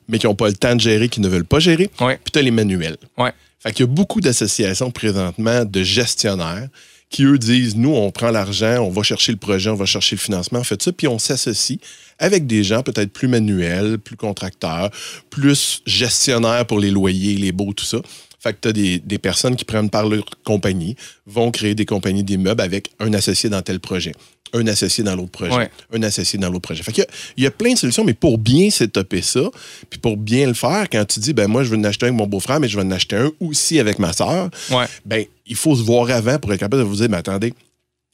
mais 0.08 0.20
qui 0.20 0.26
n'ont 0.26 0.36
pas 0.36 0.48
le 0.48 0.54
temps 0.56 0.76
de 0.76 0.82
gérer, 0.82 1.10
qui 1.10 1.22
ne 1.22 1.28
veulent 1.28 1.46
pas 1.46 1.60
gérer. 1.60 1.90
ouais, 2.02 2.20
Puis 2.24 2.32
tu 2.32 2.40
as 2.40 2.42
les 2.42 2.52
manuels. 2.52 2.98
ouais. 3.18 3.32
Fait 3.60 3.72
qu'il 3.72 3.86
y 3.88 3.90
a 3.90 3.92
beaucoup 3.92 4.22
d'associations 4.22 4.92
présentement 4.92 5.66
de 5.66 5.82
gestionnaires 5.84 6.68
qui, 7.10 7.24
eux, 7.24 7.38
disent 7.40 7.76
nous, 7.76 7.90
on 7.96 8.12
prend 8.12 8.30
l'argent, 8.30 8.80
on 8.84 8.90
va 8.92 9.02
chercher 9.02 9.32
le 9.32 9.38
projet, 9.40 9.70
on 9.72 9.76
va 9.76 9.86
chercher 9.86 10.16
le 10.16 10.20
financement, 10.22 10.60
on 10.60 10.64
fait 10.64 10.82
ça, 10.82 10.92
puis 10.92 11.08
on 11.08 11.18
s'associe 11.18 11.80
avec 12.20 12.46
des 12.46 12.64
gens 12.64 12.84
peut-être 12.84 13.12
plus 13.12 13.28
manuels, 13.28 13.98
plus 13.98 14.16
contracteurs, 14.16 14.92
plus 15.32 15.82
gestionnaires 15.88 16.66
pour 16.68 16.80
les 16.80 16.92
loyers, 16.92 17.36
les 17.36 17.52
baux, 17.52 17.74
tout 17.74 17.86
ça. 17.86 17.98
Fait 18.40 18.54
que 18.54 18.60
tu 18.62 18.68
as 18.68 18.74
des, 18.74 19.00
des 19.00 19.18
personnes 19.18 19.56
qui 19.56 19.66
prennent 19.66 19.90
par 19.90 20.08
leur 20.08 20.24
compagnie, 20.44 20.96
vont 21.26 21.50
créer 21.50 21.74
des 21.74 21.86
compagnies 21.86 22.24
d'immeubles 22.24 22.62
avec 22.62 22.92
un 23.00 23.12
associé 23.14 23.50
dans 23.50 23.62
tel 23.64 23.80
projet, 23.80 24.14
un 24.54 24.66
associé 24.68 25.04
dans 25.04 25.16
l'autre 25.16 25.32
projet, 25.32 25.56
Ouais. 25.56 25.70
un 25.94 26.04
associé 26.04 26.40
dans 26.40 26.50
l'autre 26.50 26.62
projet. 26.62 26.84
Fait 26.84 26.92
qu'il 26.92 27.06
y 27.38 27.44
y, 27.44 27.46
a 27.48 27.52
plein 27.52 27.74
de 27.74 27.78
solutions, 27.78 28.04
mais 28.04 28.14
pour 28.14 28.38
bien 28.38 28.70
setuper 28.70 29.22
ça, 29.22 29.42
puis 29.90 30.00
pour 30.00 30.18
bien 30.18 30.48
le 30.48 30.54
faire, 30.54 30.88
quand 30.90 31.06
tu 31.06 31.20
dis, 31.20 31.34
ben 31.34 31.48
moi, 31.48 31.64
je 31.64 31.70
veux 31.70 31.78
en 31.78 31.84
acheter 31.84 32.06
un 32.06 32.10
avec 32.10 32.18
mon 32.20 32.28
beau-frère, 32.28 32.60
mais 32.60 32.68
je 32.68 32.78
vais 32.78 32.84
en 32.86 32.92
acheter 32.92 33.16
un 33.16 33.32
aussi 33.40 33.80
avec 33.80 34.00
ma 34.00 34.14
soeur, 34.14 34.50
Ouais. 34.72 34.86
ben, 35.06 35.26
il 35.46 35.56
faut 35.56 35.76
se 35.76 35.82
voir 35.84 36.10
avant 36.10 36.40
pour 36.40 36.52
être 36.54 36.60
capable 36.60 36.82
de 36.82 36.88
vous 36.88 36.96
dire, 36.96 37.08
mais 37.10 37.18
attendez, 37.18 37.54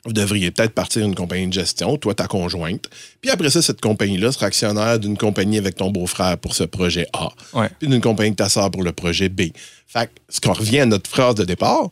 vous 0.06 0.12
devriez 0.13 0.52
peut-être 0.52 0.74
partir 0.74 1.02
d'une 1.06 1.15
compagnie 1.15 1.48
de 1.48 1.54
gestion, 1.54 1.96
toi, 1.98 2.13
ta 2.13 2.28
conjointe. 2.28 2.89
Puis 3.22 3.32
après 3.32 3.50
ça, 3.50 3.62
cette 3.62 3.80
compagnie-là 3.80 4.34
sera 4.34 4.48
actionnaire 4.48 5.00
d'une 5.00 5.17
compagnie 5.17 5.58
avec 5.58 5.76
ton 5.76 5.91
beau-frère 5.91 6.38
pour 6.38 6.56
ce 6.56 6.65
projet 6.65 7.08
A. 7.13 7.30
Ouais. 7.54 7.69
Puis 7.80 7.88
d'une 7.88 8.02
compagnie 8.02 8.32
de 8.32 8.36
ta 8.36 8.50
soeur 8.50 8.69
pour 8.69 8.84
le 8.84 8.91
projet 8.91 9.30
B. 9.30 9.43
Fait 9.88 10.08
que, 10.08 10.12
ce 10.28 10.41
qu'on 10.41 10.52
revient 10.52 10.80
à 10.80 10.86
notre 10.86 11.10
phrase 11.10 11.36
de 11.36 11.46
départ, 11.46 11.89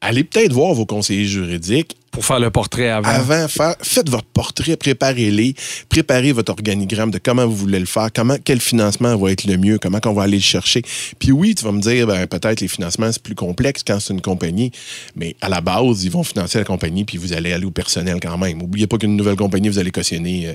allez 0.00 0.24
peut-être 0.24 0.52
voir 0.52 0.74
vos 0.74 0.86
conseillers 0.86 1.24
juridiques 1.26 1.96
Pour 2.12 2.24
faire 2.24 2.38
le 2.40 2.50
portrait 2.50 2.88
avant. 2.88 3.08
avant, 3.08 3.48
faire- 3.48 3.74
faites 3.82 4.08
votre 4.08 4.26
portrait, 4.26 4.76
préparez-les, 4.76 5.54
préparez 5.88 6.32
votre 6.32 6.52
organigramme 6.52 7.10
de 7.10 7.18
comment 7.18 7.46
vous 7.46 7.56
voulez 7.56 7.78
le 7.78 7.86
faire, 7.86 8.08
comment, 8.14 8.36
quel 8.42 8.60
financement 8.60 9.16
va 9.16 9.32
être 9.32 9.44
le 9.44 9.56
mieux, 9.56 9.78
comment 9.78 9.98
on 10.06 10.12
va 10.12 10.22
aller 10.24 10.36
le 10.36 10.42
chercher. 10.42 10.82
Puis 11.18 11.32
oui, 11.32 11.54
tu 11.54 11.64
vas 11.64 11.72
me 11.72 11.80
dire, 11.80 12.06
ben, 12.06 12.26
peut-être 12.26 12.60
les 12.60 12.68
financements, 12.68 13.10
c'est 13.12 13.22
plus 13.22 13.34
complexe 13.34 13.82
quand 13.86 13.98
c'est 14.00 14.12
une 14.14 14.20
compagnie, 14.20 14.70
mais 15.16 15.34
à 15.40 15.48
la 15.48 15.60
base, 15.60 16.04
ils 16.04 16.10
vont 16.10 16.24
financer 16.24 16.58
la 16.58 16.64
compagnie, 16.64 17.04
puis 17.04 17.18
vous 17.18 17.32
allez 17.32 17.52
aller 17.52 17.66
au 17.66 17.70
personnel 17.70 18.18
quand 18.22 18.38
même. 18.38 18.62
Oubliez 18.62 18.86
pas 18.86 18.98
qu'une 18.98 19.16
nouvelle 19.16 19.36
compagnie, 19.36 19.68
vous 19.68 19.78
allez 19.78 19.90
cautionner 19.90 20.48
euh, 20.48 20.52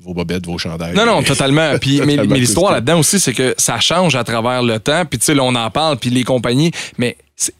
vos 0.00 0.14
bobettes, 0.14 0.46
vos 0.46 0.58
chandails. 0.58 0.94
Non, 0.94 1.06
non, 1.06 1.22
totalement. 1.22 1.78
Puis, 1.80 2.00
mais 2.00 2.16
Totalement 2.16 2.32
mais 2.34 2.40
l'histoire 2.40 2.72
là-dedans 2.72 2.98
aussi, 2.98 3.20
c'est 3.20 3.32
que 3.34 3.54
ça 3.58 3.78
change 3.80 4.16
à 4.16 4.24
travers 4.24 4.62
le 4.62 4.78
temps. 4.80 5.04
Puis, 5.04 5.18
tu 5.18 5.26
sais, 5.26 5.34
là, 5.34 5.44
on 5.44 5.54
en 5.54 5.70
parle, 5.70 5.96
puis 5.98 6.10
les 6.10 6.24
compagnies. 6.24 6.72
Mais 6.98 7.16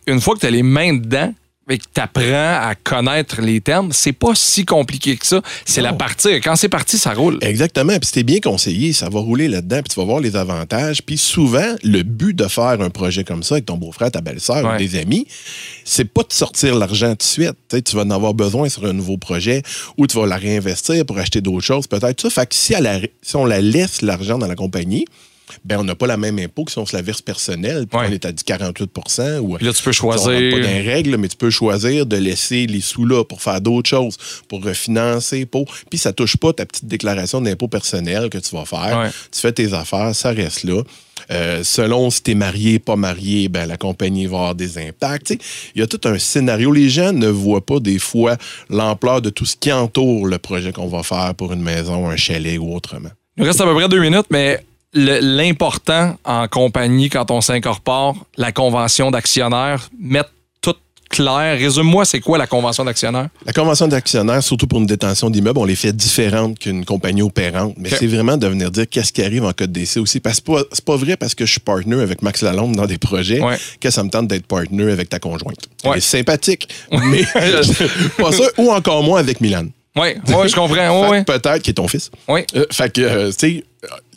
une 0.06 0.20
fois 0.20 0.34
que 0.34 0.40
tu 0.40 0.46
as 0.46 0.50
les 0.50 0.62
mains 0.62 0.94
dedans, 0.94 1.32
et 1.70 1.78
que 1.78 1.84
tu 1.94 2.00
apprends 2.00 2.58
à 2.60 2.74
connaître 2.74 3.40
les 3.40 3.60
termes, 3.60 3.92
c'est 3.92 4.12
pas 4.12 4.32
si 4.34 4.64
compliqué 4.66 5.16
que 5.16 5.24
ça. 5.24 5.40
C'est 5.64 5.80
la 5.80 5.92
partie. 5.92 6.40
Quand 6.40 6.56
c'est 6.56 6.68
parti, 6.68 6.98
ça 6.98 7.14
roule. 7.14 7.38
Exactement. 7.40 7.96
Puis 8.00 8.10
si 8.12 8.24
bien 8.24 8.40
conseillé, 8.40 8.92
ça 8.92 9.08
va 9.08 9.20
rouler 9.20 9.46
là-dedans, 9.46 9.76
puis 9.76 9.94
tu 9.94 10.00
vas 10.00 10.04
voir 10.04 10.18
les 10.20 10.34
avantages. 10.34 11.02
Puis 11.02 11.16
souvent, 11.16 11.76
le 11.84 12.02
but 12.02 12.34
de 12.36 12.48
faire 12.48 12.80
un 12.80 12.90
projet 12.90 13.22
comme 13.22 13.44
ça 13.44 13.54
avec 13.54 13.66
ton 13.66 13.76
beau-frère, 13.76 14.10
ta 14.10 14.20
belle-sœur 14.20 14.64
Ouais. 14.64 14.74
ou 14.74 14.76
des 14.78 14.96
amis, 14.98 15.26
c'est 15.84 16.04
pas 16.12 16.24
de 16.24 16.32
sortir 16.32 16.74
l'argent 16.74 17.10
tout 17.12 17.18
de 17.18 17.22
suite. 17.22 17.84
Tu 17.84 17.96
vas 17.96 18.02
en 18.02 18.10
avoir 18.10 18.34
besoin 18.34 18.68
sur 18.68 18.84
un 18.84 18.92
nouveau 18.92 19.16
projet 19.16 19.62
ou 19.96 20.08
tu 20.08 20.18
vas 20.18 20.26
la 20.26 20.36
réinvestir 20.36 21.06
pour 21.06 21.16
acheter 21.18 21.40
d'autres 21.40 21.64
choses, 21.64 21.86
peut-être 21.86 22.20
ça. 22.20 22.28
Fait 22.28 22.46
que 22.46 22.56
si, 22.56 22.72
la- 22.72 23.00
si 23.22 23.36
on 23.36 23.46
la 23.46 23.60
laisse 23.60 24.02
l'argent 24.02 24.36
dans 24.36 24.48
la 24.48 24.56
compagnie, 24.56 25.06
ben 25.64 25.78
on 25.78 25.84
n'a 25.84 25.94
pas 25.94 26.06
la 26.06 26.16
même 26.16 26.38
impôt 26.38 26.64
que 26.64 26.72
si 26.72 26.78
on 26.78 26.86
se 26.86 26.94
la 26.96 27.02
verse 27.02 27.22
personnelle, 27.22 27.86
puis 27.86 27.98
Ouais. 27.98 28.06
on 28.08 28.12
est 28.12 28.24
à 28.24 28.32
du 28.32 28.42
48 28.44 28.90
ou 29.40 29.56
Puis 29.56 29.66
là, 29.66 29.72
tu 29.72 29.82
peux 29.82 29.90
on 29.90 29.92
choisir. 29.92 30.26
pas 30.26 30.58
dans 30.60 30.68
les 30.68 30.82
règles, 30.82 31.16
mais 31.16 31.28
tu 31.28 31.36
peux 31.36 31.50
choisir 31.50 32.06
de 32.06 32.16
laisser 32.16 32.66
les 32.66 32.80
sous 32.80 33.04
là 33.06 33.24
pour 33.24 33.42
faire 33.42 33.60
d'autres 33.60 33.88
choses, 33.88 34.16
pour 34.48 34.62
refinancer, 34.64 35.46
pour. 35.46 35.66
Puis 35.90 35.98
ça 35.98 36.12
touche 36.12 36.36
pas 36.36 36.52
ta 36.52 36.66
petite 36.66 36.86
déclaration 36.86 37.40
d'impôt 37.40 37.68
personnel 37.68 38.28
que 38.30 38.38
tu 38.38 38.54
vas 38.54 38.64
faire. 38.64 38.98
Ouais. 38.98 39.10
Tu 39.30 39.40
fais 39.40 39.52
tes 39.52 39.72
affaires, 39.72 40.14
ça 40.14 40.30
reste 40.30 40.64
là. 40.64 40.82
Euh, 41.30 41.62
selon 41.62 42.10
si 42.10 42.22
tu 42.22 42.32
es 42.32 42.34
marié, 42.34 42.78
pas 42.80 42.96
marié, 42.96 43.48
ben, 43.48 43.66
la 43.66 43.76
compagnie 43.76 44.26
va 44.26 44.38
avoir 44.38 44.54
des 44.56 44.76
impacts. 44.78 45.30
Il 45.74 45.80
y 45.80 45.82
a 45.82 45.86
tout 45.86 46.00
un 46.04 46.18
scénario. 46.18 46.72
Les 46.72 46.88
gens 46.90 47.12
ne 47.12 47.28
voient 47.28 47.64
pas 47.64 47.78
des 47.78 47.98
fois 48.00 48.36
l'ampleur 48.68 49.22
de 49.22 49.30
tout 49.30 49.46
ce 49.46 49.56
qui 49.56 49.72
entoure 49.72 50.26
le 50.26 50.38
projet 50.38 50.72
qu'on 50.72 50.88
va 50.88 51.02
faire 51.04 51.34
pour 51.36 51.52
une 51.52 51.62
maison, 51.62 52.08
un 52.08 52.16
chalet 52.16 52.58
ou 52.58 52.74
autrement. 52.74 53.10
Il 53.36 53.42
nous 53.42 53.46
reste 53.46 53.60
à 53.60 53.64
peu 53.64 53.74
près 53.74 53.88
deux 53.88 54.00
minutes, 54.00 54.26
mais 54.30 54.64
l'important 54.94 56.16
en 56.24 56.48
compagnie, 56.48 57.08
quand 57.08 57.30
on 57.30 57.40
s'incorpore, 57.40 58.16
la 58.36 58.52
convention 58.52 59.10
d'actionnaire, 59.10 59.88
mettre 59.98 60.30
tout 60.60 60.74
clair. 61.08 61.58
Résume-moi, 61.58 62.04
c'est 62.04 62.20
quoi 62.20 62.36
la 62.38 62.46
convention 62.46 62.84
d'actionnaire? 62.84 63.28
La 63.46 63.52
convention 63.52 63.88
d'actionnaire, 63.88 64.42
surtout 64.42 64.66
pour 64.66 64.78
une 64.80 64.86
détention 64.86 65.30
d'immeuble, 65.30 65.58
on 65.58 65.64
les 65.64 65.76
fait 65.76 65.92
différentes 65.94 66.58
qu'une 66.58 66.84
compagnie 66.84 67.22
opérante. 67.22 67.74
Mais 67.78 67.88
c'est 67.90 68.06
vraiment 68.06 68.36
de 68.36 68.46
venir 68.46 68.70
dire 68.70 68.86
qu'est-ce 68.88 69.12
qui 69.12 69.22
arrive 69.22 69.44
en 69.44 69.52
cas 69.52 69.66
de 69.66 69.72
décès 69.72 69.98
aussi. 70.00 70.20
Parce 70.20 70.40
que 70.40 70.44
c'est 70.46 70.52
pas, 70.54 70.62
c'est 70.72 70.84
pas 70.84 70.96
vrai 70.96 71.16
parce 71.16 71.34
que 71.34 71.46
je 71.46 71.52
suis 71.52 71.60
partner 71.60 72.00
avec 72.00 72.20
Max 72.22 72.42
Lalonde 72.42 72.76
dans 72.76 72.86
des 72.86 72.98
projets 72.98 73.40
Ouais. 73.40 73.56
que 73.80 73.90
ça 73.90 74.02
me 74.04 74.10
tente 74.10 74.28
d'être 74.28 74.46
partner 74.46 74.92
avec 74.92 75.08
ta 75.08 75.18
conjointe. 75.18 75.68
Ouais. 75.84 75.92
Elle 75.92 75.98
est 75.98 76.00
sympathique, 76.00 76.68
mais 76.90 77.22
pas 78.18 78.32
ça. 78.32 78.44
Ou 78.58 78.70
encore 78.70 79.02
moins 79.02 79.20
avec 79.20 79.40
Milan. 79.40 79.64
Oui, 79.94 80.14
ouais, 80.28 80.48
je 80.48 80.54
comprends. 80.54 81.22
Peut-être 81.26 81.58
qui 81.58 81.70
est 81.70 81.74
ton 81.74 81.86
fils. 81.88 82.10
Ouais. 82.26 82.46
Euh, 82.56 82.64
fait 82.70 82.90
que, 82.90 83.00
euh, 83.02 83.30
tu 83.30 83.36
sais, 83.38 83.64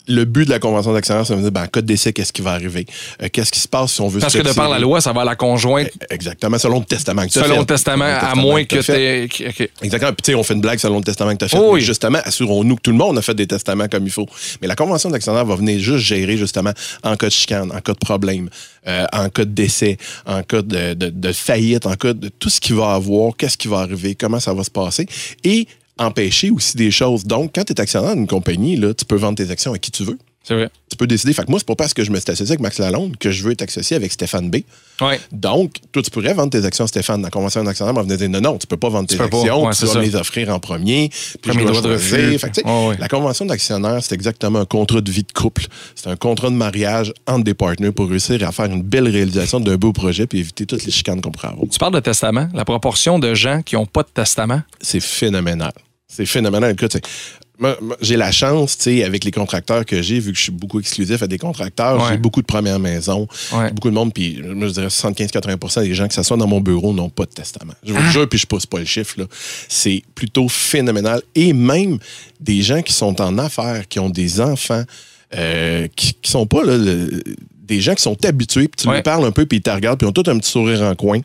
le 0.08 0.24
but 0.24 0.44
de 0.44 0.50
la 0.50 0.58
convention 0.58 0.92
d'actionnaire, 0.92 1.26
c'est 1.26 1.32
de 1.34 1.38
me 1.38 1.42
dire, 1.42 1.52
ben, 1.52 1.64
en 1.64 1.66
cas 1.66 1.80
de 1.80 1.86
décès, 1.86 2.12
qu'est-ce 2.12 2.32
qui 2.32 2.42
va 2.42 2.52
arriver? 2.52 2.86
Euh, 3.22 3.28
qu'est-ce 3.32 3.50
qui 3.50 3.60
se 3.60 3.68
passe 3.68 3.92
si 3.94 4.00
on 4.00 4.08
veut 4.08 4.20
Parce 4.20 4.32
se 4.32 4.38
que 4.38 4.42
de 4.46 4.52
par 4.52 4.68
la 4.68 4.78
loi, 4.78 5.00
ça 5.00 5.12
va 5.12 5.22
à 5.22 5.24
la 5.24 5.36
conjointe 5.36 5.88
Exactement, 6.10 6.58
selon 6.58 6.78
le 6.80 6.84
testament 6.84 7.26
que 7.26 7.32
tu 7.32 7.38
as 7.38 7.42
fait. 7.42 7.48
selon 7.48 7.60
le 7.60 7.66
testament, 7.66 8.04
à 8.04 8.20
testament 8.20 8.42
moins 8.42 8.64
que 8.64 8.82
fait. 8.82 9.28
tu 9.28 9.46
OK. 9.48 9.70
Exactement. 9.82 10.12
Puis, 10.12 10.22
tu 10.22 10.30
sais, 10.32 10.34
on 10.34 10.42
fait 10.42 10.54
une 10.54 10.60
blague 10.60 10.78
selon 10.78 10.98
le 10.98 11.04
testament 11.04 11.32
que 11.32 11.38
tu 11.38 11.44
as 11.44 11.48
fait. 11.48 11.58
Oh 11.58 11.74
oui. 11.74 11.80
Justement, 11.80 12.18
assurons-nous 12.24 12.76
que 12.76 12.82
tout 12.82 12.90
le 12.92 12.96
monde 12.98 13.18
a 13.18 13.22
fait 13.22 13.34
des 13.34 13.46
testaments 13.46 13.88
comme 13.88 14.04
il 14.04 14.12
faut. 14.12 14.26
Mais 14.62 14.68
la 14.68 14.76
convention 14.76 15.10
d'actionnaire 15.10 15.44
va 15.44 15.56
venir 15.56 15.78
juste 15.80 16.04
gérer, 16.04 16.36
justement, 16.36 16.72
en 17.02 17.16
cas 17.16 17.26
de 17.26 17.32
chicane, 17.32 17.70
en 17.72 17.80
cas 17.80 17.92
de 17.92 17.98
problème, 17.98 18.48
euh, 18.86 19.04
en 19.12 19.28
cas 19.28 19.44
de 19.44 19.50
décès, 19.50 19.96
en 20.26 20.42
cas 20.42 20.62
de, 20.62 20.94
de- 20.94 21.10
de 21.10 21.32
faillite, 21.32 21.86
en 21.86 21.94
cas 21.94 22.12
de 22.12 22.28
tout 22.28 22.48
ce 22.50 22.60
qu'il 22.60 22.76
va 22.76 22.92
avoir, 22.92 23.36
qu'est-ce 23.36 23.58
qui 23.58 23.68
va 23.68 23.78
arriver, 23.78 24.14
comment 24.14 24.40
ça 24.40 24.54
va 24.54 24.62
se 24.64 24.70
passer. 24.70 25.06
Et 25.44 25.66
empêcher 25.98 26.50
aussi 26.50 26.76
des 26.76 26.90
choses. 26.90 27.24
Donc, 27.24 27.52
quand 27.54 27.64
tu 27.64 27.72
es 27.72 27.80
actionnaire 27.80 28.14
d'une 28.14 28.26
compagnie, 28.26 28.76
là, 28.76 28.94
tu 28.94 29.04
peux 29.04 29.16
vendre 29.16 29.36
tes 29.36 29.50
actions 29.50 29.72
à 29.72 29.78
qui 29.78 29.90
tu 29.90 30.04
veux. 30.04 30.18
C'est 30.44 30.54
vrai. 30.54 30.70
Tu 30.88 30.96
peux 30.96 31.08
décider. 31.08 31.32
Fait 31.32 31.44
que 31.44 31.50
moi, 31.50 31.58
c'est 31.58 31.66
pas 31.66 31.74
parce 31.74 31.92
que 31.92 32.04
je 32.04 32.12
me 32.12 32.20
suis 32.20 32.30
associé 32.30 32.52
avec 32.52 32.60
Max 32.60 32.78
Lalonde 32.78 33.16
que 33.16 33.32
je 33.32 33.42
veux 33.42 33.50
être 33.50 33.62
associé 33.62 33.96
avec 33.96 34.12
Stéphane 34.12 34.48
B. 34.48 34.58
Ouais. 35.00 35.18
Donc, 35.32 35.78
toi, 35.90 36.00
tu 36.04 36.10
pourrais 36.12 36.34
vendre 36.34 36.50
tes 36.50 36.64
actions, 36.64 36.86
Stéphane. 36.86 37.20
La 37.20 37.30
convention 37.30 37.64
d'actionnaire 37.64 37.94
va 37.94 38.02
venir 38.02 38.16
dire 38.16 38.28
non, 38.28 38.40
non, 38.40 38.56
tu 38.56 38.68
peux 38.68 38.76
pas 38.76 38.88
vendre 38.88 39.08
tes 39.08 39.20
actions, 39.20 39.66
Ouais, 39.66 39.74
tu 39.74 39.84
dois 39.84 39.94
ça. 39.94 40.00
les 40.00 40.14
offrir 40.14 40.50
en 40.50 40.60
premier. 40.60 41.08
Puis 41.08 41.50
Premier 41.50 41.62
je 41.62 41.64
dois 41.64 41.80
droit 41.80 41.90
de 41.90 41.94
refus. 41.94 42.38
Fait 42.38 42.50
que. 42.62 43.00
La 43.00 43.08
convention 43.08 43.44
d'actionnaire, 43.44 43.98
c'est 44.04 44.14
exactement 44.14 44.60
un 44.60 44.66
contrat 44.66 45.00
de 45.00 45.10
vie 45.10 45.24
de 45.24 45.32
couple. 45.32 45.66
C'est 45.96 46.10
un 46.10 46.16
contrat 46.16 46.50
de 46.50 46.54
mariage 46.54 47.12
entre 47.26 47.42
des 47.42 47.54
partenaires 47.54 47.92
pour 47.92 48.08
réussir 48.08 48.46
à 48.46 48.52
faire 48.52 48.66
une 48.66 48.82
belle 48.84 49.08
réalisation 49.08 49.58
d'un 49.58 49.74
beau 49.76 49.92
projet 49.92 50.28
puis 50.28 50.38
éviter 50.38 50.64
toutes 50.64 50.84
les 50.84 50.92
chicanes 50.92 51.20
qu'on 51.20 51.32
pourrait 51.32 51.48
avoir. 51.48 51.68
Tu 51.68 51.78
parles 51.80 51.94
de 51.94 51.98
testament. 52.00 52.48
La 52.54 52.64
proportion 52.64 53.18
de 53.18 53.34
gens 53.34 53.62
qui 53.62 53.74
n'ont 53.74 53.86
pas 53.86 54.04
de 54.04 54.10
testament. 54.14 54.62
C'est 54.80 55.00
phénoménal. 55.00 55.72
C'est 56.08 56.26
phénoménal. 56.26 56.72
Écoute, 56.72 56.92
c'est- 56.92 57.04
moi, 57.58 57.76
moi, 57.80 57.96
j'ai 58.00 58.16
la 58.16 58.30
chance, 58.30 58.76
tu 58.76 58.84
sais, 58.84 59.04
avec 59.04 59.24
les 59.24 59.30
contracteurs 59.30 59.84
que 59.84 60.02
j'ai, 60.02 60.20
vu 60.20 60.32
que 60.32 60.38
je 60.38 60.42
suis 60.44 60.52
beaucoup 60.52 60.78
exclusif 60.78 61.22
à 61.22 61.26
des 61.26 61.38
contracteurs, 61.38 61.96
Ouais. 62.02 62.10
j'ai 62.12 62.16
beaucoup 62.18 62.40
de 62.42 62.46
premières 62.46 62.78
maisons, 62.78 63.26
Ouais. 63.52 63.72
beaucoup 63.72 63.88
de 63.90 63.94
monde, 63.94 64.12
puis 64.12 64.36
je 64.36 64.66
dirais 64.68 64.90
75-80% 64.90 65.80
des 65.82 65.94
gens 65.94 66.06
que 66.06 66.14
ça 66.14 66.22
soit 66.22 66.36
dans 66.36 66.46
mon 66.46 66.60
bureau 66.60 66.92
n'ont 66.92 67.08
pas 67.08 67.24
de 67.24 67.30
testament. 67.30 67.72
Je 67.82 67.92
vous 67.92 68.00
le 68.02 68.10
jure, 68.10 68.28
puis 68.28 68.38
je 68.38 68.46
pousse 68.46 68.66
pas 68.66 68.78
le 68.78 68.84
chiffre. 68.84 69.16
C'est 69.68 70.02
plutôt 70.14 70.48
phénoménal. 70.48 71.22
Et 71.34 71.52
même 71.52 71.98
des 72.40 72.62
gens 72.62 72.82
qui 72.82 72.92
sont 72.92 73.20
en 73.20 73.36
affaires, 73.38 73.88
qui 73.88 73.98
ont 73.98 74.10
des 74.10 74.40
enfants, 74.40 74.84
euh, 75.34 75.88
qui, 75.96 76.14
qui 76.22 76.30
sont 76.30 76.46
pas, 76.46 76.62
là, 76.62 76.76
le- 76.78 77.22
des 77.66 77.80
gens 77.80 77.94
qui 77.96 78.02
sont 78.02 78.22
habitués, 78.24 78.68
puis 78.68 78.82
tu 78.82 78.86
Ouais. 78.88 78.94
leur 78.94 79.02
parles 79.02 79.24
un 79.24 79.32
peu, 79.32 79.44
puis 79.44 79.58
ils 79.58 79.62
te 79.62 79.70
regardent, 79.70 79.98
puis 79.98 80.06
ils 80.06 80.10
ont 80.10 80.12
tout 80.12 80.30
un 80.30 80.38
petit 80.38 80.50
sourire 80.52 80.82
en 80.82 80.94
coin. 80.94 81.20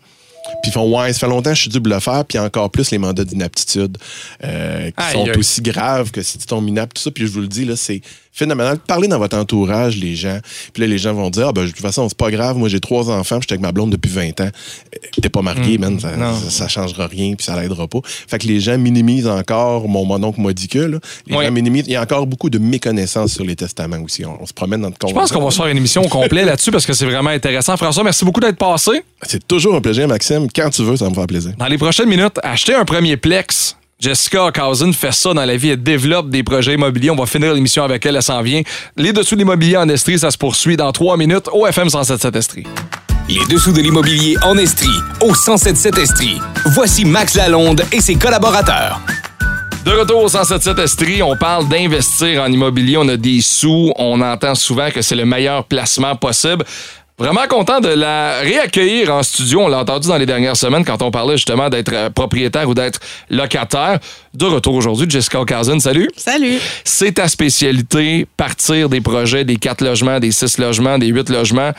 Puis 0.62 0.70
ils 0.70 0.72
font 0.72 0.90
Ouais, 1.00 1.14
ça 1.14 1.20
fait 1.20 1.28
longtemps 1.28 1.52
que 1.52 1.56
je 1.56 1.62
suis 1.62 1.70
dû 1.70 1.80
le 1.80 2.00
faire, 2.00 2.26
puis 2.26 2.38
encore 2.40 2.70
plus 2.70 2.92
les 2.92 2.98
mandats 2.98 3.24
d'inaptitude 3.24 3.98
euh, 4.44 4.88
qui 4.90 4.94
Aïe, 4.98 5.14
sont 5.14 5.26
aïe. 5.26 5.38
aussi 5.38 5.62
graves 5.62 6.12
que 6.12 6.22
si 6.22 6.38
tu 6.38 6.46
tombes 6.46 6.68
inapte, 6.68 6.96
tout 6.98 7.02
ça. 7.02 7.12
Puis 7.12 7.26
je 7.28 7.32
vous 7.32 7.42
le 7.42 7.48
dis, 7.48 7.66
là, 7.66 7.76
c'est 7.76 8.02
phénoménal. 8.32 8.78
Parlez 8.86 9.08
dans 9.08 9.20
votre 9.20 9.38
entourage, 9.38 9.98
les 9.98 10.16
gens. 10.16 10.40
Puis 10.74 10.82
là, 10.82 10.88
les 10.88 10.98
gens 10.98 11.14
vont 11.14 11.30
dire, 11.30 11.48
ah 11.50 11.52
ben, 11.54 11.64
de 11.66 11.70
toute 11.70 11.80
façon, 11.82 12.08
c'est 12.10 12.18
pas 12.18 12.32
grave. 12.32 12.58
Moi, 12.58 12.70
j'ai 12.70 12.80
trois 12.80 13.10
enfants, 13.10 13.36
puis 13.38 13.44
j'étais 13.44 13.54
avec 13.54 13.62
ma 13.62 13.72
blonde 13.72 13.92
depuis 13.92 14.10
20 14.12 14.40
ans. 14.42 14.50
T'es 15.22 15.30
pas 15.30 15.42
marié, 15.42 15.78
man. 15.78 16.00
Ça, 16.00 16.10
ça, 16.18 16.50
ça 16.50 16.68
changera 16.68 17.08
rien, 17.08 17.34
puis 17.36 17.46
ça 17.46 17.60
l'aidera 17.60 17.88
pas. 17.88 18.00
Fait 18.04 18.40
que 18.40 18.48
les 18.48 18.60
gens 18.60 18.78
minimisent 18.78 19.28
encore, 19.28 19.88
mon 19.88 20.06
mononcle 20.06 20.40
là. 20.42 21.00
Les 21.28 21.36
Oui. 21.36 21.46
gens 21.46 21.52
minimisent. 21.52 21.86
Il 21.88 21.94
y 21.94 21.96
a 21.96 22.02
encore 22.02 22.26
beaucoup 22.28 22.50
de 22.50 22.58
méconnaissance 22.58 23.34
sur 23.34 23.44
les 23.44 23.56
testaments 23.56 24.00
aussi. 24.04 24.26
On, 24.26 24.42
on 24.42 24.46
se 24.46 24.54
promène 24.54 24.82
dans 24.82 24.90
le 24.90 24.94
Je 25.08 25.14
pense 25.14 25.32
qu'on 25.32 25.44
va 25.44 25.52
se 25.52 25.58
faire 25.58 25.68
une 25.68 25.78
émission 25.78 26.02
au 26.04 26.08
complet 26.08 26.46
là-dessus 26.46 26.72
parce 26.72 26.86
que 26.86 26.94
c'est 26.94 27.06
vraiment 27.06 27.30
intéressant. 27.30 27.76
François, 27.78 28.04
merci 28.04 28.26
beaucoup 28.26 28.40
d'être 28.40 28.58
passé. 28.58 29.04
C'est 29.24 29.46
toujours 29.48 29.76
un 29.76 29.82
plaisir, 29.82 30.08
Maxime. 30.08 30.48
Quand 30.54 30.70
tu 30.70 30.84
veux, 30.84 30.96
ça 30.96 31.06
va 31.06 31.10
me 31.12 31.16
faire 31.16 31.28
plaisir. 31.28 31.52
Dans 31.58 31.68
les 31.68 31.78
prochaines 31.78 32.10
minutes, 32.10 32.40
acheter 32.44 32.74
un 32.74 32.86
premier 32.86 33.18
plex. 33.18 33.76
Jessica 34.02 34.52
Cousin 34.52 34.92
fait 34.94 35.14
ça 35.14 35.32
dans 35.32 35.46
la 35.46 35.56
vie. 35.56 35.70
Elle 35.70 35.84
développe 35.84 36.32
des 36.32 36.42
projets 36.42 36.74
immobiliers. 36.74 37.12
On 37.12 37.16
va 37.16 37.28
finir 37.28 37.54
l'émission 37.54 37.84
avec 37.84 38.04
elle. 38.04 38.16
Elle 38.16 38.24
s'en 38.24 38.42
vient. 38.42 38.64
Les 38.98 39.14
dessous 39.14 39.36
de 39.36 39.42
l'immobilier 39.42 39.78
en 39.78 39.88
Estrie, 39.90 40.18
ça 40.18 40.32
se 40.32 40.40
poursuit 40.40 40.76
dans 40.76 40.92
trois 40.92 41.18
minutes 41.18 41.48
au 41.54 41.68
FM 41.68 41.88
177 41.88 42.36
Estrie. 42.36 42.64
Les 43.30 43.46
dessous 43.46 43.72
de 43.72 43.80
l'immobilier 43.80 44.36
en 44.44 44.58
Estrie, 44.58 44.90
au 45.22 45.28
1077 45.28 46.00
Estrie. 46.00 46.42
Voici 46.74 47.06
Max 47.06 47.36
Lalonde 47.36 47.84
et 47.92 48.02
ses 48.02 48.16
collaborateurs. 48.16 49.00
De 49.86 49.92
retour 49.92 50.24
au 50.24 50.28
177 50.28 50.80
Estrie, 50.80 51.22
on 51.22 51.36
parle 51.36 51.68
d'investir 51.68 52.42
en 52.42 52.52
immobilier. 52.52 52.98
On 52.98 53.08
a 53.08 53.18
des 53.18 53.42
sous. 53.42 53.92
On 53.98 54.20
entend 54.22 54.56
souvent 54.56 54.90
que 54.90 55.04
c'est 55.04 55.16
le 55.16 55.26
meilleur 55.26 55.64
placement 55.66 56.16
possible. 56.16 56.66
Vraiment 57.22 57.48
content 57.48 57.80
de 57.80 57.90
la 57.90 58.40
réaccueillir 58.40 59.14
en 59.14 59.22
studio. 59.22 59.62
On 59.62 59.68
l'a 59.68 59.82
entendu 59.82 60.08
dans 60.08 60.18
les 60.18 60.26
dernières 60.26 60.58
semaines 60.58 60.84
quand 60.84 61.04
on 61.04 61.12
parlait 61.12 61.38
justement 61.38 61.70
d'être 61.70 61.94
euh, 61.94 62.10
propriétaire 62.10 62.68
ou 62.68 62.74
d'être 62.74 63.00
locataire. 63.30 64.00
De 64.34 64.46
retour 64.46 64.74
aujourd'hui, 64.74 65.08
Jessica 65.08 65.46
Cousin, 65.46 65.80
salut. 65.80 66.10
Salut. 66.16 66.58
C'est 66.84 67.12
ta 67.12 67.28
spécialité, 67.28 68.26
partir 68.38 68.90
des 68.90 69.02
projets, 69.02 69.46
des 69.46 69.58
quatre 69.58 69.84
logements, 69.84 70.20
des 70.20 70.32
six 70.32 70.58
logements, 70.58 70.98
des 70.98 71.10
huit 71.10 71.30
logements. 71.30 71.74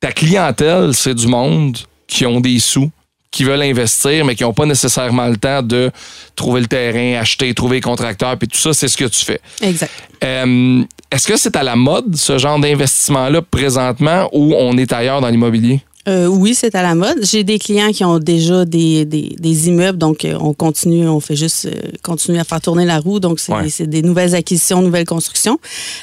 Ta 0.00 0.10
clientèle, 0.10 0.92
c'est 0.92 1.14
du 1.14 1.28
monde 1.28 1.78
qui 2.08 2.26
ont 2.26 2.40
des 2.40 2.58
sous, 2.58 2.90
qui 3.34 3.44
veulent 3.44 3.62
investir, 3.62 4.24
mais 4.24 4.34
qui 4.36 4.44
n'ont 4.44 4.52
pas 4.54 4.64
nécessairement 4.66 5.26
le 5.26 5.36
temps 5.36 5.62
de 5.62 5.90
trouver 6.36 6.60
le 6.60 6.66
terrain, 6.66 7.20
acheter, 7.20 7.52
trouver 7.52 7.76
les 7.76 7.80
contracteurs, 7.80 8.36
puis 8.38 8.48
tout 8.48 8.58
ça, 8.58 8.72
c'est 8.72 8.88
ce 8.88 8.96
que 8.96 9.04
tu 9.06 9.24
fais. 9.24 9.40
Exact. 9.60 9.90
Euh, 10.22 10.82
Est-ce 11.10 11.26
que 11.26 11.36
c'est 11.36 11.56
à 11.56 11.62
la 11.62 11.76
mode, 11.76 12.16
ce 12.16 12.38
genre 12.38 12.58
d'investissement-là, 12.60 13.42
présentement, 13.42 14.28
ou 14.32 14.54
on 14.56 14.76
est 14.78 14.92
ailleurs 14.92 15.20
dans 15.20 15.28
l'immobilier? 15.28 15.80
Euh, 16.06 16.26
oui, 16.26 16.54
c'est 16.54 16.74
à 16.74 16.82
la 16.82 16.94
mode. 16.94 17.16
J'ai 17.22 17.44
des 17.44 17.58
clients 17.58 17.90
qui 17.90 18.04
ont 18.04 18.18
déjà 18.18 18.66
des, 18.66 19.06
des, 19.06 19.34
des 19.38 19.68
immeubles, 19.68 19.96
donc 19.96 20.26
euh, 20.26 20.36
on 20.38 20.52
continue, 20.52 21.08
on 21.08 21.18
fait 21.18 21.34
juste 21.34 21.64
euh, 21.64 21.72
continuer 22.02 22.38
à 22.38 22.44
faire 22.44 22.60
tourner 22.60 22.84
la 22.84 22.98
roue. 23.00 23.20
Donc, 23.20 23.40
c'est 23.40 23.52
Ouais. 23.54 23.86
des 23.86 24.02
nouvelles 24.02 24.34
acquisitions, 24.34 24.82
nouvelles 24.82 25.06
constructions. 25.06 25.58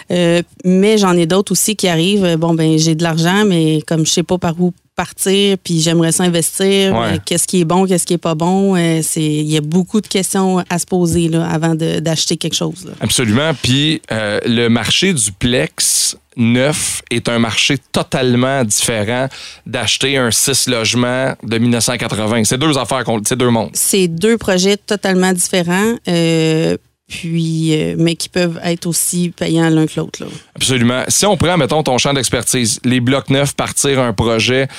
Mais 0.09 0.97
j'en 0.97 1.13
ai 1.15 1.27
d'autres 1.27 1.51
aussi 1.51 1.75
qui 1.75 1.87
arrivent. 1.87 2.35
Bon, 2.37 2.53
ben 2.55 2.77
j'ai 2.79 2.95
de 2.95 3.03
l'argent, 3.03 3.45
mais 3.45 3.81
comme 3.85 4.05
je 4.05 4.11
sais 4.11 4.23
pas 4.23 4.39
par 4.39 4.59
où 4.59 4.73
partir, 4.95 5.57
puis 5.63 5.79
j'aimerais 5.81 6.11
ça 6.11 6.23
investir, 6.23 6.93
Ouais. 6.93 7.13
euh, 7.13 7.17
qu'est-ce 7.25 7.47
qui 7.47 7.61
est 7.61 7.65
bon, 7.65 7.85
qu'est-ce 7.85 8.05
qui 8.05 8.13
est 8.13 8.17
pas 8.17 8.35
bon? 8.35 8.75
euh, 8.75 8.99
c'est 9.03 9.21
Il 9.21 9.51
y 9.51 9.57
a 9.57 9.61
beaucoup 9.61 10.01
de 10.01 10.07
questions 10.07 10.63
à 10.69 10.79
se 10.79 10.85
poser 10.85 11.27
là, 11.29 11.47
avant 11.47 11.75
d'acheter 11.75 12.37
quelque 12.37 12.55
chose. 12.55 12.85
là. 12.85 12.91
Absolument. 13.01 13.51
Puis 13.61 14.01
euh, 14.11 14.39
le 14.45 14.67
marché 14.67 15.13
du 15.13 15.31
Plex 15.31 16.15
neuf 16.37 17.01
est 17.11 17.27
un 17.27 17.39
marché 17.39 17.77
totalement 17.91 18.63
différent 18.63 19.27
d'acheter 19.65 20.17
un 20.17 20.31
6 20.31 20.67
logements 20.67 21.33
de 21.43 21.57
1980. 21.57 22.43
C'est 22.45 22.57
deux 22.57 22.77
affaires, 22.77 23.03
c'est 23.27 23.35
deux 23.37 23.49
mondes. 23.49 23.71
c'est 23.73 24.07
deux 24.07 24.37
projets 24.37 24.77
totalement 24.77 25.33
différents, 25.33 25.95
euh, 26.07 26.77
puis, 27.11 27.73
euh, 27.73 27.95
mais 27.97 28.15
qui 28.15 28.29
peuvent 28.29 28.59
être 28.63 28.87
aussi 28.87 29.33
payants 29.35 29.69
l'un 29.69 29.85
que 29.85 29.99
l'autre. 29.99 30.23
Absolument. 30.55 31.03
Si 31.09 31.25
on 31.25 31.35
prend, 31.35 31.57
mettons, 31.57 31.83
ton 31.83 31.97
champ 31.97 32.13
d'expertise, 32.13 32.79
les 32.85 33.01
blocs 33.01 33.29
neufs, 33.29 33.53
partir 33.53 33.99
un 33.99 34.13
projet, 34.13 34.69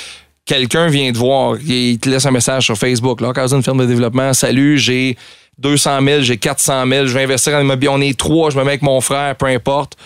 quelqu'un 0.47 0.89
vient 0.89 1.13
te 1.13 1.19
voir, 1.19 1.59
il 1.61 1.99
te 1.99 2.09
laisse 2.09 2.25
un 2.25 2.31
message 2.31 2.65
sur 2.65 2.77
Facebook, 2.77 3.21
là, 3.21 3.35
Cousin 3.35 3.61
Firme 3.61 3.83
de 3.83 3.87
développement, 3.87 4.33
salut, 4.33 4.79
j'ai 4.79 5.19
200 5.59 6.01
000, 6.03 6.23
j'ai 6.23 6.39
400 6.39 6.87
000, 6.89 7.07
je 7.07 7.13
vais 7.13 7.25
investir 7.25 7.55
en 7.55 7.61
immobilier, 7.61 7.91
on 7.91 8.01
est 8.01 8.19
trois, 8.19 8.49
je 8.49 8.57
me 8.57 8.65
mets 8.65 8.71
avec 8.71 8.83
mon 8.83 9.03
frère, 9.03 9.37
peu 9.37 9.47
importe. 9.47 9.97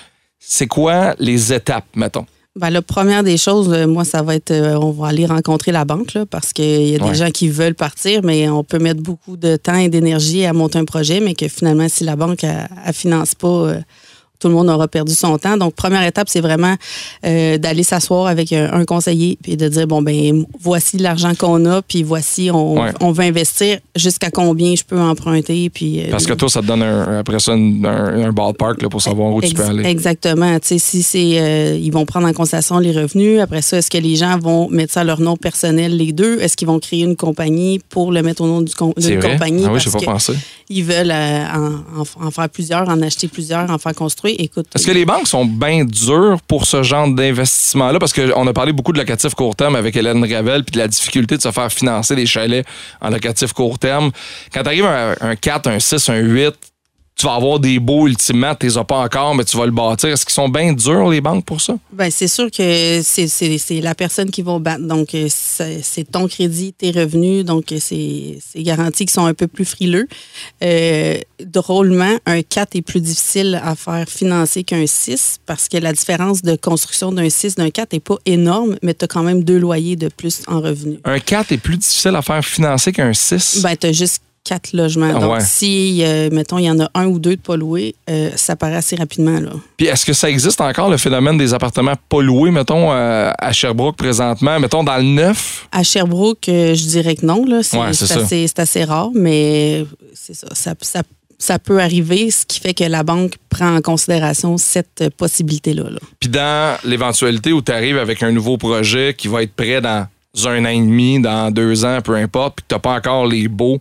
C'est 0.41 0.67
quoi 0.67 1.15
les 1.21 1.53
étapes, 1.53 1.87
mettons? 1.95 2.27
Ben, 2.57 2.71
la 2.71 2.81
première 2.81 3.23
des 3.23 3.37
choses, 3.37 3.71
euh, 3.71 3.87
moi, 3.87 4.05
ça 4.05 4.23
va 4.23 4.35
être, 4.35 4.51
euh, 4.51 4.79
on 4.79 4.91
va 4.91 5.09
aller 5.09 5.27
rencontrer 5.27 5.73
la 5.73 5.85
banque, 5.85 6.15
là, 6.15 6.25
parce 6.25 6.55
qu'il 6.55 6.89
y 6.89 6.97
a 6.97 6.99
des 6.99 7.15
gens 7.15 7.31
qui 7.31 7.51
veulent 7.51 7.75
partir, 7.75 8.23
mais 8.25 8.49
on 8.49 8.65
peut 8.65 8.79
mettre 8.79 9.03
beaucoup 9.03 9.37
de 9.37 9.57
temps 9.57 9.77
et 9.77 9.91
d'énergie 9.91 10.47
à 10.47 10.55
monter 10.55 10.79
un 10.79 10.87
projet, 10.87 11.21
mais 11.21 11.35
que 11.35 11.49
finalement, 11.49 11.87
si 11.91 12.03
la 12.03 12.17
banque 12.17 12.45
ne 12.45 12.93
finance 12.95 13.35
pas, 13.35 13.49
euh, 13.49 13.81
tout 14.47 14.51
le 14.51 14.55
monde 14.57 14.69
aura 14.69 14.87
perdu 14.87 15.13
son 15.13 15.39
temps. 15.39 15.57
Donc, 15.57 15.75
première 15.75 16.05
étape, 16.07 16.29
c'est 16.29 16.41
vraiment 16.41 16.75
euh, 17.25 17.59
d'aller 17.59 17.83
s'asseoir 17.83 18.27
avec 18.29 18.53
un, 18.53 18.73
un 18.73 18.85
conseiller 18.85 19.37
puis 19.43 19.57
de 19.57 19.69
dire, 19.69 19.87
bon, 19.89 20.03
ben 20.03 20.45
voici 20.61 20.99
l'argent 20.99 21.33
qu'on 21.37 21.65
a, 21.67 21.83
puis 21.83 22.05
voici, 22.05 22.49
on, 22.53 22.81
Ouais. 22.81 22.93
on 23.01 23.11
veut 23.11 23.25
investir, 23.25 23.79
jusqu'à 23.97 24.31
combien 24.31 24.75
je 24.77 24.85
peux 24.85 25.01
emprunter. 25.01 25.69
Puis, 25.71 26.01
euh, 26.01 26.11
Parce 26.11 26.27
que 26.27 26.35
toi, 26.35 26.49
ça 26.49 26.61
te 26.61 26.67
donne 26.67 26.83
un- 26.83 27.19
après 27.19 27.39
ça 27.41 27.53
un, 27.53 27.85
un- 27.85 28.33
ballpark 28.33 28.83
là, 28.83 28.89
pour 28.89 29.03
savoir 29.03 29.33
où 29.33 29.41
tu 29.41 29.53
peux 29.55 29.63
aller. 29.65 29.85
Exactement. 29.85 30.59
Tu 30.61 30.69
sais, 30.69 30.79
si 30.79 31.03
c'est, 31.03 31.39
euh, 31.41 31.79
ils 31.81 31.91
vont 31.93 32.05
prendre 32.07 32.29
en 32.29 32.33
considération 32.33 32.79
les 32.79 32.93
revenus. 32.93 33.41
Après 33.41 33.63
ça, 33.63 33.79
est-ce 33.79 33.91
que 33.91 33.99
les 33.99 34.15
gens 34.17 34.39
vont 34.39 34.69
mettre 34.71 34.93
ça 34.93 35.01
à 35.01 35.05
leur 35.05 35.21
nom 35.21 35.37
personnel, 35.37 35.97
les 35.97 36.13
deux? 36.13 36.41
Est-ce 36.41 36.57
qu'ils 36.57 36.69
vont 36.69 36.79
créer 36.79 37.03
une 37.03 37.17
compagnie 37.17 37.81
pour 37.89 38.13
le 38.13 38.23
mettre 38.23 38.43
au 38.43 38.47
nom 38.47 38.65
com- 38.77 38.93
d'une 38.97 39.21
compagnie? 39.21 39.65
Ah 39.67 39.73
oui, 39.73 39.81
parce 39.83 40.05
pas 40.05 40.13
pensé. 40.13 40.35
Ils 40.69 40.85
veulent 40.85 41.13
en, 41.13 42.03
en- 42.03 42.27
en 42.27 42.31
faire 42.31 42.49
plusieurs, 42.49 42.89
en 42.89 43.01
acheter 43.03 43.27
plusieurs, 43.29 43.71
en 43.71 43.79
faire 43.79 43.95
construire. 43.95 44.36
Est-ce 44.39 44.87
que 44.87 44.93
les 44.93 45.05
banques 45.05 45.29
sont 45.29 45.45
bien 45.45 45.85
dures 45.85 46.41
pour 46.47 46.67
ce 46.67 46.83
genre 46.83 47.09
d'investissement-là? 47.09 47.99
Parce 47.99 48.13
qu'on 48.13 48.47
a 48.47 48.53
parlé 48.53 48.73
beaucoup 48.73 48.93
de 48.93 48.99
locatif 48.99 49.35
court 49.35 49.57
terme 49.57 49.77
avec 49.77 49.97
Hélène 49.97 50.25
Gravel 50.27 50.65
puis 50.65 50.75
de 50.75 50.79
la 50.79 50.89
difficulté 50.89 51.37
de 51.37 51.43
se 51.43 51.51
faire 51.51 51.71
financer 51.73 52.15
des 52.15 52.27
chalets 52.27 52.67
en 53.01 53.11
locatif 53.11 53.53
court 53.53 53.79
terme. 53.79 54.11
Quand 54.53 54.63
tu 54.63 54.83
à 54.83 55.11
un, 55.11 55.17
un 55.21 55.37
4, 55.37 55.69
un 55.69 55.79
6, 55.79 56.09
un 56.09 56.19
8, 56.19 56.55
tu 57.17 57.25
vas 57.25 57.33
avoir 57.35 57.59
des 57.59 57.79
beaux 57.79 58.07
ultimement, 58.07 58.55
tu 58.55 58.67
les 58.67 58.77
as 58.77 58.85
pas 58.85 58.99
encore, 58.99 59.35
mais 59.35 59.43
tu 59.45 59.57
vas 59.57 59.65
le 59.65 59.73
bâtir. 59.73 60.11
Est-ce 60.11 60.27
qu'ils 60.27 60.35
sont 60.35 60.51
bien 60.51 60.75
durs, 60.75 61.09
les 61.09 61.23
banques, 61.23 61.47
pour 61.47 61.63
ça? 61.63 61.77
Ben, 61.91 62.11
c'est 62.11 62.29
sûr 62.29 62.51
que 62.51 63.01
c'est, 63.03 63.27
c'est- 63.27 63.57
c'est 63.57 63.81
la 63.81 63.95
personne 63.95 64.31
qui 64.31 64.43
va 64.43 64.59
battre. 64.59 64.83
Donc, 64.87 65.15
euh, 65.15 65.27
c'est, 65.31 66.05
ton 66.13 66.29
crédit, 66.29 66.75
tes 66.75 66.91
revenus. 66.91 67.43
Donc, 67.47 67.73
euh, 67.73 67.79
c'est, 67.81 68.39
c'est 68.47 68.63
garanti 68.63 69.07
qu'ils 69.07 69.15
sont 69.15 69.25
un 69.25 69.33
peu 69.33 69.47
plus 69.47 69.65
frileux. 69.65 70.07
Euh, 70.63 71.19
drôlement, 71.43 72.17
un 72.27 72.43
4 72.43 72.77
est 72.77 72.83
plus 72.83 73.01
difficile 73.01 73.61
à 73.65 73.75
faire 73.75 74.07
financer 74.09 74.63
qu'un 74.63 74.87
6 74.87 75.39
parce 75.47 75.69
que 75.69 75.79
la 75.79 75.95
différence 75.95 76.43
de 76.43 76.55
construction 76.57 77.13
d'un 77.13 77.31
6 77.31 77.55
d'un 77.55 77.71
4 77.71 77.95
n'est 77.95 78.01
pas 78.01 78.17
énorme, 78.27 78.77
mais 78.83 78.93
tu 78.93 79.07
as 79.07 79.09
quand 79.09 79.23
même 79.23 79.43
deux 79.43 79.59
loyers 79.59 79.97
de 79.97 80.09
plus 80.09 80.43
en 80.49 80.61
revenus. 80.61 80.99
Un 81.05 81.19
4 81.19 81.51
est 81.53 81.57
plus 81.59 81.79
difficile 81.79 82.15
à 82.15 82.21
faire 82.21 82.45
financer 82.45 82.93
qu'un 82.93 83.15
6? 83.15 83.63
Ben, 83.63 83.75
tu 83.75 83.87
as 83.87 83.93
juste 83.93 84.21
quatre 84.49 84.73
logements. 84.73 85.13
Ah 85.17 85.19
Donc, 85.19 85.33
ouais. 85.35 85.41
si, 85.41 86.03
euh, 86.05 86.29
mettons, 86.31 86.59
il 86.59 86.65
y 86.65 86.71
en 86.71 86.79
a 86.79 86.89
un 86.95 87.07
ou 87.07 87.19
deux 87.19 87.35
de 87.37 87.41
pas 87.41 87.57
loués, 87.57 87.97
euh, 88.09 88.31
ça 88.37 88.55
paraît 88.55 88.77
assez 88.77 88.95
rapidement. 88.95 89.41
Là. 89.41 89.51
Puis 89.77 89.87
est-ce 89.87 90.07
que 90.07 90.13
ça 90.13 90.31
existe 90.31 90.61
encore, 90.61 90.89
le 90.89 90.97
phénomène 90.97 91.37
des 91.37 91.53
appartements 91.53 91.95
pas 92.09 92.23
loués, 92.23 92.51
mettons, 92.53 92.93
euh, 92.93 93.31
à 93.39 93.53
Sherbrooke 93.53 93.97
présentement, 93.97 94.61
mettons, 94.61 94.85
dans 94.85 94.97
le 94.99 95.03
neuf? 95.03 95.67
À 95.73 95.83
Sherbrooke, 95.83 96.45
je 96.47 96.87
dirais 96.87 97.17
que 97.17 97.27
non. 97.27 97.45
là. 97.45 97.63
C'est 97.63 97.77
Ouais, 97.77 97.87
assez, 97.89 98.85
rare, 98.85 99.11
mais 99.15 99.85
c'est 100.15 100.35
ça, 100.35 100.47
ça, 100.53 100.75
ça- 100.81 101.03
ça 101.39 101.59
peut 101.59 101.81
arriver, 101.81 102.31
ce 102.31 102.47
qui 102.47 102.61
fait 102.61 102.73
que 102.73 102.85
la 102.85 103.03
banque 103.03 103.35
prend 103.51 103.77
en 103.77 103.81
considération 103.83 104.57
cette 104.57 105.11
possibilité-là. 105.19 105.91
là. 105.91 105.99
Puis 106.21 106.31
dans 106.31 106.79
l'éventualité 106.85 107.53
où 107.53 107.61
tu 107.61 107.73
arrives 107.73 107.99
avec 107.99 108.23
un 108.23 108.33
nouveau 108.33 108.57
projet 108.57 109.15
qui 109.17 109.29
va 109.29 109.43
être 109.43 109.53
prêt 109.55 109.81
dans 109.83 110.07
un 110.47 110.65
an 110.65 110.69
et 110.69 110.79
demi, 110.81 111.21
dans 111.21 111.51
deux 111.51 111.85
ans, 111.85 111.99
peu 112.03 112.15
importe, 112.15 112.57
puis 112.57 112.63
que 112.63 112.69
tu 112.69 112.75
n'as 112.75 112.79
pas 112.79 112.95
encore 112.95 113.27
les 113.27 113.49
beaux, 113.49 113.79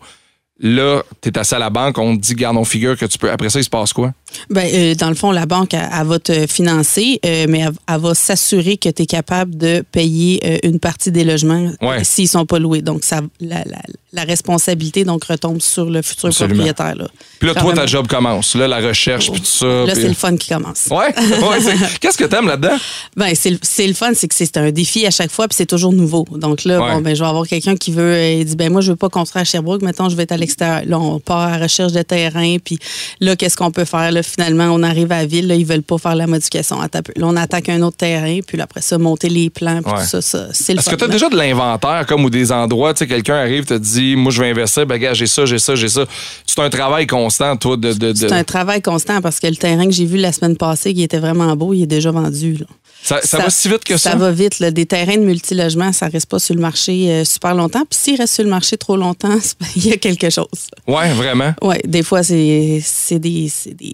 là, 0.59 1.03
tu 1.21 1.29
es 1.29 1.37
assis 1.37 1.55
à 1.55 1.59
la 1.59 1.69
banque, 1.69 1.97
on 1.97 2.15
te 2.15 2.21
dit, 2.21 2.33
garde, 2.35 2.57
on 2.57 2.63
figure 2.65 2.97
que 2.97 3.05
tu 3.05 3.17
peux. 3.17 3.29
Après 3.31 3.49
ça, 3.49 3.59
il 3.59 3.63
se 3.63 3.69
passe 3.69 3.91
quoi? 3.93 4.13
Ben, 4.49 4.67
euh, 4.73 4.95
dans 4.95 5.09
le 5.09 5.15
fond, 5.15 5.31
la 5.31 5.45
banque, 5.45 5.73
elle, 5.73 5.87
elle 5.97 6.07
va 6.07 6.19
te 6.19 6.47
financer, 6.47 7.19
euh, 7.25 7.45
mais 7.47 7.59
elle, 7.59 7.71
elle 7.87 8.01
va 8.01 8.13
s'assurer 8.15 8.75
que 8.77 8.89
tu 8.89 9.03
es 9.03 9.05
capable 9.05 9.55
de 9.57 9.83
payer 9.91 10.41
euh, 10.45 10.57
une 10.63 10.79
partie 10.79 11.11
des 11.11 11.23
logements 11.23 11.71
Ouais. 11.81 12.03
s'ils 12.03 12.27
sont 12.27 12.45
pas 12.45 12.59
loués. 12.59 12.81
Donc, 12.81 13.03
ça, 13.03 13.21
la, 13.39 13.63
la- 13.65 13.81
la 14.13 14.23
responsabilité 14.23 15.03
donc, 15.03 15.25
retombe 15.25 15.59
sur 15.61 15.89
le 15.89 16.01
futur 16.01 16.27
Absolument. 16.29 16.63
propriétaire. 16.63 16.95
Là, 16.95 17.07
Puis 17.39 17.49
là, 17.49 17.53
toi, 17.55 17.73
ta 17.73 17.85
job 17.85 18.07
commence. 18.07 18.55
Là, 18.55 18.65
la 18.67 18.77
recherche, 18.79 19.29
puis 19.29 19.41
tout 19.41 19.45
ça. 19.47 19.65
là 19.65 19.91
puis- 19.91 20.01
c'est 20.03 20.07
le 20.07 20.13
fun 20.13 20.37
qui 20.37 20.47
commence. 20.49 20.87
Ouais, 20.89 20.97
ouais, 21.17 21.75
Qu'est-ce 21.99 22.17
que 22.17 22.23
t'aimes 22.23 22.47
là-dedans? 22.47 22.77
Ben, 23.17 23.33
c'est 23.35 23.49
le, 23.49 23.93
fun, 23.93 24.11
c'est 24.13 24.29
que 24.29 24.35
c'est 24.35 24.55
un 24.55 24.71
défi 24.71 25.05
à 25.05 25.11
chaque 25.11 25.31
fois, 25.31 25.49
puis 25.49 25.55
c'est 25.57 25.65
toujours 25.65 25.91
nouveau. 25.91 26.25
Donc 26.31 26.63
là, 26.63 26.79
Ouais. 26.81 26.93
bon, 26.93 27.01
ben, 27.01 27.13
je 27.13 27.21
vais 27.23 27.27
avoir 27.29 27.45
quelqu'un 27.45 27.75
qui 27.75 27.91
veut, 27.91 28.17
il 28.39 28.45
dit, 28.45 28.55
ben 28.55 28.71
moi, 28.71 28.79
je 28.81 28.91
veux 28.91 28.95
pas 28.97 29.09
construire 29.09 29.41
à 29.41 29.45
Sherbrooke, 29.45 29.81
maintenant, 29.81 30.07
je 30.09 30.15
vais 30.15 30.23
être 30.23 30.31
à 30.31 30.37
l'extérieur. 30.45 30.83
Là, 30.85 30.99
on 30.99 31.19
part 31.19 31.39
à 31.39 31.57
la 31.57 31.63
recherche 31.63 31.91
de 31.91 32.01
terrain, 32.01 32.57
puis 32.63 32.79
là, 33.19 33.35
qu'est-ce 33.35 33.57
qu'on 33.57 33.71
peut 33.71 33.85
faire? 33.85 34.11
Là, 34.11 34.23
finalement, 34.23 34.65
on 34.71 34.81
arrive 34.83 35.11
à 35.11 35.17
la 35.19 35.25
ville, 35.25 35.47
là, 35.47 35.55
ils 35.55 35.65
veulent 35.65 35.83
pas 35.83 35.97
faire 35.97 36.15
la 36.15 36.27
modification. 36.27 36.79
Là, 36.81 36.87
on 37.21 37.35
attaque 37.35 37.69
un 37.69 37.81
autre 37.81 37.97
terrain, 37.97 38.39
puis 38.45 38.57
là, 38.57 38.63
après 38.65 38.81
ça, 38.81 38.97
monter 38.97 39.29
les 39.29 39.49
plans, 39.49 39.81
puis 39.81 39.91
Ouais. 39.93 39.99
tout 40.01 40.07
ça, 40.07 40.21
ça 40.21 40.47
c'est 40.53 40.73
le 40.73 40.79
Est-ce 40.79 40.89
que 40.89 40.95
tu 40.95 41.03
as 41.03 41.07
déjà 41.07 41.29
de 41.29 41.35
l'inventaire, 41.35 42.05
comme 42.07 42.23
ou 42.25 42.29
des 42.29 42.51
endroits, 42.51 42.93
tu 42.93 42.99
sais, 42.99 43.07
quelqu'un 43.07 43.35
arrive, 43.35 43.65
te 43.65 43.73
dit, 43.75 44.15
moi, 44.15 44.31
je 44.31 44.41
vais 44.41 44.49
investir, 44.51 44.85
ben, 44.85 44.97
gars, 44.97 45.13
j'ai 45.13 45.27
ça, 45.27 45.45
j'ai 45.45 45.59
ça, 45.59 45.75
j'ai 45.75 45.89
ça. 45.89 46.05
C'est 46.45 46.59
un 46.59 46.69
travail 46.69 47.07
constant, 47.07 47.55
toi, 47.57 47.75
de. 47.77 47.93
de, 47.93 48.11
de- 48.11 48.17
C'est 48.17 48.31
un 48.31 48.43
travail 48.43 48.81
constant 48.81 49.21
parce 49.21 49.39
que 49.39 49.47
le 49.47 49.55
terrain 49.55 49.85
que 49.85 49.91
j'ai 49.91 50.05
vu 50.05 50.17
la 50.17 50.31
semaine 50.31 50.55
passée, 50.57 50.93
qui 50.93 51.03
était 51.03 51.19
vraiment 51.19 51.55
beau, 51.55 51.73
il 51.73 51.83
est 51.83 51.87
déjà 51.87 52.11
vendu. 52.11 52.53
là. 52.57 52.65
Ça, 53.05 53.21
ça 53.21 53.37
va 53.37 53.49
si 53.51 53.69
vite 53.69 53.83
que 53.83 53.97
ça? 53.97 54.11
Ça? 54.11 54.15
va 54.17 54.31
vite. 54.31 54.59
là. 54.59 54.71
Des 54.71 54.87
terrains 54.87 55.17
de 55.17 55.23
multilogement, 55.23 55.93
ça 55.93 56.07
reste 56.07 56.25
pas 56.27 56.39
sur 56.39 56.55
le 56.55 56.61
marché 56.61 57.11
euh, 57.11 57.23
super 57.23 57.53
longtemps. 57.53 57.83
Puis 57.89 57.99
s'il 57.99 58.17
reste 58.17 58.33
sur 58.33 58.43
le 58.43 58.49
marché 58.49 58.77
trop 58.77 58.97
longtemps, 58.97 59.37
il 59.75 59.85
y 59.87 59.93
a 59.93 59.97
quelque 59.97 60.29
chose. 60.31 60.47
Ouais, 60.87 61.13
vraiment. 61.13 61.53
Oui, 61.61 61.75
des 61.85 62.01
fois, 62.01 62.23
c'est 62.23 62.33
des, 62.33 62.81
des, 63.19 63.93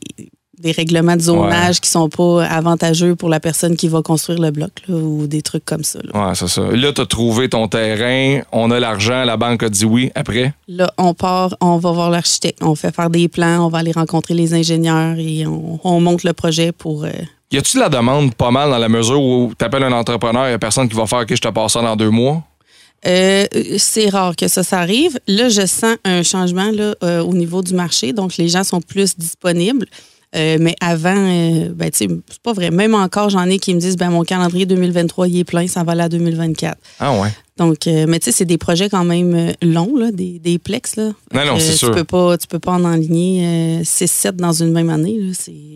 des 0.60 0.72
règlements 0.72 1.16
de 1.18 1.22
zonage 1.22 1.82
qui 1.82 1.90
sont 1.90 2.08
pas 2.08 2.46
avantageux 2.46 3.16
pour 3.18 3.28
la 3.28 3.40
personne 3.42 3.76
qui 3.76 3.90
va 3.90 4.02
construire 4.02 4.40
le 4.40 4.52
bloc 4.52 4.72
là, 4.88 4.96
ou 4.96 5.28
des 5.28 5.42
trucs 5.42 5.66
comme 5.66 5.84
ça. 5.84 6.00
Ouais, 6.14 6.34
c'est 6.36 6.48
ça. 6.48 6.62
Là, 6.72 6.94
tu 6.94 7.02
as 7.02 7.06
trouvé 7.06 7.50
ton 7.50 7.68
terrain, 7.68 8.42
on 8.54 8.72
a 8.72 8.80
l'argent, 8.80 9.26
la 9.26 9.36
banque 9.36 9.64
a 9.64 9.70
dit 9.70 9.84
oui. 9.86 10.12
Après? 10.16 10.54
Là, 10.70 10.90
on 10.98 11.14
part, 11.14 11.58
on 11.60 11.78
va 11.80 11.92
voir 11.92 12.12
l'architecte, 12.12 12.60
on 12.62 12.76
fait 12.76 12.96
faire 12.96 13.10
des 13.10 13.28
plans, 13.28 13.66
on 13.66 13.70
va 13.70 13.80
aller 13.80 13.92
rencontrer 13.92 14.36
les 14.36 14.54
ingénieurs 14.54 15.16
et 15.18 15.46
on, 15.46 15.80
on 15.84 16.00
monte 16.00 16.24
le 16.24 16.32
projet 16.32 16.72
pour... 16.72 17.04
euh, 17.04 17.10
Y 17.52 17.58
a-tu 17.58 17.78
de 17.78 17.82
la 17.82 17.90
demande 17.90 18.34
pas 18.34 18.50
mal 18.50 18.70
dans 18.70 18.78
la 18.78 18.88
mesure 18.88 19.22
où 19.22 19.52
tu 19.58 19.66
appelles 19.66 19.84
un 19.84 19.92
entrepreneur, 19.92 20.50
y 20.50 20.54
a 20.54 20.60
personne 20.60 20.88
qui 20.88 20.96
va 20.96 21.06
faire, 21.06 21.20
OK, 21.20 21.36
je 21.36 21.42
te 21.42 21.50
passe 21.50 21.74
ça 21.74 21.82
dans 21.82 21.96
deux 21.96 22.10
mois? 22.10 22.44
Euh, 23.06 23.46
c'est 23.78 24.10
rare 24.10 24.36
que 24.36 24.48
ça, 24.48 24.62
arrive. 24.78 25.20
Là, 25.28 25.50
je 25.50 25.66
sens 25.66 25.98
un 26.06 26.24
changement 26.24 26.72
euh, 27.04 27.22
au 27.22 27.34
niveau 27.34 27.62
du 27.62 27.74
marché. 27.74 28.14
Donc, 28.14 28.38
les 28.38 28.48
gens 28.48 28.64
sont 28.64 28.80
plus 28.80 29.18
disponibles. 29.18 29.88
Euh, 30.36 30.58
mais 30.62 30.76
avant, 30.80 31.16
euh, 31.16 31.70
ben, 31.76 31.90
tu 31.92 31.98
sais, 31.98 32.08
c'est 32.30 32.42
pas 32.42 32.54
vrai. 32.54 32.72
Même 32.72 32.96
encore, 32.96 33.30
j'en 33.30 33.44
ai 33.50 33.60
qui 33.60 33.74
me 33.76 33.80
disent, 33.80 33.98
ben, 33.98 34.10
mon 34.12 34.24
calendrier 34.24 34.66
2023, 34.66 35.28
il 35.28 35.40
est 35.40 35.44
plein, 35.44 35.68
ça 35.68 35.84
va 35.84 35.92
aller 35.92 36.02
à 36.04 36.10
2024. 36.10 36.78
Ah 37.02 37.20
ouais. 37.20 37.28
Donc, 37.58 37.86
euh, 37.86 38.06
mais 38.08 38.18
tu 38.20 38.26
sais, 38.26 38.32
c'est 38.32 38.46
des 38.46 38.58
projets 38.58 38.90
quand 38.90 39.04
même 39.04 39.36
euh, 39.36 39.52
longs, 39.62 39.96
là, 39.98 40.12
des, 40.12 40.40
des 40.40 40.58
plex. 40.58 40.96
Là. 40.96 41.12
Non, 41.34 41.46
non, 41.46 41.60
c'est 41.60 41.72
tu 41.74 41.78
sûr. 41.80 41.92
Peux 41.92 42.06
pas, 42.06 42.38
tu 42.38 42.48
peux 42.48 42.60
pas 42.60 42.72
en 42.72 42.84
enligner 42.86 43.82
6-7 43.84 44.38
dans 44.38 44.54
une 44.54 44.72
même 44.72 44.90
année. 44.90 45.20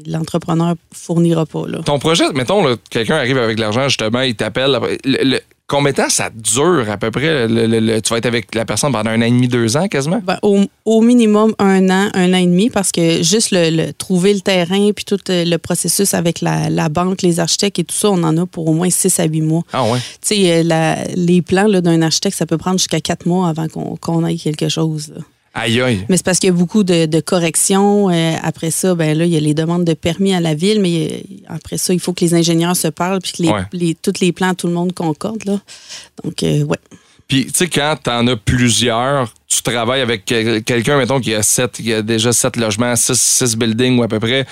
L'entrepreneur 0.08 0.76
fournira 0.94 1.46
pas. 1.46 1.68
Là. 1.68 1.80
Ton 1.86 2.00
projet, 2.00 2.24
mettons, 2.34 2.64
quelqu'un 2.90 3.18
arrive 3.18 3.38
avec 3.38 3.58
de 3.58 3.62
l'argent, 3.62 3.88
justement, 3.90 4.22
il 4.22 4.36
t'appelle. 4.36 4.74
après- 4.76 4.98
le- 5.04 5.24
le- 5.24 5.42
combien 5.68 5.92
de 5.92 5.98
temps 5.98 6.10
ça 6.10 6.30
dure 6.34 6.86
à 6.90 6.98
peu 6.98 7.12
près? 7.12 7.48
Le- 7.48 7.68
le- 7.68 7.80
le- 7.80 8.02
tu 8.02 8.10
vas 8.12 8.18
être 8.18 8.26
avec 8.26 8.54
la 8.56 8.66
personne 8.66 8.92
pendant 8.92 9.10
un 9.12 9.22
an 9.22 9.26
et 9.26 9.30
demi, 9.32 9.48
deux 9.48 9.78
ans 9.78 9.88
quasiment? 9.88 10.22
Ben, 10.24 10.38
au, 10.42 10.60
au 10.86 11.02
minimum 11.02 11.54
un 11.60 11.90
an, 11.90 12.10
un 12.14 12.34
an 12.34 12.38
et 12.38 12.46
demi, 12.46 12.70
parce 12.70 12.92
que 12.92 13.24
juste 13.24 13.50
le, 13.52 13.92
trouver 13.94 14.34
le 14.34 14.42
terrain, 14.42 14.92
puis 14.96 15.06
tout 15.06 15.20
euh, 15.30 15.44
le 15.46 15.58
processus 15.58 16.14
avec 16.14 16.42
la, 16.42 16.70
la 16.70 16.90
banque, 16.90 17.22
les 17.22 17.40
architectes 17.40 17.80
et 17.80 17.84
tout 17.84 17.96
ça, 17.96 18.10
on 18.12 18.24
en 18.24 18.38
a 18.38 18.46
pour 18.46 18.68
au 18.68 18.74
moins 18.74 18.90
six 18.90 19.20
à 19.20 19.26
huit 19.26 19.42
mois. 19.42 19.64
Ah 19.74 19.84
ouais. 19.84 20.00
Tu 20.22 20.36
sais, 20.36 20.64
euh, 20.72 20.96
les 21.16 21.42
plans 21.42 21.68
d'un 21.70 22.02
architecte, 22.02 22.38
ça 22.38 22.46
peut 22.46 22.58
prendre 22.58 22.78
jusqu'à 22.78 23.02
quatre 23.02 23.26
mois 23.26 23.50
avant 23.50 23.68
qu'on 24.00 24.26
ait 24.26 24.36
quelque 24.38 24.70
chose. 24.70 25.12
là. 25.16 25.22
Aïe 25.58 25.80
aïe. 25.82 26.06
Mais 26.10 26.18
c'est 26.18 26.26
parce 26.26 26.40
qu'il 26.40 26.48
y 26.50 26.52
a 26.52 26.56
beaucoup 26.56 26.84
de, 26.84 27.06
de 27.06 27.20
corrections. 27.22 28.10
Euh, 28.10 28.34
après 28.44 28.72
ça, 28.72 28.94
ben 28.94 29.18
là, 29.18 29.24
il 29.26 29.32
y 29.32 29.38
a 29.38 29.40
les 29.40 29.54
demandes 29.54 29.86
de 29.86 29.94
permis 29.94 30.34
à 30.34 30.42
la 30.42 30.54
ville, 30.54 30.82
mais 30.82 31.24
après 31.48 31.78
ça, 31.78 31.94
il 31.94 32.00
faut 32.02 32.12
que 32.12 32.26
les 32.26 32.34
ingénieurs 32.34 32.76
se 32.76 32.90
parlent, 32.90 33.22
puis 33.22 33.32
que 33.32 33.42
les, 33.44 33.50
Ouais. 33.50 33.62
les- 33.72 33.96
tous 33.96 34.20
les 34.20 34.34
plans, 34.34 34.54
tout 34.54 34.68
le 34.68 34.74
monde 34.74 34.92
concorde. 34.94 35.46
Là. 35.46 35.60
Donc, 36.24 36.44
euh, 36.44 36.64
ouais. 36.64 36.78
Puis, 37.28 37.46
tu 37.48 37.52
sais, 37.56 37.68
quand 37.68 37.96
t'en 38.04 38.28
as 38.28 38.36
plusieurs, 38.36 39.34
tu 39.48 39.64
travailles 39.64 40.02
avec 40.02 40.26
quel- 40.26 40.64
quelqu'un, 40.64 40.98
mettons, 40.98 41.20
qui 41.20 41.34
a 41.34 41.42
sept, 41.42 41.72
qui 41.72 41.92
a 41.92 42.04
déjà 42.04 42.32
sept 42.32 42.56
logements, 42.56 42.96
six, 42.96 43.20
six 43.20 43.56
buildings 43.56 43.98
ou 43.98 44.04
à 44.04 44.08
peu 44.08 44.20
près, 44.20 44.46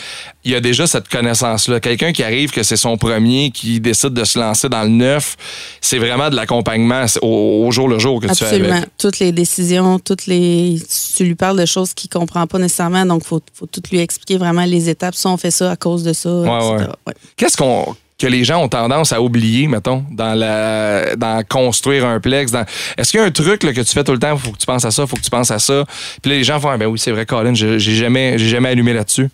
il 0.44 0.52
y 0.52 0.56
a 0.56 0.60
déjà 0.60 0.88
cette 0.88 1.08
connaissance-là. 1.08 1.80
Quelqu'un 1.80 2.12
qui 2.14 2.24
arrive, 2.24 2.50
que 2.52 2.64
c'est 2.64 2.76
son 2.78 2.98
premier, 2.98 3.52
qui 3.52 3.80
décide 3.80 4.14
de 4.14 4.24
se 4.24 4.40
lancer 4.40 4.70
dans 4.70 4.82
le 4.82 4.90
neuf, 4.90 5.36
c'est 5.82 6.00
vraiment 6.00 6.32
de 6.32 6.36
l'accompagnement 6.36 7.06
au, 7.22 7.66
au 7.68 7.72
jour 7.72 7.88
le 7.88 8.00
jour 8.00 8.20
que 8.20 8.28
tu 8.28 8.36
fais 8.36 8.46
Absolument. 8.46 8.82
Toutes 8.98 9.20
les 9.20 9.32
décisions, 9.32 10.00
toutes 10.00 10.26
les. 10.26 10.82
Tu 11.16 11.26
lui 11.26 11.36
parles 11.36 11.60
de 11.60 11.66
choses 11.68 11.94
qu'il 11.94 12.10
ne 12.14 12.20
comprend 12.20 12.48
pas 12.48 12.58
nécessairement, 12.58 13.06
donc 13.06 13.22
il 13.24 13.28
faut, 13.28 13.42
faut 13.54 13.68
tout 13.68 13.84
lui 13.92 14.00
expliquer 14.00 14.38
vraiment 14.38 14.66
les 14.66 14.90
étapes. 14.90 15.14
Ça, 15.14 15.30
on 15.30 15.38
fait 15.38 15.52
ça 15.52 15.70
à 15.72 15.76
cause 15.76 16.04
de 16.04 16.14
ça. 16.14 16.30
etc. 16.30 16.88
Ouais. 17.08 17.14
Qu'est-ce 17.38 17.58
qu'on 17.58 17.96
que 18.24 18.28
les 18.30 18.46
gens 18.46 18.64
ont 18.64 18.70
tendance 18.70 19.12
à 19.12 19.22
oublier, 19.22 19.68
mettons, 19.68 20.06
dans 20.10 20.34
la 20.34 21.18
dans 21.18 21.44
construire 21.44 22.06
un 22.06 22.22
plex. 22.22 22.54
Dans... 22.54 22.64
Est-ce 22.98 23.12
qu'il 23.12 23.20
y 23.20 23.24
a 23.24 23.26
un 23.26 23.32
truc 23.32 23.64
là, 23.64 23.74
que 23.74 23.82
tu 23.82 23.94
fais 23.94 24.06
tout 24.06 24.14
le 24.14 24.20
temps, 24.20 24.38
faut 24.38 24.52
que 24.52 24.58
tu 24.58 24.66
penses 24.66 24.86
à 24.86 24.92
ça, 24.92 25.06
faut 25.06 25.18
que 25.18 25.22
tu 25.22 25.30
penses 25.30 25.52
à 25.52 25.60
ça? 25.60 25.84
Puis 26.22 26.32
là, 26.32 26.38
les 26.38 26.44
gens 26.46 26.58
font 26.58 26.70
ah, 26.70 26.78
ben 26.78 26.86
oui, 26.86 26.98
c'est 26.98 27.12
vrai, 27.12 27.26
Colin, 27.26 27.54
j'ai 27.54 27.78
jamais, 27.80 28.38
j'ai 28.38 28.48
jamais 28.48 28.70
allumé 28.70 28.94
là-dessus. 28.94 29.28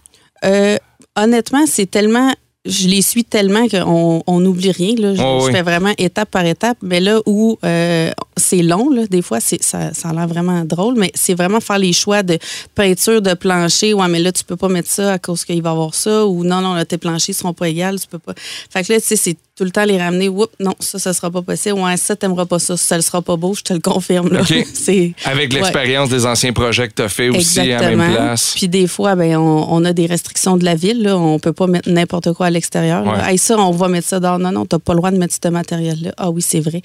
Euh, 0.43 0.75
honnêtement, 1.15 1.65
c'est 1.67 1.85
tellement. 1.85 2.33
Je 2.65 2.87
les 2.87 3.03
suis 3.03 3.23
tellement 3.23 3.67
qu'on 3.67 4.23
on 4.25 4.39
n'oublie 4.39 4.71
rien. 4.71 4.95
Là. 4.97 5.13
Je, 5.13 5.21
Oh, 5.21 5.39
je 5.41 5.45
oui. 5.45 5.51
fais 5.51 5.61
vraiment 5.61 5.93
étape 5.99 6.31
par 6.31 6.45
étape. 6.45 6.77
Mais 6.81 6.99
là 6.99 7.19
où 7.27 7.59
euh, 7.63 8.11
c'est 8.39 8.61
long, 8.63 8.89
là, 8.89 9.05
des 9.07 9.21
fois, 9.21 9.39
ça, 9.39 9.57
ça 9.93 10.09
a 10.09 10.13
l'air 10.13 10.27
vraiment 10.27 10.63
drôle, 10.65 10.95
mais 10.97 11.11
c'est 11.15 11.33
vraiment 11.35 11.59
faire 11.59 11.77
les 11.79 11.93
choix 11.93 12.23
de 12.23 12.37
peinture, 12.75 13.21
de 13.21 13.33
plancher. 13.33 13.93
Ouais, 13.93 14.07
mais 14.07 14.19
là, 14.19 14.31
tu 14.31 14.43
peux 14.43 14.55
pas 14.55 14.69
mettre 14.69 14.89
ça 14.89 15.13
à 15.13 15.19
cause 15.19 15.45
qu'il 15.45 15.61
va 15.61 15.69
y 15.69 15.71
avoir 15.73 15.93
ça. 15.93 16.25
Ou 16.25 16.43
non, 16.43 16.61
non, 16.61 16.73
là, 16.73 16.85
tes 16.85 16.97
planchers 16.97 17.35
seront 17.35 17.53
pas 17.53 17.69
égales. 17.69 17.99
Tu 17.99 18.07
peux 18.07 18.19
pas. 18.19 18.33
Fait 18.69 18.83
que 18.83 18.93
là, 18.93 18.99
tu 18.99 19.07
sais, 19.07 19.15
c'est 19.15 19.37
tout 19.55 19.65
le 19.65 19.71
temps 19.71 19.83
les 19.83 19.97
ramener. 19.97 20.29
Oups, 20.29 20.47
non, 20.59 20.73
ça, 20.79 20.99
ça 20.99 21.11
sera 21.13 21.29
pas 21.29 21.41
possible. 21.41 21.77
Ouais, 21.79 21.97
ça, 21.97 22.15
t'aimeras 22.15 22.45
pas 22.45 22.59
ça. 22.59 22.77
Ça 22.77 22.95
ne 22.95 23.01
sera 23.01 23.21
pas 23.21 23.35
beau, 23.35 23.53
je 23.53 23.61
te 23.61 23.73
le 23.73 23.79
confirme. 23.81 24.29
Là. 24.29 24.41
C'est, 24.73 25.13
Avec 25.25 25.51
Ouais. 25.51 25.59
l'expérience 25.59 26.07
des 26.09 26.25
anciens 26.25 26.53
projets 26.53 26.87
que 26.87 26.93
tu 26.93 27.01
as 27.01 27.09
fait 27.09 27.27
aussi 27.29 27.59
à 27.59 27.65
la 27.65 27.73
Exactement. 27.75 28.03
même 28.03 28.13
place. 28.15 28.53
Puis 28.55 28.69
des 28.69 28.87
fois, 28.87 29.15
ben, 29.15 29.35
on, 29.37 29.65
on 29.69 29.83
a 29.83 29.91
des 29.91 30.05
restrictions 30.05 30.55
de 30.55 30.63
la 30.63 30.75
ville. 30.75 31.01
Là. 31.03 31.17
On 31.17 31.39
peut 31.39 31.51
pas 31.51 31.67
mettre 31.67 31.89
n'importe 31.89 32.31
quoi 32.33 32.45
à 32.45 32.49
l'extérieur. 32.49 33.05
Ouais. 33.05 33.31
Hey, 33.33 33.37
ça, 33.37 33.57
on 33.57 33.71
va 33.71 33.89
mettre 33.89 34.07
ça 34.07 34.19
dehors. 34.21 34.39
Non, 34.39 34.51
non, 34.51 34.65
t'as 34.65 34.79
pas 34.79 34.93
le 34.93 34.97
droit 34.99 35.11
de 35.11 35.17
mettre 35.17 35.35
ce 35.43 35.49
matériel-là. 35.49 36.13
Ah 36.17 36.29
oui, 36.29 36.41
c'est 36.41 36.61
vrai. 36.61 36.81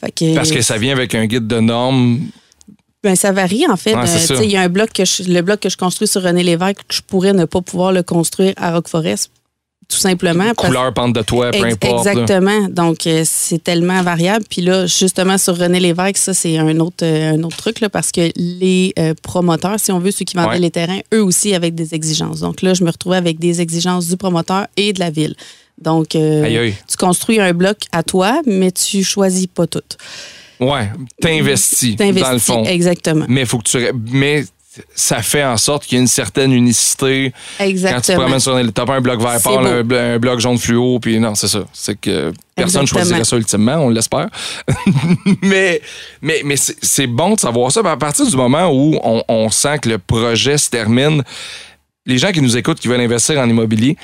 Fait 0.00 0.12
que, 0.12 0.34
Parce 0.36 0.52
que 0.52 0.60
ça 0.62 0.78
vient 0.84 0.92
avec 0.94 1.14
un 1.14 1.26
guide 1.26 1.46
de 1.46 1.60
normes. 1.60 2.20
ben, 3.02 3.16
ça 3.16 3.32
varie, 3.32 3.64
en 3.68 3.76
fait. 3.76 3.94
Ouais, 3.94 4.04
Euh, 4.30 4.42
Il 4.44 4.50
y 4.50 4.56
a 4.56 4.62
un 4.62 4.68
bloc 4.68 4.90
que 4.92 5.04
je, 5.04 5.24
le 5.24 5.42
bloc 5.42 5.60
que 5.60 5.68
je 5.68 5.76
construis 5.76 6.08
sur 6.08 6.22
René 6.22 6.42
Lévesque, 6.42 6.78
je 6.90 7.00
pourrais 7.06 7.32
ne 7.32 7.44
pas 7.44 7.60
pouvoir 7.60 7.92
le 7.92 8.02
construire 8.02 8.54
à 8.56 8.72
Rock 8.72 8.88
Forest, 8.88 9.30
tout 9.88 9.98
simplement. 9.98 10.52
parce- 10.54 10.68
Couleur, 10.68 10.94
pente 10.94 11.12
de 11.14 11.20
toit, 11.20 11.50
peu 11.50 11.58
importe. 11.64 12.06
là. 12.06 12.12
Exactement. 12.12 12.68
Donc, 12.70 13.06
euh, 13.06 13.22
c'est 13.26 13.62
tellement 13.62 14.02
variable. 14.02 14.44
Puis 14.48 14.62
là, 14.62 14.86
justement, 14.86 15.36
sur 15.36 15.54
René 15.58 15.80
Lévesque, 15.80 16.16
ça, 16.16 16.32
c'est 16.32 16.56
un 16.56 16.80
autre, 16.80 17.02
euh, 17.04 17.34
un 17.34 17.42
autre 17.42 17.58
truc, 17.58 17.80
là, 17.80 17.90
parce 17.90 18.10
que 18.10 18.30
les 18.36 18.94
euh, 18.98 19.12
promoteurs, 19.22 19.78
si 19.78 19.92
on 19.92 19.98
veut, 19.98 20.10
ceux 20.10 20.24
qui 20.24 20.36
vendaient 20.36 20.48
Ouais. 20.52 20.58
les 20.60 20.70
terrains, 20.70 21.00
eux 21.12 21.22
aussi, 21.22 21.54
avec 21.54 21.74
des 21.74 21.94
exigences. 21.94 22.40
Donc 22.40 22.62
là, 22.62 22.72
je 22.72 22.84
me 22.84 22.90
retrouvais 22.90 23.18
avec 23.18 23.38
des 23.38 23.60
exigences 23.60 24.06
du 24.08 24.16
promoteur 24.16 24.66
et 24.78 24.92
de 24.94 25.00
la 25.00 25.10
ville. 25.10 25.34
Donc, 25.76 26.14
Aïe, 26.14 26.56
aïe. 26.56 26.74
tu 26.88 26.96
construis 26.96 27.38
un 27.40 27.52
bloc 27.52 27.76
à 27.92 28.02
toi, 28.02 28.40
mais 28.46 28.70
tu 28.72 29.02
choisis 29.04 29.46
pas 29.48 29.66
tout. 29.66 29.82
Ouais, 30.60 30.90
t'investis, 31.20 31.96
dans 31.96 32.32
le 32.32 32.38
fond. 32.38 32.64
Exactement. 32.64 33.26
Mais 33.28 33.44
faut 33.44 33.58
que 33.58 33.68
tu. 33.68 33.78
Mais 34.12 34.44
ça 34.94 35.22
fait 35.22 35.44
en 35.44 35.56
sorte 35.56 35.84
qu'il 35.86 35.96
y 35.96 35.98
a 35.98 36.02
une 36.02 36.08
certaine 36.08 36.52
unicité. 36.52 37.32
Quand 37.32 37.38
tu 37.58 37.58
te 37.58 37.70
Exactement. 37.70 38.20
promènes 38.22 38.40
sur 38.40 38.56
un, 38.56 38.66
t'as 38.68 38.84
pas 38.84 38.96
un 38.96 39.00
bloc 39.00 39.20
vert 39.20 39.40
pâle, 39.40 39.66
un, 39.66 39.82
blo- 39.84 40.14
un 40.14 40.18
bloc 40.18 40.40
jaune 40.40 40.58
fluo, 40.58 40.98
puis 40.98 41.20
non, 41.20 41.36
c'est 41.36 41.46
ça. 41.46 41.64
C'est 41.72 41.94
que 42.00 42.32
personne 42.56 42.82
Exactement. 42.82 42.86
choisirait 42.86 43.24
ça 43.24 43.36
ultimement, 43.36 43.76
on 43.76 43.88
l'espère. 43.88 44.28
mais 45.42 45.80
mais, 46.20 46.42
mais 46.44 46.56
c'est 46.56 47.06
bon 47.06 47.34
de 47.34 47.40
savoir 47.40 47.70
ça. 47.70 47.80
À 47.84 47.96
partir 47.96 48.26
du 48.26 48.36
moment 48.36 48.68
où 48.72 48.98
on, 49.02 49.22
on 49.28 49.48
sent 49.50 49.78
que 49.80 49.88
le 49.90 49.98
projet 49.98 50.58
se 50.58 50.70
termine, 50.70 51.22
les 52.06 52.18
gens 52.18 52.32
qui 52.32 52.40
nous 52.42 52.56
écoutent, 52.56 52.80
qui 52.80 52.88
veulent 52.88 53.00
investir 53.00 53.38
en 53.38 53.48
immobilier, 53.48 53.96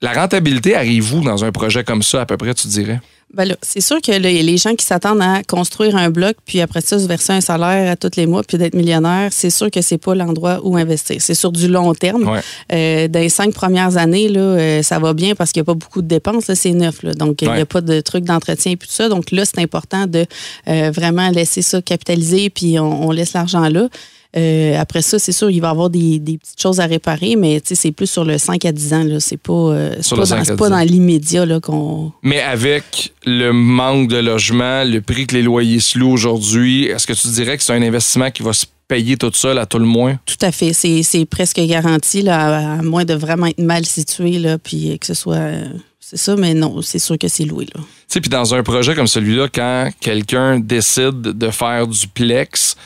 la 0.00 0.12
rentabilité 0.12 0.76
arrive 0.76 1.14
où 1.14 1.20
dans 1.22 1.44
un 1.44 1.50
projet 1.50 1.82
comme 1.82 2.02
ça, 2.02 2.20
à 2.20 2.26
peu 2.26 2.36
près, 2.36 2.54
tu 2.54 2.68
dirais? 2.68 3.00
Ben 3.34 3.44
là, 3.44 3.56
c'est 3.60 3.82
sûr 3.82 4.00
que 4.00 4.10
là, 4.10 4.18
les 4.18 4.56
gens 4.56 4.74
qui 4.74 4.86
s'attendent 4.86 5.20
à 5.20 5.42
construire 5.42 5.96
un 5.96 6.08
bloc, 6.08 6.36
puis 6.46 6.62
après 6.62 6.80
ça, 6.80 6.98
se 6.98 7.06
verser 7.06 7.34
un 7.34 7.42
salaire 7.42 7.92
à 7.92 7.96
tous 7.96 8.16
les 8.16 8.26
mois, 8.26 8.42
puis 8.42 8.56
d'être 8.56 8.74
millionnaire, 8.74 9.28
c'est 9.32 9.50
sûr 9.50 9.70
que 9.70 9.82
c'est 9.82 9.98
pas 9.98 10.14
l'endroit 10.14 10.60
où 10.62 10.76
investir. 10.78 11.20
C'est 11.20 11.34
sur 11.34 11.52
du 11.52 11.68
long 11.68 11.92
terme. 11.92 12.26
Ouais. 12.26 12.40
Euh, 12.72 13.08
dans 13.08 13.20
les 13.20 13.28
cinq 13.28 13.52
premières 13.52 13.98
années, 13.98 14.28
là, 14.28 14.40
euh, 14.40 14.82
ça 14.82 14.98
va 14.98 15.12
bien 15.12 15.34
parce 15.34 15.52
qu'il 15.52 15.60
n'y 15.60 15.64
a 15.64 15.66
pas 15.66 15.74
beaucoup 15.74 16.00
de 16.00 16.08
dépenses. 16.08 16.46
là, 16.46 16.54
C'est 16.54 16.72
neuf. 16.72 17.02
là. 17.02 17.12
donc, 17.12 17.42
il 17.42 17.52
n'y 17.52 17.60
a 17.60 17.66
pas 17.66 17.82
de 17.82 18.00
trucs 18.00 18.24
d'entretien 18.24 18.72
et 18.72 18.76
tout 18.76 18.86
ça. 18.88 19.10
Donc 19.10 19.30
là, 19.30 19.44
c'est 19.44 19.60
important 19.60 20.06
de 20.06 20.24
euh, 20.68 20.90
vraiment 20.90 21.28
laisser 21.28 21.60
ça 21.60 21.82
capitaliser, 21.82 22.48
puis 22.48 22.78
on, 22.78 23.08
on 23.08 23.10
laisse 23.10 23.34
l'argent 23.34 23.68
là. 23.68 23.88
Euh, 24.36 24.76
après 24.78 25.02
ça, 25.02 25.18
c'est 25.18 25.32
sûr, 25.32 25.50
il 25.50 25.60
va 25.60 25.68
y 25.68 25.70
avoir 25.70 25.88
des, 25.88 26.18
des 26.18 26.36
petites 26.36 26.60
choses 26.60 26.80
à 26.80 26.86
réparer, 26.86 27.36
mais 27.36 27.62
c'est 27.64 27.92
plus 27.92 28.08
sur 28.08 28.24
le 28.24 28.36
5 28.36 28.64
à 28.66 28.72
10 28.72 28.92
ans. 28.94 29.06
C'est 29.20 29.38
pas, 29.38 29.52
euh, 29.52 29.96
c'est 30.00 30.10
pas, 30.10 30.16
dans, 30.16 30.24
5 30.26 30.36
à 30.40 30.44
c'est 30.44 30.52
10 30.52 30.58
pas 30.58 30.66
ans. 30.66 30.70
dans 30.70 30.80
l'immédiat 30.80 31.60
qu'on. 31.60 32.12
Mais 32.22 32.40
avec 32.40 33.14
le 33.24 33.52
manque 33.52 34.08
de 34.08 34.18
logement, 34.18 34.84
le 34.84 35.00
prix 35.00 35.26
que 35.26 35.34
les 35.34 35.42
loyers 35.42 35.80
se 35.80 35.98
louent 35.98 36.12
aujourd'hui, 36.12 36.84
est-ce 36.86 37.06
que 37.06 37.14
tu 37.14 37.28
dirais 37.28 37.56
que 37.56 37.62
c'est 37.62 37.72
un 37.72 37.82
investissement 37.82 38.30
qui 38.30 38.42
va 38.42 38.52
se 38.52 38.66
payer 38.86 39.16
tout 39.16 39.32
seul 39.32 39.58
à 39.58 39.64
tout 39.66 39.78
le 39.78 39.86
moins? 39.86 40.18
Tout 40.26 40.36
à 40.42 40.52
fait. 40.52 40.72
C'est, 40.74 41.24
presque 41.24 41.60
garanti, 41.60 42.22
là, 42.22 42.74
à, 42.78 42.82
moins 42.82 43.04
de 43.06 43.14
vraiment 43.14 43.46
être 43.46 43.60
mal 43.60 43.86
situé, 43.86 44.38
là, 44.38 44.58
puis 44.58 44.98
que 44.98 45.06
ce 45.06 45.14
soit. 45.14 45.36
euh, 45.36 45.64
c'est 46.00 46.16
ça, 46.16 46.36
mais 46.36 46.54
non, 46.54 46.80
c'est 46.80 46.98
sûr 46.98 47.18
que 47.18 47.28
c'est 47.28 47.44
loué. 47.44 47.66
Tu 47.66 47.80
sais, 48.06 48.20
puis 48.22 48.30
dans 48.30 48.54
un 48.54 48.62
projet 48.62 48.94
comme 48.94 49.06
celui-là, 49.06 49.48
quand 49.54 49.90
quelqu'un 50.00 50.58
décide 50.58 51.20
de 51.20 51.50
faire 51.50 51.86
du 51.86 52.08
plex, 52.08 52.76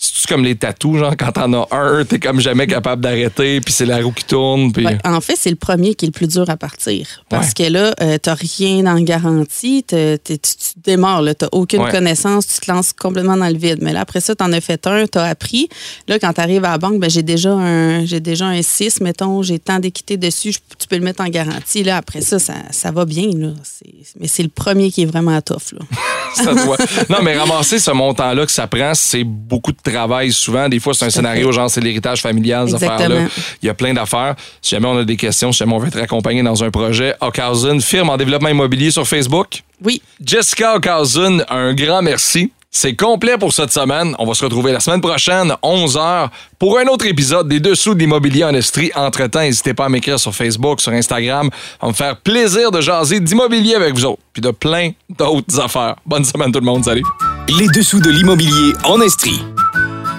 C'est-tu 0.00 0.28
comme 0.28 0.44
les 0.44 0.54
tatous, 0.54 0.96
genre, 0.98 1.16
quand 1.18 1.32
t'en 1.32 1.52
as 1.54 1.66
un, 1.72 2.04
t'es 2.04 2.20
comme 2.20 2.38
jamais 2.38 2.68
capable 2.68 3.02
d'arrêter, 3.02 3.60
puis 3.60 3.74
c'est 3.74 3.84
la 3.84 4.00
roue 4.00 4.12
qui 4.12 4.22
tourne, 4.24 4.70
puis... 4.72 4.86
Ouais, 4.86 4.96
en 5.04 5.20
fait, 5.20 5.34
c'est 5.36 5.50
le 5.50 5.56
premier 5.56 5.96
qui 5.96 6.04
est 6.04 6.08
le 6.08 6.12
plus 6.12 6.28
dur 6.28 6.48
à 6.48 6.56
partir. 6.56 7.24
Parce 7.28 7.52
que 7.52 7.64
là, 7.64 7.92
euh, 8.00 8.16
tu 8.22 8.28
n'as 8.30 8.34
rien 8.36 8.86
en 8.86 9.00
garantie. 9.00 9.82
t'es- 9.84 10.18
t'es- 10.18 10.38
tu, 10.38 10.54
démarres, 10.84 11.22
tu 11.24 11.44
n'as 11.44 11.48
aucune 11.50 11.80
Ouais. 11.82 11.90
connaissance, 11.90 12.46
tu 12.46 12.60
te 12.60 12.70
lances 12.70 12.92
complètement 12.92 13.36
dans 13.36 13.48
le 13.48 13.58
vide. 13.58 13.78
Mais 13.82 13.92
là, 13.92 14.02
après 14.02 14.20
ça, 14.20 14.36
tu 14.36 14.44
en 14.44 14.52
as 14.52 14.60
fait 14.60 14.86
un, 14.86 15.06
tu 15.08 15.18
as 15.18 15.24
appris. 15.24 15.68
Là, 16.06 16.20
quand 16.20 16.32
tu 16.32 16.40
arrives 16.40 16.64
à 16.64 16.70
la 16.70 16.78
banque, 16.78 17.00
ben, 17.00 17.10
j'ai 17.10 17.24
déjà 17.24 17.50
un 17.50 18.04
j'ai 18.04 18.20
déjà 18.20 18.46
un 18.46 18.62
6, 18.62 19.00
mettons, 19.00 19.42
j'ai 19.42 19.58
tant 19.58 19.80
d'équité 19.80 20.16
dessus, 20.16 20.52
je- 20.52 20.58
tu 20.78 20.86
peux 20.86 20.96
le 20.96 21.02
mettre 21.02 21.22
en 21.24 21.28
garantie. 21.28 21.82
Là, 21.82 21.96
après 21.96 22.20
ça, 22.20 22.38
ça, 22.38 22.54
ça 22.70 22.92
va 22.92 23.04
bien. 23.04 23.30
Là. 23.34 23.48
C'est- 23.64 24.14
Mais 24.20 24.28
c'est 24.28 24.44
le 24.44 24.48
premier 24.48 24.92
qui 24.92 25.02
est 25.02 25.06
vraiment 25.06 25.40
tough. 25.42 25.72
Là. 25.72 25.80
Ça 26.34 26.54
doit- 26.54 26.76
Non, 27.08 27.18
mais 27.22 27.36
ramasser 27.36 27.78
ce 27.78 27.90
montant-là 27.90 28.44
que 28.46 28.52
ça 28.52 28.66
prend, 28.66 28.92
c'est 28.94 29.24
beaucoup 29.24 29.72
de 29.72 29.78
travail 29.82 30.32
souvent. 30.32 30.68
Des 30.68 30.80
fois, 30.80 30.94
c'est 30.94 31.06
un 31.06 31.10
scénario, 31.10 31.50
genre, 31.52 31.70
c'est 31.70 31.80
l'héritage 31.80 32.20
familial, 32.22 32.68
ces 32.68 32.74
affaires-là. 32.76 33.16
Il 33.62 33.66
y 33.66 33.68
a 33.68 33.74
plein 33.74 33.92
d'affaires. 33.94 34.34
Si 34.62 34.70
jamais 34.74 34.86
on 34.88 34.98
a 34.98 35.04
des 35.04 35.16
questions, 35.16 35.52
si 35.52 35.58
jamais 35.58 35.72
on 35.74 35.78
veut 35.78 35.88
être 35.88 35.98
accompagné 36.00 36.42
dans 36.42 36.62
un 36.62 36.70
projet, 36.70 37.14
Okhausen, 37.20 37.80
firme 37.80 38.10
en 38.10 38.16
développement 38.16 38.48
immobilier 38.48 38.90
sur 38.90 39.06
Facebook? 39.06 39.62
Oui, 39.84 40.02
Jessica 40.24 40.74
Okhausen, 40.76 41.44
un 41.48 41.72
grand 41.74 42.02
merci. 42.02 42.50
C'est 42.70 42.94
complet 42.94 43.38
pour 43.38 43.52
cette 43.54 43.72
semaine. 43.72 44.14
On 44.18 44.26
va 44.26 44.34
se 44.34 44.44
retrouver 44.44 44.72
la 44.72 44.80
semaine 44.80 45.00
prochaine, 45.00 45.54
11h, 45.62 46.28
pour 46.58 46.78
un 46.78 46.84
autre 46.86 47.06
épisode 47.06 47.48
des 47.48 47.60
Dessous 47.60 47.94
de 47.94 48.00
l'immobilier 48.00 48.44
en 48.44 48.54
Estrie. 48.54 48.90
Entre-temps, 48.94 49.40
n'hésitez 49.40 49.72
pas 49.72 49.86
à 49.86 49.88
m'écrire 49.88 50.20
sur 50.20 50.34
Facebook, 50.34 50.80
sur 50.80 50.92
Instagram. 50.92 51.48
Ça 51.52 51.86
va 51.86 51.88
me 51.88 51.92
faire 51.94 52.16
plaisir 52.18 52.70
de 52.70 52.82
jaser 52.82 53.20
d'immobilier 53.20 53.74
avec 53.74 53.94
vous 53.94 54.04
autres, 54.04 54.20
puis 54.34 54.42
de 54.42 54.50
plein 54.50 54.90
d'autres 55.08 55.58
affaires. 55.58 55.96
Bonne 56.04 56.24
semaine 56.24 56.52
tout 56.52 56.60
le 56.60 56.66
monde, 56.66 56.84
salut! 56.84 57.04
Les 57.48 57.68
dessous 57.68 58.00
de 58.00 58.10
l'immobilier 58.10 58.74
en 58.84 59.00
Estrie. 59.00 59.42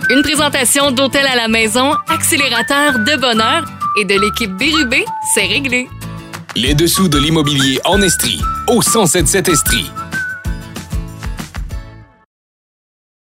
Une 0.09 0.23
présentation 0.23 0.91
d'Hôtel 0.91 1.27
à 1.27 1.35
la 1.35 1.47
maison, 1.47 1.93
accélérateur 2.07 2.93
de 2.97 3.21
bonheur 3.21 3.63
et 4.01 4.05
de 4.05 4.19
l'équipe 4.19 4.51
Bérubé, 4.57 5.05
c'est 5.35 5.45
réglé. 5.45 5.87
Les 6.55 6.73
dessous 6.73 7.09
de 7.09 7.19
l'immobilier 7.19 7.79
en 7.85 8.01
Estrie. 8.01 8.41
Au 8.67 8.79
1077 8.79 9.49
Estrie. 9.49 9.91